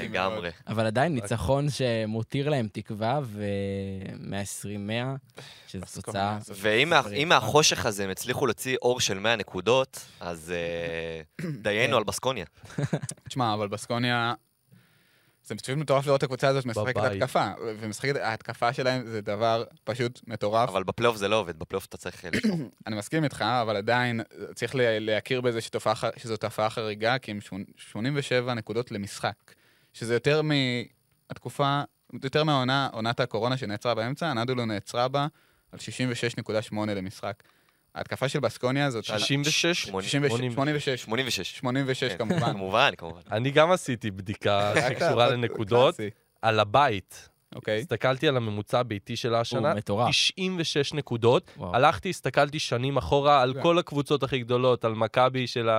לגמרי. 0.03 0.49
אבל 0.67 0.86
עדיין 0.86 1.13
ניצחון 1.13 1.69
שמותיר 1.69 2.49
להם 2.49 2.67
תקווה, 2.71 3.19
ו-120-100, 3.23 5.41
שזו 5.67 6.01
תוצאה... 6.01 6.38
ואם 6.62 7.29
מהחושך 7.29 7.86
הזה 7.86 8.03
הם 8.03 8.10
הצליחו 8.10 8.45
להוציא 8.45 8.77
אור 8.82 8.99
של 8.99 9.19
100 9.19 9.36
נקודות, 9.36 10.06
אז 10.19 10.53
אה, 10.56 11.47
דיינו 11.62 11.97
על 11.97 12.03
בסקוניה. 12.03 12.45
תשמע, 13.27 13.53
אבל 13.53 13.67
בסקוניה... 13.67 14.34
זה 15.45 15.56
פשוט 15.56 15.77
מטורף 15.77 16.06
לראות 16.06 16.17
את 16.19 16.23
הקבוצה 16.23 16.47
הזאת 16.47 16.65
משחקת. 16.65 16.97
התקפה. 16.97 17.47
ומשחקת, 17.82 18.15
ההתקפה 18.15 18.73
שלהם 18.73 19.06
זה 19.08 19.21
דבר 19.21 19.63
פשוט 19.84 20.19
מטורף. 20.27 20.69
אבל 20.69 20.84
בפלייאוף 20.84 21.17
זה 21.17 21.27
לא 21.27 21.36
עובד, 21.39 21.60
בפלייאוף 21.60 21.86
אתה 21.86 21.97
צריך 21.97 22.25
אה, 22.25 22.29
לשמור. 22.34 22.58
אני 22.88 22.95
מסכים 22.95 23.23
איתך, 23.23 23.41
אבל 23.41 23.75
עדיין 23.77 24.21
צריך 24.56 24.75
לה- 24.75 24.99
להכיר 24.99 25.41
בזה 25.41 25.62
שתופעה 25.62 25.93
שזו 26.17 26.38
תופעה 26.38 26.69
חריגה, 26.69 27.17
כי 27.17 27.32
הם 27.32 27.39
שמונ- 27.41 27.71
87 27.77 28.53
נקודות 28.53 28.91
למשחק. 28.91 29.34
שזה 29.93 30.13
יותר 30.13 30.41
מהתקופה, 31.29 31.82
יותר 32.23 32.43
מהעונה, 32.43 32.89
עונת 32.93 33.19
הקורונה 33.19 33.58
שנעצרה 33.58 33.95
באמצע, 33.95 34.27
הנדולו 34.27 34.65
נעצרה 34.65 35.08
בה 35.08 35.27
על 35.71 35.79
66.8 35.79 35.86
למשחק. 36.95 37.43
ההתקפה 37.95 38.29
של 38.29 38.39
בסקוניה 38.39 38.89
זאת... 38.91 39.10
על- 39.10 39.19
66? 39.19 39.82
66, 39.84 39.88
86, 39.88 41.01
86. 41.01 41.51
86 41.58 42.03
כן. 42.03 42.17
כמובן. 42.17 42.53
כמובן, 42.53 42.91
כמובן. 42.97 43.19
אני 43.32 43.51
גם 43.51 43.71
עשיתי 43.71 44.12
בדיקה 44.12 44.73
שקשורה 44.89 45.29
לנקודות 45.29 45.95
על 46.41 46.60
הבית. 46.60 47.29
אוקיי. 47.56 47.79
הסתכלתי 47.79 48.27
על 48.27 48.38
הממוצע 48.38 48.79
הביתי 48.79 49.15
שלה 49.15 49.39
השנה, 49.39 49.69
הוא 49.71 49.77
מטורף. 49.77 50.10
96 50.10 50.93
נקודות. 50.93 51.51
וואו. 51.58 51.75
הלכתי, 51.75 52.10
הסתכלתי 52.10 52.60
שנים 52.60 52.97
אחורה 52.97 53.41
על 53.41 53.53
כן. 53.53 53.62
כל 53.62 53.77
הקבוצות 53.79 54.23
הכי 54.23 54.39
גדולות, 54.39 54.86
על 54.86 54.93
מכבי 54.93 55.47
של 55.47 55.69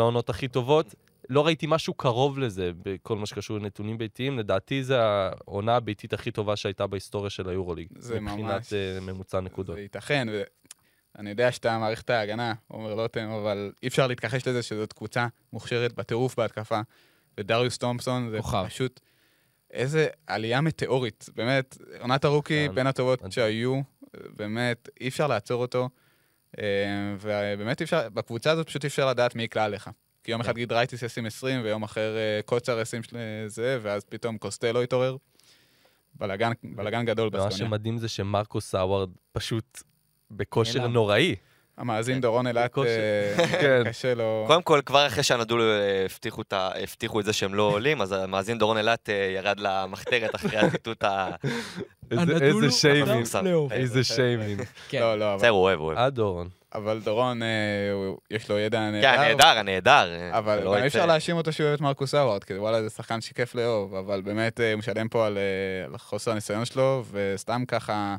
העונות 0.00 0.28
הכי 0.30 0.48
טובות. 0.48 0.94
לא 1.28 1.46
ראיתי 1.46 1.66
משהו 1.68 1.94
קרוב 1.94 2.38
לזה 2.38 2.70
בכל 2.82 3.16
מה 3.16 3.26
שקשור 3.26 3.58
לנתונים 3.58 3.98
ביתיים. 3.98 4.38
לדעתי 4.38 4.84
זו 4.84 4.94
העונה 4.94 5.76
הביתית 5.76 6.12
הכי 6.12 6.30
טובה 6.30 6.56
שהייתה 6.56 6.86
בהיסטוריה 6.86 7.30
של 7.30 7.48
היורוליג. 7.48 7.86
זה 7.98 8.20
מבחינת 8.20 8.54
ממש- 8.54 8.72
אה, 8.72 8.98
ממוצע 9.00 9.40
נקודות. 9.40 9.76
זה 9.76 9.82
ייתכן, 9.82 10.28
ואני 11.14 11.30
יודע 11.30 11.52
שאתה 11.52 11.78
מעריך 11.78 12.02
את 12.02 12.10
ההגנה, 12.10 12.54
עומר 12.68 12.94
לוטם, 12.94 13.28
אבל 13.30 13.72
אי 13.82 13.88
אפשר 13.88 14.06
להתכחש 14.06 14.48
לזה 14.48 14.62
שזאת 14.62 14.92
קבוצה 14.92 15.26
מוכשרת 15.52 15.92
בטירוף 15.92 16.36
בהתקפה. 16.36 16.80
ודריוס 17.38 17.78
תומפסון 17.78 18.30
זה 18.30 18.36
כוכב. 18.38 18.64
פשוט 18.68 19.00
איזה 19.70 20.06
עלייה 20.26 20.60
מטאורית. 20.60 21.26
באמת, 21.34 21.78
עונת 22.00 22.24
הרוקי 22.24 22.64
כן. 22.68 22.74
בין 22.74 22.86
הטובות. 22.86 23.22
שהיו, 23.30 23.80
באמת, 24.36 24.88
אי 25.00 25.08
אפשר 25.08 25.26
לעצור 25.26 25.62
אותו. 25.62 25.88
אה, 26.58 26.64
ובאמת 27.20 27.80
אי 27.80 27.84
אפשר, 27.84 28.08
בקבוצה 28.08 28.50
הזאת 28.50 28.66
פשוט 28.66 28.84
אי 28.84 28.88
אפשר 28.88 29.08
לדעת 29.08 29.34
מי 29.36 29.42
יקלע 29.42 29.64
עליך. 29.64 29.90
כי 30.24 30.30
יום 30.32 30.40
אחד 30.40 30.54
גידרייטיס 30.54 31.02
ישים 31.02 31.26
20, 31.26 31.60
ויום 31.64 31.82
אחר 31.82 32.16
אה, 32.16 32.40
קוצר 32.44 32.80
ישים 32.80 33.02
של- 33.02 33.16
זה, 33.46 33.78
ואז 33.82 34.04
פתאום 34.04 34.38
קוסטלו 34.38 34.82
יתעורר. 34.82 35.16
בלאגן, 36.14 37.04
גדול 37.04 37.28
בסקוניה. 37.30 37.56
שמדהים 37.56 37.98
זה 37.98 38.08
שמרקוס 38.08 38.60
האווארד 38.60 39.10
פשוט 39.32 39.82
בכושר. 40.36 40.86
נוראי. 40.86 41.34
המאזין 41.78 42.20
דורון 42.20 42.46
אילת, 42.46 42.64
בקושי. 42.64 42.88
אה, 43.38 43.46
כן. 43.60 43.82
קשה 43.88 44.14
לו. 44.14 44.44
קודם 44.46 44.62
כל, 44.62 44.80
כבר 44.86 45.06
אחרי 45.06 45.22
שהנדולו 45.22 45.62
אה, 45.64 46.06
הבטיחו 46.82 47.20
את 47.20 47.24
זה 47.24 47.32
שהם 47.32 47.54
לא 47.54 47.62
עולים, 47.62 48.02
אז 48.02 48.12
המאזין 48.12 48.58
דורון 48.58 48.76
אילת 48.78 49.08
אה, 49.08 49.14
ירד 49.36 49.60
למחתרת 49.60 50.34
אחרי 50.34 50.58
הציטוט 50.58 51.04
ה... 51.04 51.30
איזה- 52.10 52.70
שיימינג. 52.70 53.26
איזה 53.70 54.04
שיימינג. 54.04 54.62
כן. 54.88 55.00
לא, 55.00 55.18
לא, 55.18 55.28
אבל- 55.28 55.36
בסדר, 55.38 55.48
הוא 55.50 55.60
אוהב, 55.62 55.78
הוא 55.78 55.86
אוהב. 55.86 55.98
אה, 55.98 56.10
דורון. 56.10 56.48
אבל 56.74 57.00
דורון, 57.04 57.40
יש 58.30 58.50
לו 58.50 58.58
ידע 58.58 58.80
נהדר. 58.90 59.12
כן, 59.16 59.20
נהדר, 59.20 59.46
הנהדר. 59.58 59.90
אה, 60.14 60.38
אבל 60.38 60.60
גם 60.64 60.74
אי 60.74 60.80
את, 60.80 60.84
אפשר 60.84 61.06
להאשים 61.06 61.36
אותו 61.36 61.52
שהוא 61.52 61.64
אוהב 61.66 61.74
את 61.74 61.80
מרקוס 61.80 62.14
האווארד, 62.14 62.44
כי 62.44 62.54
וואלה, 62.58 62.82
זה 62.82 62.90
שחקן 62.90 63.20
שכיף 63.20 63.54
לאהוב, 63.54 63.94
אבל 63.94 64.20
באמת 64.20 64.60
הוא 64.60 64.78
משלם 64.78 65.08
פה 65.08 65.26
על 65.26 65.38
על 65.86 65.98
חוסר 65.98 66.30
הניסיון 66.30 66.64
שלו, 66.64 67.04
וסתם 67.12 67.62
ככה 67.68 68.16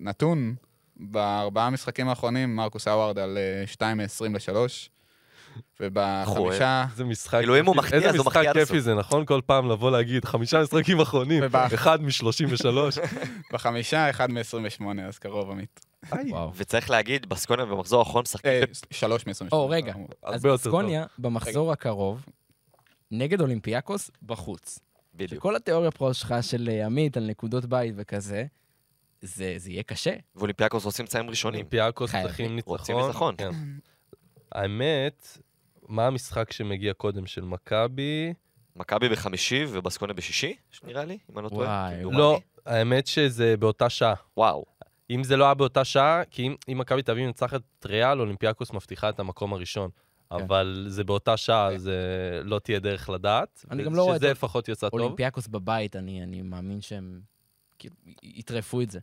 נתון, 0.00 0.54
בארבעה 0.96 1.66
המשחקים 1.66 2.08
האחרונים, 2.08 2.56
מרקוס 2.56 2.88
האווארד 2.88 3.18
על 3.18 3.38
אה, 3.38 3.66
2 3.66 3.96
מ-20 3.96 4.24
ל-3, 4.24 4.56
ובחמישה... 5.80 6.84
איזה 6.90 7.04
משחק... 7.04 7.38
כאילו, 7.38 7.58
אם 7.58 7.66
הוא 7.66 7.74
כיפי. 7.74 7.86
מחטיא, 7.86 7.98
אז 7.98 8.02
הוא 8.04 8.12
איזה 8.12 8.18
מחטיא 8.18 8.40
משחק 8.40 8.48
עד 8.48 8.52
כיפי 8.52 8.76
הסוף. 8.76 8.78
זה, 8.78 8.94
נכון? 8.94 9.26
כל 9.26 9.40
פעם 9.46 9.70
לבוא 9.70 9.90
להגיד, 9.90 10.24
חמישה 10.24 10.62
משחקים 10.62 11.00
אחרונים, 11.00 11.42
אחד 11.74 12.02
מ-33. 12.02 12.66
בחמישה, 13.52 14.10
1 14.10 14.28
מ-28, 14.30 14.84
אז 15.08 15.18
קרוב, 15.18 15.50
עמית. 15.50 15.86
וצריך 16.56 16.90
להגיד, 16.90 17.28
בסקוניה 17.28 17.66
במחזור 17.66 17.98
האחרון 17.98 18.22
משחקים 18.22 18.50
אה, 18.50 18.62
3 18.90 19.26
מ-28. 19.26 19.48
או, 19.52 19.68
רגע. 19.68 19.94
אז. 20.22 20.42
בסקוניה, 20.42 21.06
במחזור 21.18 21.72
הקרוב, 21.72 22.24
נגד 23.10 23.40
אולימפיאקוס, 23.40 24.10
בחוץ. 24.22 24.78
בדיוק. 25.14 25.40
שכל 25.40 25.56
התיאוריה 25.56 25.90
פה 25.90 26.14
שלך 26.14 26.34
של 26.40 26.68
אה, 26.72 26.86
עמית 26.86 27.16
על 27.16 27.26
נקודות 27.26 27.64
בית 27.64 27.94
וכזה, 27.96 28.44
זה 29.22 29.54
זה 29.56 29.70
יהיה 29.70 29.82
קשה. 29.82 30.14
ואולימפיאקוס 30.36 30.84
רוצים 30.84 31.04
לציין 31.04 31.28
ראשונים. 31.28 31.58
אולימפיאקוס. 31.58 32.10
צריכים 32.10 32.58
רוצים 32.66 32.96
ניצחון. 32.96 33.34
ניצחון. 33.34 33.34
כן. 33.38 33.50
האמת, 34.52 35.38
מה 35.88 36.06
המשחק 36.06 36.52
שמגיע 36.52 36.92
קודם 36.92 37.26
של 37.26 37.44
מכבי? 37.44 38.34
מכבי 38.76 39.08
בחמישי 39.08 39.64
ובסקוניה 39.68 40.14
בשישי, 40.14 40.56
נראה 40.84 41.04
לי, 41.04 41.18
אם 41.30 41.38
אני 41.38 41.44
לא 41.44 41.48
טועה. 41.48 41.90
לא, 42.02 42.40
האמת 42.66 43.06
שזה 43.06 43.56
באותה 43.56 43.90
שעה. 43.90 44.14
וואו. 44.36 44.64
אם 45.10 45.24
זה 45.24 45.36
לא 45.36 45.44
היה 45.44 45.54
באותה 45.54 45.84
שעה, 45.84 46.22
כי 46.30 46.42
אם, 46.42 46.54
אם 46.72 46.78
מכבי 46.78 47.02
תל 47.02 47.12
אביב 47.12 47.26
מנצחת 47.26 47.60
את 47.78 47.86
ריאל, 47.86 48.20
אולימפיאקוס 48.20 48.72
מבטיחה 48.72 49.08
את 49.08 49.20
המקום 49.20 49.52
הראשון. 49.52 49.90
כן. 50.30 50.36
אבל 50.36 50.84
זה 50.88 51.04
באותה 51.04 51.36
שעה, 51.36 51.74
אז 51.74 51.88
אה, 51.88 51.94
לא 52.42 52.58
תהיה 52.58 52.78
דרך 52.78 53.10
לדעת. 53.10 53.64
אני 53.70 53.84
גם 53.84 53.94
לא 53.94 54.02
רואה 54.02 54.16
את 54.16 54.20
שזה 54.20 54.26
זה. 54.26 54.32
לפחות 54.32 54.68
יצא 54.68 54.88
טוב. 54.88 55.00
אולימפיאקוס 55.00 55.46
בבית, 55.46 55.96
אני 55.96 56.22
אני 56.22 56.42
מאמין 56.42 56.80
שהם 56.80 57.20
כאילו 57.78 57.94
יטרפו 58.22 58.80
את 58.80 58.90
זה. 58.90 58.98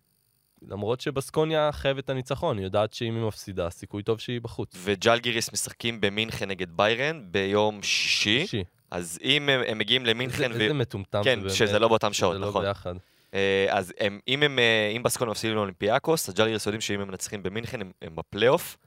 למרות 0.67 1.01
שבסקוניה 1.01 1.71
חייבת 1.71 2.03
את 2.03 2.09
הניצחון, 2.09 2.57
היא 2.57 2.65
יודעת 2.65 2.93
שאם 2.93 3.15
היא 3.15 3.23
מפסידה, 3.23 3.69
סיכוי 3.69 4.03
טוב 4.03 4.19
שהיא 4.19 4.41
בחוץ. 4.41 4.75
וג'לגיריס 4.83 5.53
משחקים 5.53 6.01
במינכן 6.01 6.49
נגד 6.49 6.77
ביירן 6.77 7.25
ביום 7.31 7.83
שישי. 7.83 8.39
שישי. 8.39 8.63
אז 8.91 9.19
אם 9.23 9.49
הם, 9.49 9.61
הם 9.67 9.77
מגיעים 9.77 10.05
למינכן, 10.05 10.51
איזה 10.51 10.63
איזה 10.63 10.73
מטומטם 10.73 11.21
כן, 11.23 11.39
באמת, 11.39 11.53
שזה 11.53 11.79
לא 11.79 11.87
באותם 11.87 12.13
שעות, 12.13 12.35
לא 12.35 12.47
נכון. 12.47 12.65
ביחד. 12.65 12.95
אה, 13.33 13.65
אז 13.69 13.93
הם, 13.99 14.19
אם, 14.27 14.43
הם, 14.43 14.59
אה, 14.59 14.93
אם 14.95 15.03
בסקוניה 15.03 15.31
מפסידים 15.31 15.55
לאולימפיאקוס, 15.55 16.29
אז 16.29 16.35
ג'לגיריס 16.35 16.65
יודעים 16.65 16.81
שאם 16.81 16.99
הם 16.99 17.07
מנצחים 17.07 17.43
במינכן, 17.43 17.81
הם, 17.81 17.91
הם 18.01 18.15
בפלייאוף, 18.15 18.77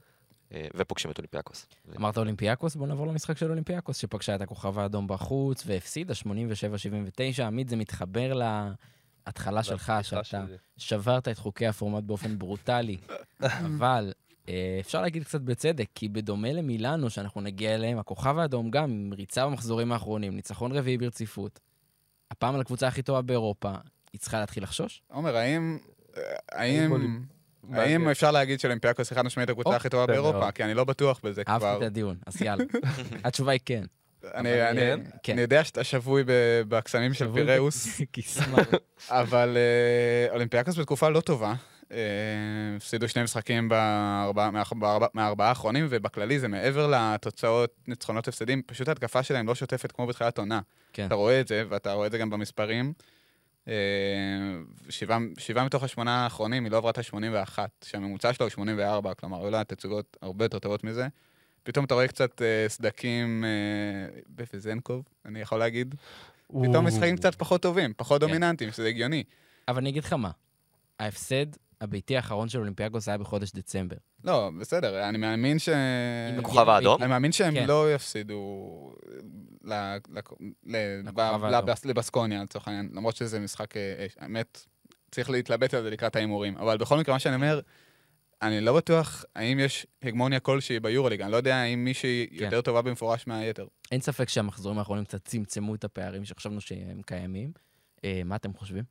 אה, 0.53 0.67
ופוגשים 0.75 1.11
את 1.11 1.17
אולימפיאקוס. 1.17 1.67
אמרת 1.95 2.17
אולימפיאקוס? 2.17 2.75
בוא 2.75 2.87
נעבור 2.87 3.07
למשחק 3.07 3.37
של 3.37 3.49
אולימפיאקוס, 3.49 3.97
שפגשה 3.97 4.35
את 4.35 4.41
הכוכב 4.41 4.79
האדום 4.79 5.07
בחוץ 5.07 5.63
והפסידה 5.65 6.13
87-79. 7.39 7.43
עמית, 7.43 7.69
זה 7.69 7.75
מתחבר 7.75 8.33
להתחלה 9.27 9.63
שלך, 9.63 9.93
שאתה. 10.01 10.45
שברת 10.77 11.27
את 11.27 11.37
חוקי 11.37 11.67
הפורמט 11.67 12.03
באופן 12.03 12.39
ברוטלי. 12.39 12.97
אבל 13.41 14.13
אה, 14.49 14.77
אפשר 14.79 15.01
להגיד 15.01 15.23
קצת 15.23 15.41
בצדק, 15.41 15.87
כי 15.95 16.09
בדומה 16.09 16.53
למילאנו, 16.53 17.09
שאנחנו 17.09 17.41
נגיע 17.41 17.75
אליהם, 17.75 17.99
הכוכב 17.99 18.37
האדום 18.37 18.71
גם 18.71 18.83
עם 18.83 19.13
ריצה 19.13 19.45
במחזורים 19.45 19.91
האחרונים, 19.91 20.35
ניצחון 20.35 20.71
רביעי 20.71 20.97
ברציפות. 20.97 21.59
הפעם 22.31 22.55
על 22.55 22.61
הקבוצה 22.61 22.87
הכי 22.87 23.01
טובה 23.01 23.21
באירופה, 23.21 23.71
היא 24.13 24.21
צריכה 24.21 24.39
להתחיל 24.39 24.63
לחשוש? 24.63 25.01
עומר, 25.07 25.35
האם... 25.35 25.77
אה, 26.17 26.21
האם 26.51 26.93
האם... 27.73 28.09
אפשר 28.09 28.31
להגיד 28.31 28.59
שאולימפיאקוס 28.59 29.13
חד 29.13 29.21
משמעית 29.21 29.49
הקבוצה 29.49 29.75
הכי 29.75 29.89
טובה 29.89 30.05
באירופה? 30.05 30.51
כי 30.51 30.63
אני 30.63 30.73
לא 30.73 30.83
בטוח 30.83 31.19
בזה 31.23 31.43
אהבתי 31.47 31.59
כבר. 31.59 31.77
את 31.77 31.81
הדיון, 31.81 32.17
אז 32.25 32.41
יאללה. 32.41 32.63
התשובה 33.25 33.51
היא 33.51 33.59
כן. 33.65 33.83
אני- 34.35 34.53
אבל 34.53 34.79
אני- 34.93 35.03
כן. 35.23 35.33
אני 35.33 35.41
יודע 35.41 35.63
שאתה 35.63 35.83
שבוי 35.83 36.23
בקסמים 36.67 37.13
של 37.13 37.25
פיראוס. 37.45 37.87
אבל 39.09 39.57
אה, 39.57 40.33
אולימפיאקוס 40.33 40.77
בתקופה 40.77 41.09
לא 41.09 41.21
טובה. 41.21 41.53
אה, 41.91 41.97
הפסידו 42.77 43.07
שני 43.09 43.23
משחקים 43.23 43.69
בארבעה- 43.69 44.51
מאח- 44.51 44.73
בארבע- 44.73 45.07
מהארבעה 45.13 45.49
האחרונים, 45.49 45.87
ובכללי 45.89 46.39
זה 46.39 46.47
מעבר 46.47 46.87
לתוצאות, 46.87 47.73
ניצחונות 47.87 48.27
הפסדים, 48.27 48.61
פשוט 48.65 48.87
ההתקפה 48.87 49.23
שלהם 49.23 49.47
לא 49.47 49.55
שוטפת 49.55 49.91
כמו 49.91 50.07
בתחילת 50.07 50.37
עונה. 50.37 50.59
כן. 50.93 51.05
אתה 51.05 51.15
רואה 51.15 51.39
את 51.41 51.47
זה, 51.47 51.63
ואתה 51.69 51.93
רואה 51.93 52.07
את 52.07 52.11
זה 52.11 52.17
גם 52.17 52.29
במספרים. 52.29 52.93
אה, 53.67 53.73
שבעה, 54.89 55.17
שבעה 55.37 55.65
מתוך 55.65 55.83
השמונה 55.83 56.23
האחרונים, 56.23 56.63
היא 56.63 56.71
לא 56.71 56.77
עברה 56.77 56.91
את 56.91 56.97
ה-81, 56.97 57.59
שהממוצע 57.83 58.33
שלו 58.33 58.45
הוא 58.45 58.51
84, 58.51 59.13
כלומר, 59.13 59.41
היו 59.41 59.49
לה 59.51 59.63
תצוגות 59.63 60.17
הרבה 60.21 60.45
יותר 60.45 60.59
טובות 60.59 60.83
מזה. 60.83 61.07
פתאום 61.67 61.85
אתה 61.85 61.93
רואה 61.93 62.07
קצת 62.07 62.41
אה, 62.41 62.69
סדקים 62.69 63.43
אה, 63.45 64.19
בפזנקוב, 64.29 65.03
אני 65.25 65.39
יכול 65.39 65.59
להגיד. 65.59 65.95
פתאום 66.47 66.87
משחקים 66.87 67.15
קצת 67.17 67.35
פחות 67.35 67.61
טובים, 67.61 67.93
פחות 67.97 68.21
כן. 68.21 68.27
דומיננטיים, 68.27 68.71
שזה 68.71 68.87
הגיוני. 68.87 69.23
אבל 69.67 69.77
אני 69.77 69.89
אגיד 69.89 70.03
לך 70.03 70.13
מה, 70.13 70.31
ההפסד 70.99 71.45
הביתי 71.81 72.15
האחרון 72.15 72.49
של 72.49 72.59
אולימפיאקוס 72.59 73.07
היה 73.07 73.17
בחודש 73.17 73.51
דצמבר. 73.51 73.95
לא, 74.23 74.51
בסדר, 74.59 75.09
אני 75.09 75.17
מאמין 75.17 75.59
ש... 75.59 75.69
עם 76.33 76.39
הכוכב 76.39 76.69
האדום? 76.69 77.01
אני 77.01 77.09
מאמין 77.09 77.31
שהם 77.31 77.53
כן. 77.53 77.67
לא 77.67 77.93
יפסידו 77.93 78.93
ל- 79.63 79.73
ל- 79.73 79.97
ל- 80.65 81.01
לכוכב 81.07 81.13
ב- 81.13 81.19
האדום. 81.19 81.69
לבס- 81.69 81.85
לבסקוניה, 81.85 82.43
לצורך 82.43 82.67
העניין, 82.67 82.89
למרות 82.93 83.15
שזה 83.15 83.39
משחק, 83.39 83.77
אה, 83.77 84.05
אש. 84.05 84.15
האמת, 84.19 84.65
צריך 85.11 85.29
להתלבט 85.29 85.73
על 85.73 85.83
זה 85.83 85.89
לקראת 85.89 86.15
ההימורים. 86.15 86.57
אבל 86.57 86.77
בכל 86.77 86.97
מקרה, 86.97 87.15
מה 87.15 87.19
שאני 87.19 87.35
אומר, 87.35 87.59
אני 88.41 88.61
לא 88.61 88.75
בטוח 88.75 89.25
האם 89.35 89.59
יש 89.59 89.87
הגמוניה 90.03 90.39
כלשהי 90.39 90.79
ביורוליג, 90.79 91.21
אני 91.21 91.31
לא 91.31 91.37
יודע 91.37 91.63
אם 91.63 91.83
מישהי 91.83 92.27
כן. 92.37 92.45
יותר 92.45 92.61
טובה 92.61 92.81
במפורש 92.81 93.27
מהיתר. 93.27 93.67
אין 93.91 94.01
ספק 94.01 94.29
שהמחזורים 94.29 94.79
האחרונים 94.79 95.05
קצת 95.05 95.25
צמצמו 95.25 95.75
את 95.75 95.83
הפערים 95.83 96.25
שחשבנו 96.25 96.61
שהם 96.61 97.01
קיימים. 97.05 97.51
אה, 98.05 98.21
מה 98.25 98.35
אתם 98.35 98.53
חושבים? 98.53 98.83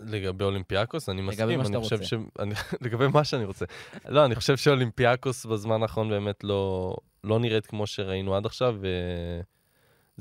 לגבי 0.00 0.44
אולימפיאקוס, 0.44 1.08
אני 1.08 1.22
לגבי 1.22 1.30
מסכים, 1.32 1.58
מה 1.58 1.64
שאתה 1.64 1.76
אני 1.76 1.84
חושב 1.84 1.96
רוצה. 1.96 2.08
ש... 2.08 2.14
אני... 2.38 2.54
לגבי 2.84 3.08
מה 3.08 3.24
שאני 3.24 3.44
רוצה. 3.44 3.64
לא, 4.08 4.24
אני 4.24 4.34
חושב 4.34 4.56
שאולימפיאקוס 4.56 5.46
בזמן 5.46 5.82
האחרון 5.82 6.08
באמת 6.08 6.44
לא, 6.44 6.96
לא 7.24 7.38
נראית 7.38 7.66
כמו 7.66 7.86
שראינו 7.86 8.36
עד 8.36 8.46
עכשיו, 8.46 8.76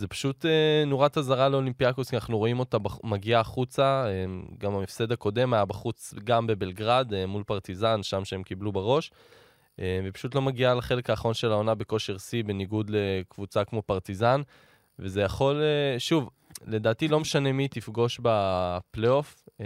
וזה 0.02 0.08
פשוט 0.08 0.46
אה, 0.46 0.84
נורת 0.86 1.18
אזהרה 1.18 1.50
לאולימפיאקוס, 1.50 2.10
כי 2.10 2.16
אנחנו 2.16 2.38
רואים 2.38 2.60
אותה 2.60 2.78
בח... 2.80 3.00
מגיעה 3.04 3.42
החוצה, 3.42 4.06
אה, 4.08 4.26
גם 4.58 4.76
המפסד 4.76 5.12
הקודם 5.12 5.54
היה 5.54 5.66
בחוץ 5.66 6.14
גם 6.24 6.48
בבלגרד, 6.48 7.14
אה, 7.14 7.26
מול 7.26 7.44
פרטיזן, 7.44 8.04
שם 8.04 8.26
שהם 8.26 8.44
קיבלו 8.44 8.72
בראש, 8.72 9.12
אה, 9.80 10.00
ופשוט 10.06 10.36
לא 10.36 10.42
מגיעה 10.42 10.76
לחלק 10.76 11.10
האחרון 11.10 11.34
של 11.34 11.52
העונה 11.52 11.76
בכושר 11.76 12.18
שיא, 12.18 12.44
בניגוד 12.44 12.92
לקבוצה 12.94 13.66
כמו 13.66 13.82
פרטיזן, 13.82 14.42
וזה 15.00 15.22
יכול, 15.22 15.62
אה, 15.62 16.00
שוב, 16.00 16.30
לדעתי 16.66 17.08
לא 17.08 17.20
משנה 17.20 17.52
מי 17.52 17.68
תפגוש 17.68 18.20
בפלייאוף, 18.24 19.50
אה, 19.62 19.66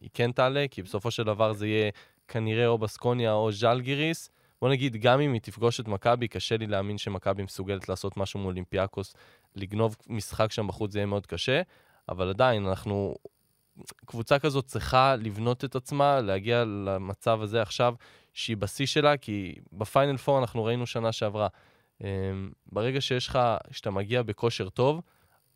היא 0.00 0.10
כן 0.14 0.32
תעלה, 0.32 0.66
כי 0.70 0.82
בסופו 0.82 1.10
של 1.10 1.22
דבר 1.22 1.52
זה 1.52 1.66
יהיה 1.66 1.90
כנראה 2.28 2.66
או 2.66 2.78
בסקוניה 2.78 3.32
או 3.32 3.52
ז'לגיריס. 3.52 4.30
בוא 4.60 4.68
נגיד, 4.68 4.96
גם 4.96 5.20
אם 5.20 5.32
היא 5.32 5.40
תפגוש 5.40 5.80
את 5.80 5.88
מכבי, 5.88 6.28
קשה 6.28 6.56
לי 6.56 6.66
להאמין 6.66 6.98
שמכבי 6.98 7.42
מסוגלת 7.42 7.88
לעשות 7.88 8.16
משהו 8.16 8.40
מול 8.40 8.48
אולימפיאקוס. 8.48 9.14
לגנוב 9.54 9.96
משחק 10.06 10.52
שם 10.52 10.66
בחוץ 10.66 10.92
זה 10.92 10.98
יהיה 10.98 11.06
מאוד 11.06 11.26
קשה, 11.26 11.62
אבל 12.08 12.28
עדיין, 12.28 12.66
אנחנו... 12.66 13.14
קבוצה 14.06 14.38
כזאת 14.38 14.66
צריכה 14.66 15.16
לבנות 15.16 15.64
את 15.64 15.76
עצמה, 15.76 16.20
להגיע 16.20 16.64
למצב 16.64 17.42
הזה 17.42 17.62
עכשיו, 17.62 17.94
שהיא 18.34 18.56
בשיא 18.56 18.86
שלה, 18.86 19.16
כי 19.16 19.54
בפיינל 19.72 20.16
פור 20.16 20.38
אנחנו 20.38 20.64
ראינו 20.64 20.86
שנה 20.86 21.12
שעברה. 21.12 21.48
אה, 22.04 22.08
ברגע 22.72 23.00
שיש 23.00 23.28
לך, 23.28 23.38
שאתה 23.70 23.90
מגיע 23.90 24.22
בכושר 24.22 24.68
טוב, 24.68 25.00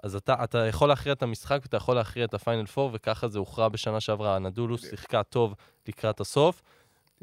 אז 0.03 0.15
אתה, 0.15 0.45
אתה 0.45 0.67
יכול 0.67 0.89
להכריע 0.89 1.13
את 1.13 1.23
המשחק 1.23 1.59
ואתה 1.63 1.77
יכול 1.77 1.95
להכריע 1.97 2.25
את 2.25 2.35
הפיינל 2.35 2.67
פור, 2.67 2.91
וככה 2.93 3.29
זה 3.29 3.39
הוכרע 3.39 3.69
בשנה 3.69 4.01
שעברה. 4.01 4.39
נדולוס 4.39 4.91
שיחקה 4.91 5.23
טוב 5.23 5.55
לקראת 5.89 6.21
הסוף, 6.21 6.63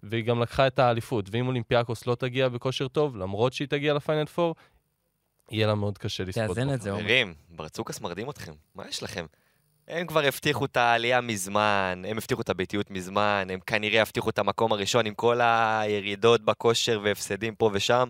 והיא 0.03 0.23
גם 0.23 0.41
לקחה 0.41 0.67
את 0.67 0.79
האליפות. 0.79 1.25
ואם 1.31 1.47
אולימפיאקוס 1.47 2.07
לא 2.07 2.15
תגיע 2.15 2.49
בכושר 2.49 2.87
טוב, 2.87 3.17
למרות 3.17 3.53
שהיא 3.53 3.67
תגיע 3.67 3.93
לפיינל 3.93 4.25
פור, 4.25 4.55
יהיה 5.51 5.67
לה 5.67 5.75
מאוד 5.75 5.97
קשה 5.97 6.23
לספוט. 6.23 6.47
תאזן 6.47 6.73
את 6.73 6.81
זה, 6.81 6.91
עומר. 6.91 7.03
חברים, 7.03 7.33
ברצוקס 7.49 8.01
מרדים 8.01 8.29
אתכם, 8.29 8.53
מה 8.75 8.87
יש 8.87 9.03
לכם? 9.03 9.25
הם 9.87 10.07
כבר 10.07 10.23
הבטיחו 10.25 10.65
את 10.65 10.77
העלייה 10.77 11.21
מזמן, 11.21 12.03
הם 12.07 12.17
הבטיחו 12.17 12.41
את 12.41 12.49
הביתיות 12.49 12.91
מזמן, 12.91 13.47
הם 13.49 13.59
כנראה 13.59 13.99
יבטיחו 13.99 14.29
את 14.29 14.39
המקום 14.39 14.71
הראשון 14.71 15.05
עם 15.05 15.13
כל 15.13 15.39
הירידות 15.41 16.41
בכושר 16.41 16.99
והפסדים 17.03 17.55
פה 17.55 17.69
ושם. 17.73 18.07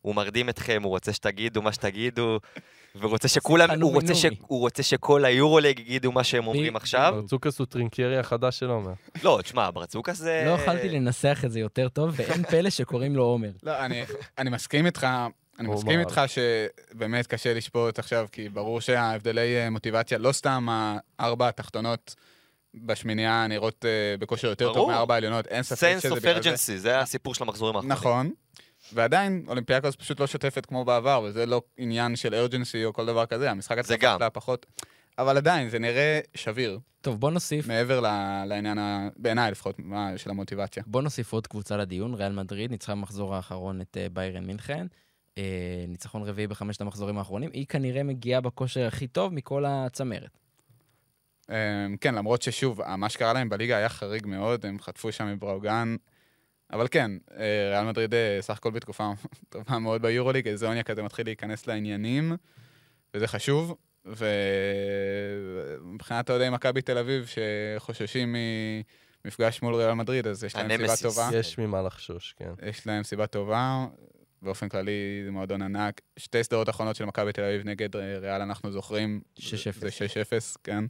הוא 0.00 0.14
מרדים 0.14 0.48
אתכם, 0.48 0.82
הוא 0.82 0.90
רוצה 0.90 1.12
שתגידו 1.12 1.62
מה 1.62 1.72
שתגידו, 1.72 2.40
ורוצה 3.00 3.28
שכולם, 3.28 3.82
הוא 3.82 3.92
רוצה, 3.94 4.14
ש. 4.14 4.26
הוא 4.40 4.60
רוצה 4.60 4.82
שכל 4.82 5.24
היורוליג 5.24 5.78
יגידו 5.78 6.12
מה 6.12 6.24
שהם 6.24 6.46
אומרים 6.46 6.76
עכשיו. 6.76 7.14
ברצוקאס 7.16 7.58
הוא 7.58 7.66
טרינקרי 7.66 8.18
החדש 8.18 8.58
של 8.58 8.70
עומר. 8.70 8.92
לא, 9.22 9.38
תשמע, 9.42 9.70
ברצוקאס 9.70 10.18
זה... 10.18 10.42
לא 10.46 10.50
יכלתי 10.50 10.88
לנסח 10.88 11.42
את 11.44 11.52
זה 11.52 11.60
יותר 11.60 11.88
טוב, 11.88 12.14
ואין 12.16 12.42
פלא 12.50 12.70
שקוראים 12.70 13.16
לו 13.16 13.24
עומר. 13.24 13.50
לא, 13.62 13.84
אני, 13.84 14.04
אני 14.38 14.50
מסכים 14.50 14.86
איתך, 14.86 15.06
אני 15.58 15.68
מסכים. 15.68 16.00
איתך 16.00 16.20
שבאמת 16.26 17.26
קשה 17.26 17.54
לשפוט 17.54 17.98
עכשיו, 17.98 18.26
כי 18.32 18.48
ברור 18.48 18.80
שההבדלי 18.80 19.56
אה, 19.56 19.70
מוטיבציה, 19.70 20.18
לא 20.18 20.32
סתם 20.32 20.68
הארבע 21.18 21.48
התחתונות 21.48 22.14
בשמינייה 22.74 23.46
נראות 23.48 23.84
אה, 23.84 24.16
בכושר 24.18 24.48
יותר 24.48 24.72
טוב. 24.72 24.90
מארבע 24.90 25.14
העליונות, 25.14 25.46
אין 25.46 25.62
ספק 25.62 25.76
sense 25.76 26.02
שזה 26.02 26.10
of 26.10 26.18
בגלל 26.18 26.32
זה. 26.32 26.38
urgency, 26.38 26.78
זה 26.78 27.00
הסיפור 27.00 27.34
של 27.34 27.44
המחזורים 27.44 27.76
האחרונים. 27.76 27.92
נכון, 27.92 28.30
ועדיין 28.94 29.44
אולימפיאקוס 29.48 29.96
פשוט 29.96 30.20
לא 30.20 30.26
שוטפת 30.26 30.66
כמו 30.66 30.84
בעבר, 30.84 31.22
וזה 31.24 31.46
לא 31.46 31.62
עניין 31.76 32.16
של 32.16 32.34
urgency 32.34 32.84
או 32.84 32.92
כל 32.92 33.06
דבר 33.06 33.26
כזה, 33.26 33.50
המשחק 33.50 33.80
זה 33.80 33.94
התקפה 33.94 34.06
גם. 34.12 34.18
שלה 34.18 34.30
פחות... 34.30 34.66
אבל 35.18 35.36
עדיין, 35.36 35.68
זה 35.68 35.78
נראה 35.78 36.20
שביר, 36.34 36.78
טוב, 37.00 37.20
בוא 37.20 37.30
נוסיף, 37.30 37.66
מעבר 37.68 38.00
ל- 38.00 38.44
לעניין, 38.46 38.78
ה- 38.78 39.08
בעיניי 39.16 39.50
לפחות, 39.50 39.78
מה- 39.78 40.18
של 40.18 40.30
המוטיבציה. 40.30 40.82
בוא 40.86 41.02
נוסיף 41.02 41.32
עוד 41.32 41.46
קבוצה 41.46 41.76
לדיון, 41.76 42.14
ריאל 42.14 42.32
מדריד, 42.32 42.70
ניצחה 42.70 42.92
במחזור 42.94 43.34
האחרון 43.34 43.80
את 43.80 43.96
אה, 44.00 44.06
ביירן 44.12 44.44
מינכן. 44.44 44.86
אה, 45.38 45.42
ניצחון 45.88 46.22
רביעי 46.22 46.46
בחמשת 46.46 46.80
המחזורים 46.80 47.18
האחרונים. 47.18 47.50
היא 47.52 47.66
כנראה 47.66 48.02
מגיעה 48.02 48.40
בכושר 48.40 48.86
הכי 48.86 49.06
טוב 49.06 49.34
מכל 49.34 49.64
הצמרת. 49.66 50.38
אמ, 51.50 51.54
כן, 52.00 52.14
למרות 52.14 52.42
ששוב, 52.42 52.80
מה 52.96 53.08
שקרה 53.08 53.32
להם 53.32 53.48
בליגה 53.48 53.76
היה 53.76 53.88
חריג 53.88 54.26
מאוד, 54.26 54.66
הם 54.66 54.78
חטפו 54.78 55.12
שם 55.12 55.26
מבראוגן. 55.32 55.96
אבל 56.72 56.86
כן, 56.90 57.10
אה, 57.36 57.70
ריאל 57.70 57.84
מדריד 57.84 58.14
אה, 58.14 58.38
סך 58.40 58.56
הכל 58.56 58.70
בתקופה 58.70 59.10
טובה 59.48 59.78
מאוד 59.78 60.02
ביורוליג, 60.02 60.48
איזוניה 60.48 60.82
כזה 60.82 61.02
מתחיל 61.02 61.26
להיכנס 61.26 61.66
לעניינים, 61.66 62.36
וזה 63.14 63.26
חשוב. 63.26 63.76
ומבחינת 65.80 66.30
אוהדי 66.30 66.50
מכבי 66.50 66.82
תל 66.82 66.98
אביב, 66.98 67.26
שחוששים 67.26 68.36
ממפגש 69.24 69.62
מול 69.62 69.74
ריאל 69.74 69.92
מדריד, 69.94 70.26
אז 70.26 70.44
יש 70.44 70.56
להם 70.56 70.68
סיבה 70.70 70.84
הנמסיס. 70.84 71.02
טובה. 71.02 71.28
יש 71.34 71.58
ממה 71.58 71.82
לחשוש, 71.82 72.34
כן. 72.38 72.52
יש 72.68 72.86
להם 72.86 73.02
סיבה 73.02 73.26
טובה. 73.26 73.86
באופן 74.42 74.68
כללי 74.68 75.22
זה 75.24 75.30
מועדון 75.30 75.62
ענק. 75.62 76.00
שתי 76.16 76.44
סדרות 76.44 76.68
אחרונות 76.68 76.96
של 76.96 77.04
מכבי 77.04 77.32
תל 77.32 77.42
אביב 77.42 77.62
נגד 77.64 77.96
אה, 77.96 78.18
ריאל, 78.18 78.42
אנחנו 78.42 78.72
זוכרים. 78.72 79.20
6-0. 79.38 79.42
זה 79.74 79.88
6-0, 79.88 80.56
כן. 80.64 80.84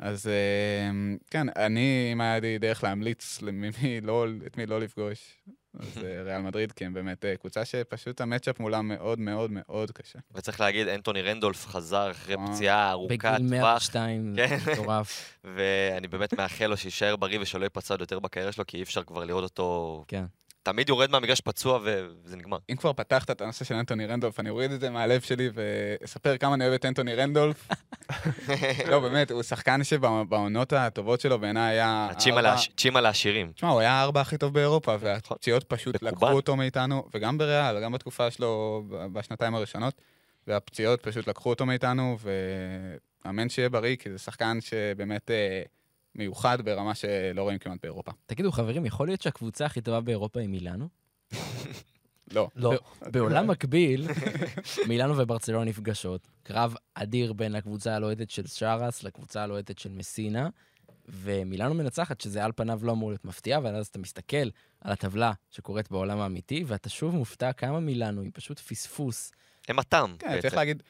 אז 0.00 0.26
אה, 0.26 0.90
כן, 1.30 1.46
אני, 1.56 2.10
אם 2.12 2.20
היה 2.20 2.40
לי 2.40 2.58
דרך 2.58 2.84
להמליץ 2.84 3.42
למי 3.42 3.70
לא, 4.02 4.26
את 4.46 4.56
מי 4.56 4.66
לא 4.66 4.80
לפגוש, 4.80 5.36
אז 5.78 6.04
אה, 6.04 6.22
ריאל 6.22 6.42
מדריד, 6.42 6.72
כי 6.72 6.84
הם 6.84 6.94
באמת 6.94 7.24
אה, 7.24 7.36
קבוצה 7.36 7.64
שפשוט 7.64 8.20
המצ'אפ 8.20 8.60
מולה 8.60 8.82
מאוד 8.82 9.18
מאוד 9.18 9.50
מאוד 9.52 9.90
קשה. 9.90 10.18
וצריך 10.34 10.60
להגיד, 10.60 10.88
אנטוני 10.88 11.22
רנדולף 11.22 11.66
חזר 11.66 12.10
אחרי. 12.10 12.36
פציעה 12.46 12.90
ארוכת 12.90 13.12
בגיל 13.12 13.36
טווח, 13.36 13.50
102, 13.50 14.36
כן. 14.36 14.58
מטורף. 14.72 15.38
ואני 15.56 16.08
באמת 16.08 16.34
מאחל 16.34 16.66
לו 16.66 16.76
שיישאר 16.76 17.16
בריא 17.16 17.38
ושלא 17.40 17.64
ייפצע 17.64 17.94
עוד 17.94 18.00
יותר 18.00 18.18
בקריירה 18.18 18.52
שלו, 18.52 18.66
כי 18.66 18.76
אי 18.76 18.82
אפשר 18.82 19.02
כבר 19.02 19.24
לראות 19.24 19.44
אותו... 19.44 20.04
תמיד 20.62 20.88
יורד 20.88 21.10
מהמגרש 21.10 21.40
פצוע 21.40 21.80
וזה 21.82 22.36
נגמר. 22.36 22.58
אם 22.70 22.76
כבר 22.76 22.92
פתחת 22.92 23.30
את 23.30 23.40
הנושא 23.40 23.64
של 23.64 23.74
אנטוני 23.74 24.06
רנדולף, 24.06 24.40
אני 24.40 24.50
אוריד 24.50 24.72
את 24.72 24.80
זה 24.80 24.90
מהלב 24.90 25.20
שלי 25.20 25.50
ואספר 25.54 26.36
כמה 26.36 26.54
אני 26.54 26.64
אוהב 26.64 26.74
את 26.74 26.84
אנטוני 26.84 27.14
רנדולף. 27.14 27.68
לא, 28.90 29.00
באמת, 29.00 29.30
הוא 29.30 29.42
שחקן 29.42 29.84
שבעונות 29.84 30.72
הטובות 30.72 31.20
שלו 31.20 31.38
בעיניי 31.38 31.70
היה... 31.70 32.08
צ'ימה 32.76 33.00
לעשירים. 33.00 33.52
תשמע, 33.52 33.68
הוא 33.68 33.80
היה 33.80 33.92
הארבע 33.92 34.20
הכי 34.20 34.38
טוב 34.38 34.54
באירופה, 34.54 34.96
והפציעות 35.00 35.64
פשוט. 35.64 36.02
לקחו 36.02 36.30
אותו 36.30 36.56
מאיתנו, 36.56 37.08
וגם 37.14 37.38
בריאל, 37.38 37.82
גם 37.82 37.92
בתקופה 37.92 38.30
שלו 38.30 38.82
בשנתיים 39.12 39.54
הראשונות, 39.54 39.94
והפציעות 40.46 41.02
פשוט 41.02 41.28
לקחו 41.28 41.50
אותו 41.50 41.66
מאיתנו, 41.66 42.18
ואמן 43.24 43.48
שיהיה 43.48 43.68
בריא, 43.68 43.96
כי 43.96 44.10
זה 44.10 44.18
שחקן 44.18 44.58
שבאמת 44.60 45.30
אה, 45.30 45.62
מיוחד 46.14 46.62
ברמה 46.62 46.94
שלא 46.94 47.42
רואים 47.42 47.58
כמעט 47.58 47.78
באירופה. 47.82 48.12
תגידו, 48.26 48.52
חברים, 48.52 48.86
יכול 48.86 49.08
להיות 49.08 49.22
שהקבוצה 49.22 49.66
הכי 49.66 49.80
טובה 49.80 50.00
באירופה 50.00 50.40
היא 50.40 50.48
מילאנו? 50.48 50.88
לא. 52.34 52.48
לא. 52.56 52.78
בעולם 53.02 53.46
מקביל, 53.50 54.08
מילאנו 54.88 55.18
וברצלונה 55.18 55.64
נפגשות. 55.64 56.28
קרב 56.42 56.74
אדיר 56.94 57.32
בין 57.32 57.54
הקבוצה 57.54 57.94
הלוהטת 57.94 58.30
של 58.30 58.46
שרס 58.46 59.02
לקבוצה 59.02 59.42
הלוהטת 59.42 59.78
של 59.78 59.90
מסינה, 59.92 60.48
ומילאנו 61.08 61.74
מנצחת, 61.74 62.20
שזה 62.20 62.44
על 62.44 62.52
פניו 62.56 62.80
לא 62.82 62.92
אמור 62.92 63.10
להיות 63.10 63.24
מפתיע, 63.24 63.56
אבל 63.56 63.74
אז 63.74 63.86
אתה 63.86 63.98
מסתכל 63.98 64.48
על 64.80 64.92
הטבלה 64.92 65.32
שקורית 65.50 65.90
בעולם 65.90 66.20
האמיתי, 66.20 66.64
ואתה 66.66 66.88
שוב 66.88 67.14
מופתע 67.14 67.52
כמה 67.52 67.80
מילאנו 67.80 68.22
היא 68.22 68.30
פשוט 68.34 68.58
פספוס. 68.58 69.32
הם 69.68 69.78
הטעם. 69.78 70.16
כן. 70.18 70.40
צריך 70.40 70.54
להגיד, 70.54 70.82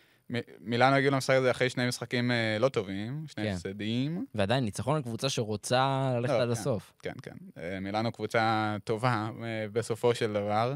מילאנו 0.61 0.97
הגיעו 0.97 1.12
למשחק 1.14 1.35
הזה 1.35 1.51
אחרי 1.51 1.70
שני 1.70 1.89
משחקים 1.89 2.31
אה, 2.31 2.57
לא 2.61 2.68
טובים, 2.68 3.24
שני 3.26 3.45
כן. 3.45 3.53
הפסדים. 3.53 4.26
ועדיין, 4.35 4.64
ניצחון 4.64 4.97
על 4.97 5.03
קבוצה 5.03 5.28
שרוצה 5.28 6.12
ללכת 6.16 6.33
לא, 6.33 6.43
עד 6.43 6.47
כן. 6.47 6.53
הסוף. 6.53 6.93
כן, 7.03 7.12
כן. 7.22 7.37
אה, 7.59 7.81
מילאנו 7.81 8.12
קבוצה 8.12 8.76
טובה 8.85 9.31
אה, 9.43 9.66
בסופו 9.72 10.14
של 10.14 10.33
דבר, 10.33 10.74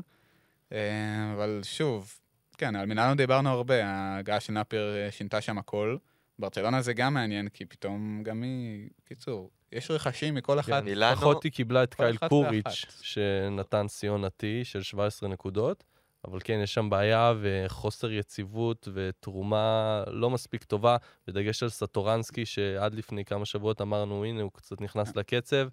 אבל 1.35 1.61
שוב, 1.63 2.19
כן, 2.59 2.77
על 2.77 2.87
מילאנו 2.87 3.15
דיברנו 3.15 3.49
הרבה, 3.51 3.87
ההגעה 3.87 4.41
של 4.41 4.53
נאפר 4.53 4.95
שינתה 5.11 5.41
שם 5.41 5.59
הכל. 5.59 5.97
ברצלונה 6.39 6.83
זה 6.83 6.93
גם 6.93 7.15
מעניין, 7.15 7.49
כי 7.49 7.65
פתאום 7.65 8.23
גם 8.23 8.43
היא... 8.43 8.89
קיצור, 9.05 9.51
יש 9.73 9.91
רכשים 9.91 10.35
מכל 10.35 10.61
אחת. 10.61 10.69
כן, 10.69 10.85
מילאנו- 10.85 11.13
לפחות 11.13 11.43
היא 11.45 11.53
קיבלה 11.53 11.83
את 11.83 11.95
קייל 11.95 12.17
אחת 12.17 12.29
קוריץ', 12.29 12.65
ואחת. 12.67 12.93
שנתן 13.03 13.89
סיון 13.89 14.25
עתי 14.25 14.65
של 14.65 14.83
17 14.83 15.29
נקודות, 15.29 15.85
אבל 16.29 16.39
כן, 16.45 16.61
יש 16.63 16.75
שם 16.75 16.91
בעיה 16.91 17.35
וחוסר 17.41 18.13
יציבות 18.13 18.89
ותרומה 18.95 20.03
לא 20.07 20.31
מספיק 20.31 20.65
טובה, 20.65 20.97
בדגש 21.27 21.63
על 21.63 21.69
סטורנסקי, 21.69 22.47
שעד 22.47 22.95
לפני 22.95 23.25
כמה 23.25 23.45
שבועות 23.45 23.81
אמרנו, 23.81 24.25
הנה, 24.25 24.43
הוא 24.43 24.51
קצת 24.53 24.81
נכנס 24.81 25.17
לקצב. 25.17 25.69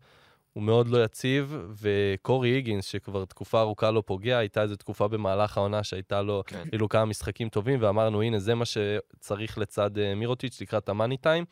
הוא 0.54 0.64
מאוד 0.64 0.88
לא 0.88 1.04
יציב, 1.04 1.58
וקורי 1.82 2.50
היגינס, 2.50 2.86
שכבר 2.86 3.26
תקופה 3.26 3.62
ארוכה 3.62 3.92
לא 3.92 4.04
פוגע, 4.06 4.38
הייתה 4.38 4.62
איזו 4.62 4.76
תקופה 4.76 5.08
במהלך 5.08 5.58
העונה 5.58 5.84
שהייתה 5.84 6.22
לו 6.22 6.44
כן. 6.48 6.70
כאילו 6.70 6.90
כמה 6.90 7.06
משחקים 7.06 7.50
טובים, 7.50 7.80
ואמרנו, 7.82 8.22
הנה, 8.22 8.40
זה 8.40 8.56
מה 8.56 8.66
שצריך 8.66 9.58
לצד 9.58 9.98
אה, 9.98 10.16
מירוטיץ' 10.16 10.62
לקראת 10.62 10.90
המאני 10.90 11.18
טיים, 11.18 11.46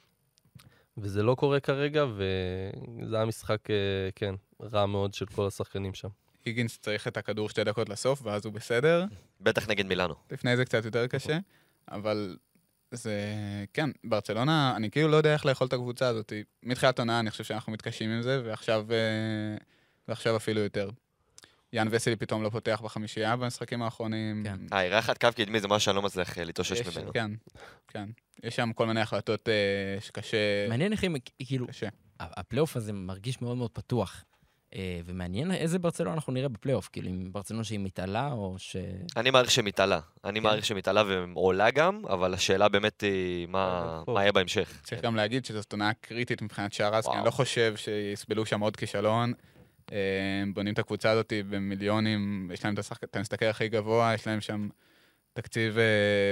וזה 0.97 1.23
לא 1.23 1.35
קורה 1.35 1.59
כרגע, 1.59 2.05
וזה 2.05 3.15
היה 3.15 3.25
משחק, 3.25 3.69
אה, 3.69 3.75
כן, 4.15 4.35
רע 4.61 4.85
מאוד 4.85 5.13
של 5.13 5.25
כל 5.25 5.47
השחקנים 5.47 5.93
שם. 5.93 6.09
היגינס 6.45 6.79
צריך 6.81 7.07
את 7.07 7.17
הכדור 7.17 7.49
שתי 7.49 7.63
דקות 7.63 7.89
לסוף, 7.89 8.21
ואז 8.23 8.45
הוא 8.45 8.53
בסדר. 8.53 9.05
בטח 9.41 9.69
נגד 9.69 9.85
מילאנו. 9.85 10.15
לפני 10.31 10.57
זה 10.57 10.65
קצת 10.65 10.85
יותר 10.85 11.07
קשה, 11.07 11.37
אבל 11.91 12.37
זה... 12.91 13.35
כן, 13.73 13.89
ברצלונה, 14.03 14.73
אני 14.75 14.91
כאילו 14.91 15.07
לא 15.07 15.17
יודע 15.17 15.33
איך 15.33 15.45
לאכול 15.45 15.67
את 15.67 15.73
הקבוצה 15.73 16.07
הזאת. 16.07 16.33
מתחילת 16.63 16.99
עונה 16.99 17.19
אני 17.19 17.31
חושב 17.31 17.43
שאנחנו 17.43 17.71
מתקשים 17.71 18.09
עם 18.09 18.21
זה, 18.21 18.41
ועכשיו, 18.45 18.85
אה, 18.91 19.57
ועכשיו 20.07 20.35
אפילו 20.35 20.61
יותר. 20.61 20.89
יאן 21.73 21.87
וסלי 21.91 22.15
פתאום 22.15 22.43
לא 22.43 22.49
פותח 22.49 22.81
בחמישייה 22.83 23.35
במשחקים 23.35 23.81
האחרונים. 23.81 24.43
כן. 24.45 24.59
אה, 24.73 24.81
אירחת 24.81 25.17
קו 25.17 25.27
קדמי 25.35 25.59
זה 25.59 25.67
משהו 25.67 25.79
שאני 25.79 25.95
לא 25.95 26.01
מצליח 26.01 26.37
אה, 26.37 26.43
להתאושש 26.43 26.97
ממנו. 26.97 27.13
כן, 27.13 27.31
כן. 27.87 28.09
יש 28.43 28.55
שם 28.55 28.73
כל 28.73 28.87
מיני 28.87 29.01
החלטות 29.01 29.49
אה, 29.49 30.01
שקשה... 30.01 30.37
מעניין 30.69 30.91
איך 30.91 31.03
הם, 31.03 31.15
כאילו, 31.39 31.67
קשה. 31.67 31.87
הפלייאוף 32.19 32.75
הזה 32.75 32.93
מרגיש 32.93 33.41
מאוד 33.41 33.57
מאוד 33.57 33.71
פתוח. 33.71 34.23
אה, 34.75 34.99
ומעניין 35.05 35.51
איזה 35.51 35.79
ברצלונה 35.79 36.13
אנחנו 36.13 36.33
נראה 36.33 36.49
בפלייאוף, 36.49 36.89
כאילו, 36.91 37.09
אם 37.09 37.31
ברצלונה 37.31 37.63
שהיא 37.63 37.79
מתעלה, 37.79 38.31
או 38.31 38.55
ש... 38.57 38.75
אני 39.17 39.31
מעריך 39.31 39.51
שמתעלה. 39.51 39.99
אני 40.25 40.39
כן. 40.39 40.43
מעריך 40.43 40.65
שמתעלה 40.65 41.03
ועולה 41.07 41.71
גם, 41.71 42.01
אבל 42.09 42.33
השאלה 42.33 42.69
באמת 42.69 43.01
היא 43.01 43.47
מה? 43.47 44.03
מה 44.07 44.21
יהיה 44.21 44.31
בהמשך. 44.31 44.79
צריך 44.83 45.01
גם 45.01 45.15
להגיד 45.15 45.45
שזאת 45.45 45.71
עונה 45.71 45.93
קריטית 45.93 46.41
מבחינת 46.41 46.73
שרס, 46.73 47.07
כי. 47.07 47.17
אני 47.17 47.25
לא 47.25 47.31
חושב 47.31 47.73
שיסבלו 47.75 48.45
שם 48.45 48.59
עוד 48.59 48.75
כישלון. 48.75 49.33
אה, 49.91 49.97
הם 50.41 50.53
בונים 50.53 50.73
את 50.73 50.79
הקבוצה 50.79 51.11
הזאת 51.11 51.33
במיליונים, 51.49 52.51
יש 52.53 52.65
להם 52.65 52.73
את 52.73 52.79
השחק- 52.79 53.03
את 53.03 53.15
המשתכר 53.15 53.49
הכי 53.49 53.69
גבוה, 53.69 54.13
יש 54.13 54.27
להם 54.27 54.41
שם 54.41 54.69
תקציב 55.33 55.77
אה, 55.77 56.31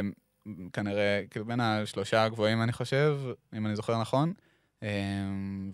כנראה, 0.73 1.21
כאילו 1.29 1.45
בין 1.45 1.59
השלושה 1.59 2.23
הגבוהים 2.23 2.61
אני 2.61 2.71
חושב, 2.73 3.17
אם 3.57 3.65
אני 3.65 3.75
זוכר 3.75 4.01
נכון. 4.01 4.33
אה, 4.83 4.89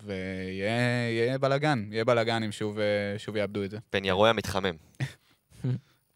ויהיה 0.04 1.10
יהיה 1.10 1.38
בלאגן, 1.38 1.88
יהיה 1.92 2.06
בלאגן 2.06 2.44
אם 2.44 2.52
שוב, 2.52 2.80
אה, 2.80 3.16
שוב 3.18 3.36
יאבדו 3.36 3.64
את 3.64 3.72
זה. 3.72 3.78
פניירויה 3.90 4.34
מתחמם. 4.34 4.76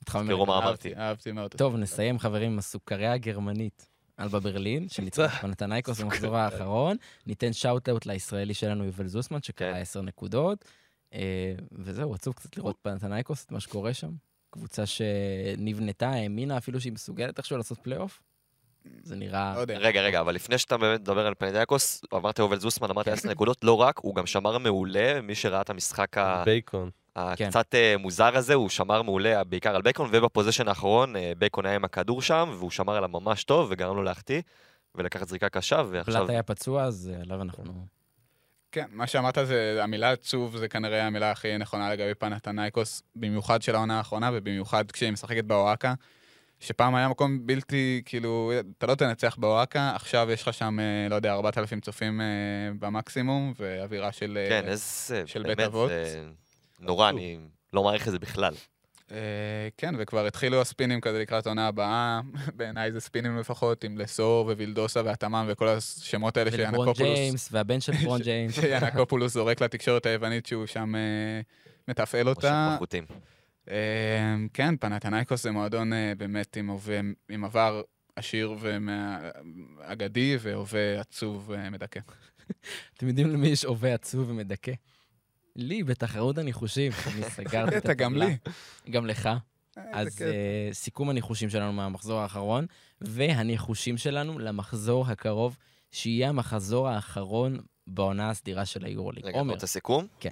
מתחמם 0.01 0.27
תראו 0.27 0.45
מה. 0.45 0.57
אמרתי. 0.57 0.95
אהבתי, 0.95 1.31
מאוד. 1.31 1.51
טוב, 1.51 1.75
נסיים, 1.75 2.19
חברים, 2.19 2.51
עם 2.51 2.59
הסוכריה 2.59 3.13
הגרמנית. 3.13 3.87
אלבה 4.19 4.39
ברלין, 4.39 4.89
שניצח 4.89 5.37
פנתנייקוס 5.41 5.99
במחזור 6.01 6.37
האחרון. 6.37 6.97
ניתן 7.27 7.53
shout-out 7.53 8.05
לישראלי 8.05 8.53
שלנו, 8.53 8.85
יובל 8.85 9.07
זוסמן, 9.07 9.41
שקלע 9.41 9.73
כן. 9.73 9.79
10 9.79 10.01
נקודות. 10.01 10.65
אה, 11.13 11.53
וזהו, 11.71 12.13
עצוב 12.13 12.33
קצת 12.33 12.57
לראות 12.57 12.77
פנתנייקוס, 12.81 13.45
את 13.45 13.51
מה 13.51 13.59
שקורה 13.59 13.93
שם. 13.93 14.11
קבוצה 14.49 14.85
שנבנתה, 14.85 16.09
האמינה 16.09 16.57
אפילו 16.57 16.81
שהיא 16.81 16.93
מסוגלת 16.93 17.37
איכשהו 17.37 17.57
לעשות 17.57 17.79
פלייאוף. 17.81 18.21
זה 19.03 19.15
נראה... 19.15 19.53
לא 19.55 19.59
יודע. 19.59 19.77
רגע, 19.77 20.01
רגע, 20.01 20.19
אבל 20.19 20.35
לפני 20.35 20.57
שאתה 20.57 20.77
באמת 20.77 20.99
מדבר 21.01 21.27
על 21.27 21.33
פנתנייקוס, 21.33 22.01
אמרת 22.13 22.39
יובל 22.39 22.59
זוסמן, 22.59 22.89
אמרת 22.89 23.07
10 23.07 23.29
נקודות, 23.29 23.63
לא 23.63 23.81
רק, 23.81 23.97
הוא 23.97 24.15
גם 24.15 24.25
שמר 24.25 24.57
מעולה, 24.57 25.21
מי 25.21 25.35
שראה 25.35 25.61
את 25.61 25.69
המשחק 25.69 26.17
ה- 26.17 26.43
בייקון. 26.45 26.89
כן. 27.35 27.45
הקצת 27.45 27.75
אה, 27.75 27.95
מוזר 27.99 28.37
הזה, 28.37 28.53
הוא 28.53 28.69
שמר 28.69 29.01
מעולה 29.01 29.43
בעיקר 29.43 29.75
על 29.75 29.81
בייקון, 29.81 30.09
וב 30.11 30.21
possession 30.21 30.67
האחרון 30.67 31.15
אה, 31.15 31.31
בייקון 31.37 31.65
היה 31.65 31.75
עם 31.75 31.85
הכדור 31.85 32.21
שם, 32.21 32.49
והוא 32.57 32.71
שמר 32.71 32.95
עליו 32.95 33.09
ממש 33.09 33.43
טוב, 33.43 33.67
וגרם 33.71 33.95
לו 33.95 34.03
להחטיא, 34.03 34.41
ולקחת 34.95 35.27
זריקה 35.27 35.49
קשה, 35.49 35.81
ועכשיו... 35.89 36.21
פלט 36.21 36.29
היה 36.29 36.43
פצוע, 36.43 36.83
אז 36.83 37.11
אה, 37.13 37.21
עליו 37.21 37.41
אנחנו... 37.41 37.63
כן, 38.71 38.85
מה 38.91 39.07
שאמרת 39.07 39.37
זה, 39.43 39.79
המילה 39.83 40.11
עצוב 40.11 40.57
זה 40.57 40.67
כנראה 40.67 41.07
המילה 41.07 41.31
הכי 41.31 41.57
נכונה 41.57 41.93
לגבי 41.93 42.13
פנתנייקוס, 42.13 43.03
במיוחד 43.15 43.61
של 43.61 43.75
העונה 43.75 43.97
האחרונה, 43.97 44.29
ובמיוחד 44.33 44.91
כשהיא 44.91 45.11
משחקת 45.11 45.43
באוהקה, 45.43 45.93
שפעם 46.59 46.95
היה 46.95 47.07
מקום 47.07 47.47
בלתי, 47.47 48.01
כאילו, 48.05 48.51
אתה 48.77 48.87
לא 48.87 48.95
תנצח 48.95 49.35
באוהקה, 49.39 49.91
עכשיו 49.95 50.27
יש 50.31 50.41
לך 50.41 50.53
שם, 50.53 50.79
אה, 50.79 51.09
לא 51.09 51.15
יודע, 51.15 51.33
4,000 51.33 51.81
צופים 51.81 52.21
אה, 52.21 52.25
במקסימום, 52.79 53.53
ואווירה 53.59 54.11
של... 54.11 54.37
אה, 54.41 54.49
כן, 54.49 54.67
איזה... 54.67 55.23
של 55.25 55.43
בית 55.43 55.57
באמת, 55.57 55.67
אבות. 55.69 55.89
זה 55.89 56.23
נורא, 56.79 57.09
אני 57.09 57.37
לא 57.73 57.83
מעריך 57.83 58.07
את 58.07 58.11
זה 58.11 58.19
בכלל. 58.19 58.53
כן, 59.77 59.95
וכבר 59.97 60.25
התחילו 60.25 60.61
הספינים 60.61 61.01
כזה 61.01 61.19
לקראת 61.19 61.45
העונה 61.45 61.67
הבאה, 61.67 62.21
בעיניי 62.57 62.91
זה 62.91 62.99
ספינים 62.99 63.37
לפחות, 63.37 63.83
עם 63.83 63.97
לסור 63.97 64.45
ווילדוסה 64.45 65.01
והתמ"ם 65.05 65.45
וכל 65.49 65.67
השמות 65.67 66.37
האלה 66.37 66.49
ולברון 66.53 66.85
שיאנקופולוס... 66.85 67.17
ג'יימס, 67.17 67.49
והבן 67.51 67.79
של 67.79 67.91
ברון 68.03 68.21
ג'יימס. 68.27 68.55
שיאנקופולוס 68.55 69.33
זורק 69.33 69.61
לתקשורת 69.61 70.05
היוונית 70.05 70.45
שהוא 70.45 70.65
שם 70.65 70.93
מתפעל 71.87 72.29
אותה. 72.29 72.77
אה, 73.71 74.35
כן, 74.53 74.77
פנתנייקוס 74.77 75.43
זה 75.43 75.51
מועדון 75.51 75.93
אה, 75.93 76.13
באמת 76.17 76.57
עם 76.57 76.69
הווה- 76.69 76.99
עם 77.29 77.43
עבר 77.45 77.81
עשיר 78.15 78.55
ואגדי 79.79 80.37
והווה 80.39 80.99
עצוב 80.99 81.51
אה, 81.51 81.69
מדכא. 81.69 81.99
אתם 82.93 83.07
יודעים 83.07 83.27
למי 83.29 83.47
יש 83.47 83.65
הווה 83.65 83.93
עצוב 83.93 84.29
ומדכא? 84.29 84.71
לי, 85.55 85.83
בתחרות 85.83 86.37
הניחושים. 86.37 86.91
אני 87.07 87.23
סגרתי 87.23 87.77
את 87.77 87.85
אתה 87.85 87.93
גם 87.93 88.11
הטבלה. 88.11 88.25
לי. 88.85 88.91
גם 88.91 89.05
לך. 89.05 89.29
אה, 89.77 89.83
אז 89.93 90.07
uh, 90.07 90.73
סיכום 90.73 91.09
הניחושים 91.09 91.49
שלנו 91.49 91.73
מהמחזור 91.73 92.19
האחרון, 92.19 92.65
והניחושים 93.01 93.97
שלנו 93.97 94.39
למחזור 94.39 95.07
הקרוב, 95.07 95.57
שיהיה 95.91 96.29
המחזור 96.29 96.89
האחרון 96.89 97.59
בעונה 97.87 98.29
הסדירה 98.29 98.65
של 98.65 98.85
היורוליג. 98.85 99.25
רגע, 99.25 99.41
אתה 99.41 99.51
רוצה 99.51 99.67
סיכום? 99.67 100.07
כן. 100.19 100.31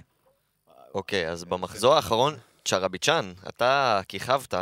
אוקיי, 0.94 1.28
אז 1.30 1.44
במחזור 1.44 1.94
האחרון, 1.94 2.34
צ'רביצ'אן, 2.66 3.32
אתה 3.48 4.00
כיכבת, 4.08 4.54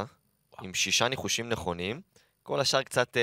עם 0.63 0.75
שישה 0.75 1.09
ניחושים 1.09 1.49
נכונים. 1.49 2.01
כל 2.47 2.61
השאר 2.61 2.83
קצת 2.83 3.17
אה, 3.17 3.23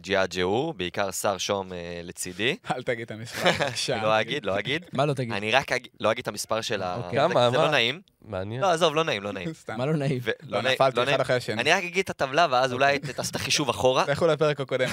ג'יאג'או, 0.00 0.72
בעיקר 0.76 1.10
שר 1.10 1.38
שום 1.38 1.72
אה, 1.72 2.00
לצידי. 2.02 2.56
אל 2.76 2.82
תגיד 2.82 3.00
את 3.02 3.10
המספר. 3.10 3.50
לא 4.02 4.20
אגיד, 4.20 4.44
לא 4.46 4.58
אגיד. 4.58 4.84
מה 4.92 5.06
לא 5.06 5.12
תגיד? 5.14 5.32
אני 5.32 5.50
רק 5.52 5.72
אגיד, 5.72 5.90
לא 6.00 6.12
אגיד 6.12 6.22
את 6.22 6.28
המספר 6.28 6.60
של 6.60 6.82
ה... 6.82 6.96
אוקיי. 6.96 7.10
זה- 7.10 7.28
כמה, 7.34 7.50
זה? 7.50 7.56
לא 7.56 7.70
נעים. 7.70 8.00
מעניין. 8.24 8.60
לא, 8.60 8.70
עזוב, 8.70 8.94
לא 8.94 9.04
נעים, 9.04 9.22
לא 9.22 9.32
נעים. 9.32 9.52
סתם. 9.62 9.78
מה 9.78 9.86
לא 9.86 9.92
נעים? 9.92 10.20
לא 10.42 10.62
נעים- 10.62 10.74
נפלתי 10.74 10.96
לא 10.96 11.02
אחד 11.02 11.08
נעים. 11.10 11.20
אחרי 11.20 11.36
השני. 11.36 11.60
אני 11.62 11.72
רק 11.72 11.84
אגיד 11.84 11.98
את 12.04 12.10
הטבלה, 12.10 12.46
ואז 12.50 12.72
אולי 12.72 12.98
תעשה 12.98 13.30
את 13.30 13.36
החישוב 13.36 13.68
אחורה. 13.68 14.04
לכו 14.08 14.26
לפרק 14.26 14.60
הקודם. 14.60 14.88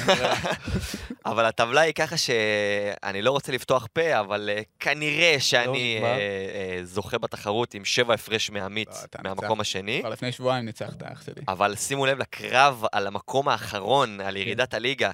אבל 1.25 1.45
הטבלה 1.45 1.81
היא 1.81 1.93
ככה 1.93 2.15
שאני 2.17 3.21
לא 3.21 3.31
רוצה 3.31 3.51
לפתוח 3.51 3.87
פה, 3.93 4.19
אבל 4.19 4.49
אה, 4.53 4.61
כנראה 4.79 5.35
שאני? 5.39 5.99
אה, 6.03 6.07
אה, 6.07 6.79
זוכה 6.83 7.17
בתחרות 7.17 7.73
עם 7.73 7.85
שבע 7.85 8.13
הפרש 8.13 8.49
מעמית 8.49 8.87
לא, 8.87 8.95
אתה 9.03 9.19
מהמקום. 9.23 9.61
השני. 9.61 9.97
כבר 10.01 10.09
לפני 10.09 10.31
שבועיים 10.31 10.65
ניצחת, 10.65 11.03
אח 11.03 11.21
שלי. 11.25 11.41
אבל 11.47 11.75
שימו 11.75 12.05
לב 12.05 12.17
לקרב 12.19 12.83
על 12.91 13.07
המקום 13.07 13.49
האחרון, 13.61 14.21
על 14.21 14.37
ירידת 14.37 14.73
הליגה. 14.73 15.11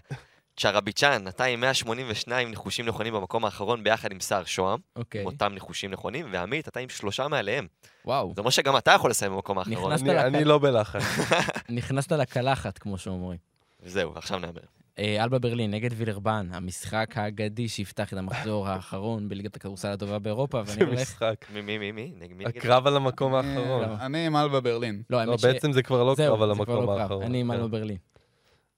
צ'רביצ'אן 0.57 1.23
נתן 1.23 1.43
עם 1.43 1.59
182 1.61 2.49
ניחושים 2.49 2.85
נכונים 2.85 3.13
במקום 3.13 3.45
האחרון 3.45 3.83
ביחד 3.83 4.11
עם 4.11 4.19
סער 4.19 4.43
שוהם, 4.43 4.79
אוקיי. 4.95 5.23
אותם 5.25 5.53
ניחושים 5.53 5.91
נכונים, 5.91 6.25
ועמית, 6.31 6.67
אתה 6.67 6.79
עם 6.79 6.89
שלושה 6.89 7.27
מעליהם. 7.27 7.67
וואו, 8.05 8.31
זה 8.35 8.41
אומר 8.41 8.49
שגם 8.49 8.77
אתה 8.77 8.91
יכול 8.91 9.09
לסיים 9.11 9.31
במקום 9.31 9.59
האחרון. 9.59 9.91
נכנסת 9.93 10.03
אני- 10.03 10.13
לקל- 10.13 10.25
אני 10.35 10.43
לא 10.43 10.57
בלחץ. 10.57 11.01
נכנסת 11.69 12.11
לקלחת, 12.11 12.77
כמו 12.77 12.97
שאומרים. 12.97 13.37
זהו, 13.85 14.11
עכשיו 14.15 14.39
נאמר. 14.39 14.61
אה, 14.99 15.23
אלבה 15.23 15.39
ברלין 15.39 15.71
נגד 15.71 15.89
וילרבן, 15.95 16.47
המשחק 16.53 17.17
האגדי 17.17 17.67
שיפתח 17.67 18.13
את 18.13 18.17
המחזור 18.17 18.67
האחרון 18.67 19.29
בליגת 19.29 19.55
הכדורסל 19.55 19.87
הטובה 19.87 20.19
באירופה, 20.19 20.57
ואני 20.57 20.71
זה 20.79 20.85
הולך... 20.85 20.99
משחק. 21.01 21.35
מי, 21.53 21.77
מי, 21.77 21.91
מי? 21.91 22.11
הקרב 22.45 22.87
על 22.87 22.95
המקום 22.95 23.35
אני- 23.35 23.57
האחרון. 23.57 23.83
אני 24.01 24.25
עם 24.27 24.35
אלבה 24.37 24.59
ברלין. 24.59 25.01
לא, 25.09 25.23
לא. 25.23 25.35
בעצם 25.43 25.71
זה 25.73 25.83
כבר 25.83 26.03
לא 26.03 26.13
קרב 26.17 26.41
על 26.41 26.53
זה 26.53 26.59
המקום 26.59 26.75
לא 26.75 26.85
קרב. 26.85 26.89
האחרון. 26.99 27.23
אני 27.23 27.41
עם 27.41 27.47
כן. 27.47 27.53
אלבה 27.57 27.67
ברלין. 27.67 27.97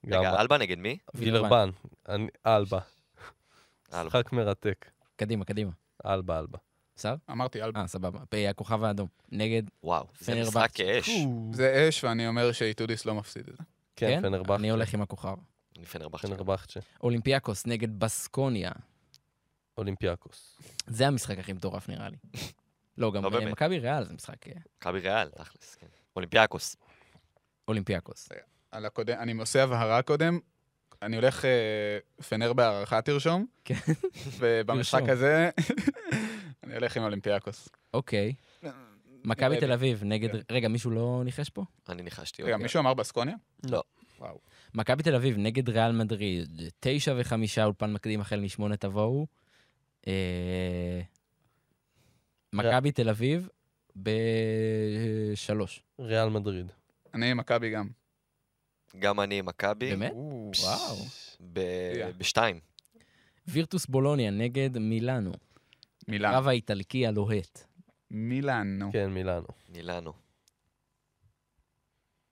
רגע, 0.07 0.41
אלבה 0.41 0.57
נגד 0.57 0.77
מי? 0.77 0.97
וילרבן. 1.13 1.69
אני- 2.09 2.27
אלבה. 2.45 2.79
משחק 3.93 4.33
מרתק. 4.33 4.91
קדימה, 5.15 5.45
קדימה. 5.45 5.71
אלבה, 6.05 6.39
אלבה. 6.39 6.57
בסדר? 6.95 7.15
אמרתי 7.31 7.61
אלבה. 7.63 7.81
אה, 7.81 7.87
סבבה. 7.87 8.19
הכוכב 8.49 8.83
האדום. 8.83 9.07
נגד... 9.31 9.63
וואו, 9.83 10.07
זה. 10.19 10.41
משחק 10.41 10.69
כאש. 10.73 11.09
זה 11.53 11.85
אש, 11.89 12.03
ואני 12.03 12.27
אומר 12.27 12.51
שאיטודיס 12.51 13.05
לא 13.05 13.15
מפסיד 13.15 13.47
את 13.49 13.55
זה. 13.57 13.63
כן, 13.95 14.21
פנרבכצ'ה. 14.21 14.55
אני 14.55 14.69
הולך 14.69 14.93
עם 14.93 15.01
הכוכב. 15.01 15.35
אני 15.77 15.85
פנרבכצ'ה. 15.85 16.79
אולימפיאקוס 17.03 17.65
נגד 17.67 17.99
בסקוניה. 17.99 18.71
אולימפיאקוס. 19.77 20.57
זה 20.87 21.07
המשחק 21.07 21.39
הכי 21.39 21.53
מטורף 21.53 21.89
נראה 21.89 22.09
לי. 22.09 22.17
לא, 22.97 23.11
גם 23.11 23.23
לא. 23.23 23.45
מכבי 23.45 23.79
ריאל 23.79 24.03
זה 24.05 24.13
משחק 24.13 24.47
אה, 24.47 24.53
מכבי 24.77 24.99
ריאל, 24.99 25.29
תכלס, 25.29 25.75
כן. 25.75 25.87
אולימפיאקוס. 26.15 26.75
אולימפיאקוס. 27.67 28.29
על 28.75 28.85
הקודם, 28.85 29.17
אני 29.19 29.33
עושה 29.33 29.63
הבהרה 29.63 30.01
קודם. 30.01 30.39
אני 31.01 31.15
הולך 31.15 31.45
אה, 31.45 32.23
פנר 32.29 32.53
בהארכה 32.53 33.01
תרשום. 33.01 33.45
כן. 33.65 33.75
ובמשחק. 34.39 35.09
הזה, 35.09 35.49
אני 36.63 36.73
הולך 36.73 36.97
עם 36.97 37.03
אולימפיאקוס. 37.03 37.69
אוקיי. 37.93 38.33
מכבי 39.23 39.49
נראה 39.49 39.59
תל. 39.59 39.71
אביב 39.71 40.03
נגד... 40.03 40.31
כן. 40.31 40.39
רגע, 40.51 40.67
מישהו 40.67 40.91
לא 40.91 41.21
ניחש 41.25 41.49
פה? 41.49 41.63
אני 41.89 42.03
ניחשתי. 42.03 42.43
רגע, 42.43 42.53
אוקיי. 42.53 42.63
מישהו 42.63 42.79
אמר 42.79 42.93
בסקוניה? 42.93 43.35
לא. 43.63 43.83
וואו. 44.19 44.39
מכבי 44.73 45.03
תל 45.03 45.15
אביב 45.15 45.37
נגד 45.37 45.69
ריאל 45.69 45.91
מדריד, 45.91 46.61
תשע 46.79 47.13
וחמישה 47.17 47.65
אולפן 47.65 47.93
מקדים 47.93 48.21
החל 48.21 48.39
משמונה 48.39 48.77
תבואו. 48.77 49.27
אה, 50.07 51.01
מכבי 52.53 52.91
תל 52.91 53.09
אביב 53.09 53.49
בשלוש. 53.95 55.83
ריאל 55.99 56.29
מדריד. 56.29 56.71
אני 57.13 57.31
עם 57.31 57.37
מכבי 57.37 57.69
גם. 57.69 57.87
גם 58.99 59.19
אני 59.19 59.39
עם 59.39 59.45
מכבי. 59.45 59.89
באמת? 59.89 60.11
או, 60.11 60.51
וואו. 60.59 60.95
בשתיים. 62.17 62.59
וירטוס 63.47 63.85
בולוניה 63.85 64.31
נגד 64.31 64.77
מילאנו. 64.77 65.31
מילאן. 66.07 66.31
קרב 66.31 66.47
האיטלקי 66.47 67.07
הלוהט. 67.07 67.63
מילאנו. 68.11 68.91
כן, 68.91 69.09
מילאנו. 69.09 69.47
מילאנו. 69.69 70.13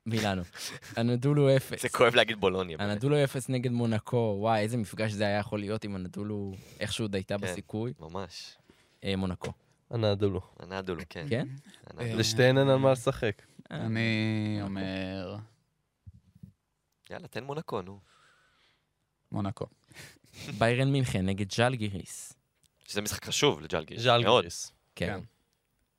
מילאנו. 0.05 0.41
אנדולו 0.97 1.55
אפס. 1.55 1.81
זה 1.81 1.89
כואב 1.89 2.15
להגיד 2.15 2.39
בולוניה. 2.39 2.77
באמת. 2.77 2.91
אנדולו 2.91 3.23
אפס 3.23 3.49
נגד 3.49 3.71
מונקו. 3.71 4.35
וואי, 4.39 4.61
איזה 4.61 4.77
מפגש 4.77 5.11
זה 5.11 5.23
היה 5.23 5.37
יכול 5.37 5.59
להיות 5.59 5.85
אם 5.85 5.95
אנדולו 5.95 6.53
איכשהו 6.79 7.07
דייתה 7.07 7.37
כן. 7.37 7.41
בסיכוי. 7.41 7.93
ממש. 7.99 8.57
אה, 9.03 9.15
מונקו. 9.15 9.51
אנדולו. 9.93 10.41
אנדולו, 10.63 11.01
כן. 11.09 11.25
כן? 11.29 11.47
אנדולו. 11.91 12.19
לשתיהן 12.19 12.57
אין 12.57 12.69
על 12.69 12.77
מה 12.77 12.91
לשחק. 12.91 13.41
אני 13.71 14.59
אומר 14.61 15.37
יאללה, 17.09 17.27
תן 17.27 17.43
מונקו, 17.43 17.81
נו. 17.81 17.99
מונקו. 19.31 19.65
ביירן 20.57 20.91
מינכן 20.91 21.25
נגד 21.25 21.51
ז'לגיריס. 21.51 22.33
שזה 22.85 23.01
משחק 23.01 23.25
חשוב 23.25 23.61
לג'לגיריס. 23.61 24.05
מאוד. 24.05 24.21
ז'אלגיריס. 24.21 24.71
כן. 24.95 25.19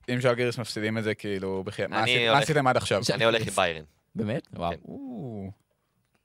אם 0.08 0.20
ז'לגיריס 0.20 0.58
מפסידים 0.58 0.98
את 0.98 1.04
זה, 1.04 1.14
כאילו, 1.14 1.64
בחייאת, 1.64 1.90
מה 1.90 2.38
עשיתם 2.38 2.66
עד 2.66 2.76
עכשיו? 2.76 3.02
אני 3.14 3.24
הולך 3.24 3.42
עם 3.42 3.52
ביירן. 3.54 3.84
באמת? 4.14 4.48
וואו. 4.52 4.70
כן. 4.70 4.78
או, 4.84 5.50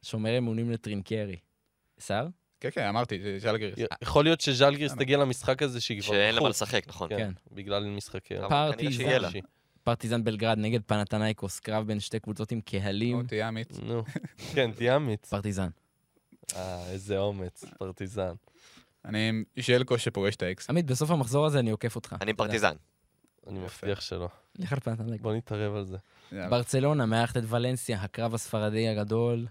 שומר 0.01 0.38
אמונים 0.38 0.71
לטרינקרי. 0.71 1.36
שר? 1.99 2.27
כן, 2.59 2.69
כן, 2.71 2.88
אמרתי, 2.88 3.21
זה 3.21 3.39
ז'לגיריס. 3.39 3.75
יכול 4.01 4.23
להיות 4.23 4.41
שז'אלגיריס 4.41 4.93
תגיע 4.93 5.17
למשחק 5.17 5.63
הזה 5.63 5.82
שהיא 5.82 6.01
כבר 6.01 6.13
שאין 6.13 6.36
לה 6.36 6.41
מה. 6.41 6.49
לשחק, 6.49 6.84
נכון. 6.88 7.09
כן. 7.09 7.17
כן, 7.17 7.32
בגלל 7.55 7.86
משחקי... 7.86 8.38
אבל 8.39 8.71
פרטיזן 9.84 10.23
בלגרד 10.23 10.57
נגד 10.57 10.80
פנתנייקוס, 10.86 11.59
קרב 11.59 11.88
בין 11.88 11.99
שתי 11.99 12.19
קבוצות 12.19 12.51
עם 12.51 12.57
נו, 12.57 12.63
קהלים. 12.65 13.23
תהיה 13.27 13.47
אמיץ. 13.49 13.80
נו, 13.80 14.03
כן, 14.53 14.71
תהיה 14.71 14.95
אמיץ. 14.95 15.30
פרטיזן. 15.30 15.69
אה, 16.55 16.89
איזה 16.91 17.19
אומץ, 17.19 17.63
פרטיזן. 17.77 18.34
אני 19.05 19.30
עם 19.30 19.43
ז'לקו 19.67 19.97
שפורש 19.97 20.36
את 20.36 20.41
האקס. 20.41 20.69
עמית, 20.69 20.86
בסוף 20.86 21.11
המחזור 21.11 21.45
הזה 21.45 21.59
אני 21.59 21.71
עוקף 21.71 21.95
אותך. 21.95 22.15
אני. 22.21 22.34
פרטיזן. 22.34 22.73
אני. 23.47 23.59
מבטיח 23.59 24.01
שלא. 24.01 24.30
לך 24.59 24.73
על 24.73 24.80
פנתנייקוס. 24.80 25.21
בוא 25.21 25.34
נתערב 25.34 25.75
על 25.75 25.86
זה. 25.86 25.97
ברצלונה 26.32 27.05
מארחת 27.05 27.38
את 27.38 27.43
ולנסיה, 27.47 28.01
הקרב 28.01 28.34
הספרדי 28.34 28.88
הגדול. 28.88 29.47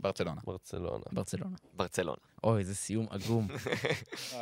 ברצלונה. 0.00 0.40
ברצלונה. 0.44 1.04
ברצלונה. 1.12 1.56
ברצלונה. 1.74 2.16
אוי, 2.44 2.58
איזה 2.58 2.74
סיום 2.74 3.06
עגום. 3.10 3.48
אה, 4.34 4.38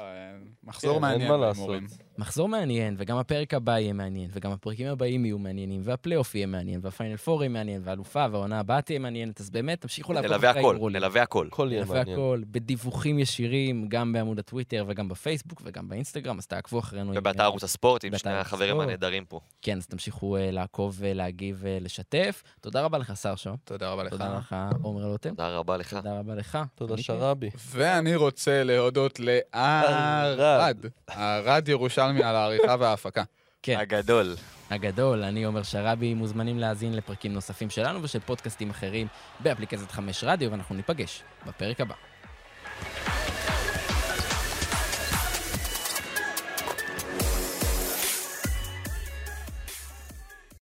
מחזור 0.64 0.94
כן, 0.94 1.00
מעניין. 1.00 1.20
אין 1.20 1.30
מה. 1.30 1.46
לעשות. 1.46 1.70
מחזור 2.18 2.48
מעניין, 2.48 2.94
וגם 2.98 3.16
הפרק 3.16 3.54
הבא 3.54 3.78
יהיה 3.78 3.92
מעניין, 3.92 4.30
וגם 4.32 4.50
הפרקים 4.50 4.86
הבאים 4.86 5.24
יהיו 5.24 5.38
מעניינים, 5.38 5.80
והפלייאוף 5.84 6.34
יהיה 6.34 6.46
מעניין, 6.46 6.80
והפיינל 6.82 7.16
פור 7.16 7.42
יהיה 7.42 7.48
מעניין, 7.48 7.80
והאלופה, 7.84 8.26
והעונה 8.32 8.60
הבאה 8.60 8.82
תהיה 8.82 8.98
מעניינת, 8.98 9.40
אז 9.40 9.50
באמת, 9.50 9.80
תמשיכו 9.80 10.12
לעקוב 10.12 10.30
נלווה 10.30 10.50
אחרי 10.50 10.60
הכל, 10.60 10.70
ההימורים. 10.70 10.96
נלווה 10.96 11.22
הכל. 11.22 11.46
הכל 11.46 11.68
יהיה 11.70 11.82
נלווה 11.82 11.98
מעניין. 11.98 12.18
הכל, 12.18 12.42
בדיווחים 12.50 13.18
ישירים, 13.18 13.88
גם 13.88 14.12
בעמוד 14.12 14.38
הטוויטר 14.38 14.84
וגם 14.88 15.08
בפייסבוק 15.08 15.62
וגם 15.64 15.88
באינסטגרם, 15.88 16.38
אז 16.38 16.46
תעקבו 16.46 16.78
אחרינו. 16.78 17.12
ובאתר 17.16 17.42
ערוץ 17.42 17.64
הספורט 17.64 18.04
עם 18.04 18.18
שני 18.18 18.32
החברים. 18.32 18.80
הנהדרים 18.80 19.24
פה. 19.24 19.40
כן, 19.62 19.76
אז 19.76 19.86
תמשיכו 19.86 20.36
אה, 20.36 20.50
לעקוב 20.50 20.96
ולהגיב 20.98 21.58
ולשתף. 21.60 22.42
תודה 22.60 22.82
רבה 22.82 22.98
לך, 22.98 23.16
שר 23.16 23.36
שו. 23.36 23.50
תודה 23.64 23.90
רבה 23.90 24.02
לך. 24.04 24.10
תודה 24.10 24.38
לך, 24.38 24.56
עומר 24.82 25.06
לוטם. 25.06 25.30
תודה 25.30 25.56
רבה 25.56 25.76
לך. 25.76 25.94
תודה 25.94 26.18
רבה 26.18 26.34
לך. 26.34 26.58
תודה. 26.74 26.96
שרבי. 26.96 27.50
ואני 27.94 28.16
רוצה 28.16 28.64
להודות 28.64 29.20
לערד. 29.20 30.76
ערד 31.06 31.68
ירושלמי 31.68 32.22
על 32.22 32.36
העריכה 32.36 32.76
וההפקה. 32.78 33.22
כן, 33.62 33.76
הגדול. 33.78 34.36
הגדול, 34.70 35.24
אני 35.24 35.44
עומר 35.44 35.62
שרבי, 35.62 36.14
מוזמנים 36.14 36.58
להאזין 36.58 36.94
לפרקים 36.96 37.32
נוספים 37.32 37.70
שלנו 37.70 38.02
ושל 38.02 38.20
פודקאסטים 38.20 38.70
אחרים 38.70 39.06
באפליקציית 39.40 39.90
חמש 39.90 40.24
רדיו, 40.24 40.50
ואנחנו 40.50 40.74
ניפגש 40.74 41.22
בפרק 41.46 41.80
הבא. 41.80 41.94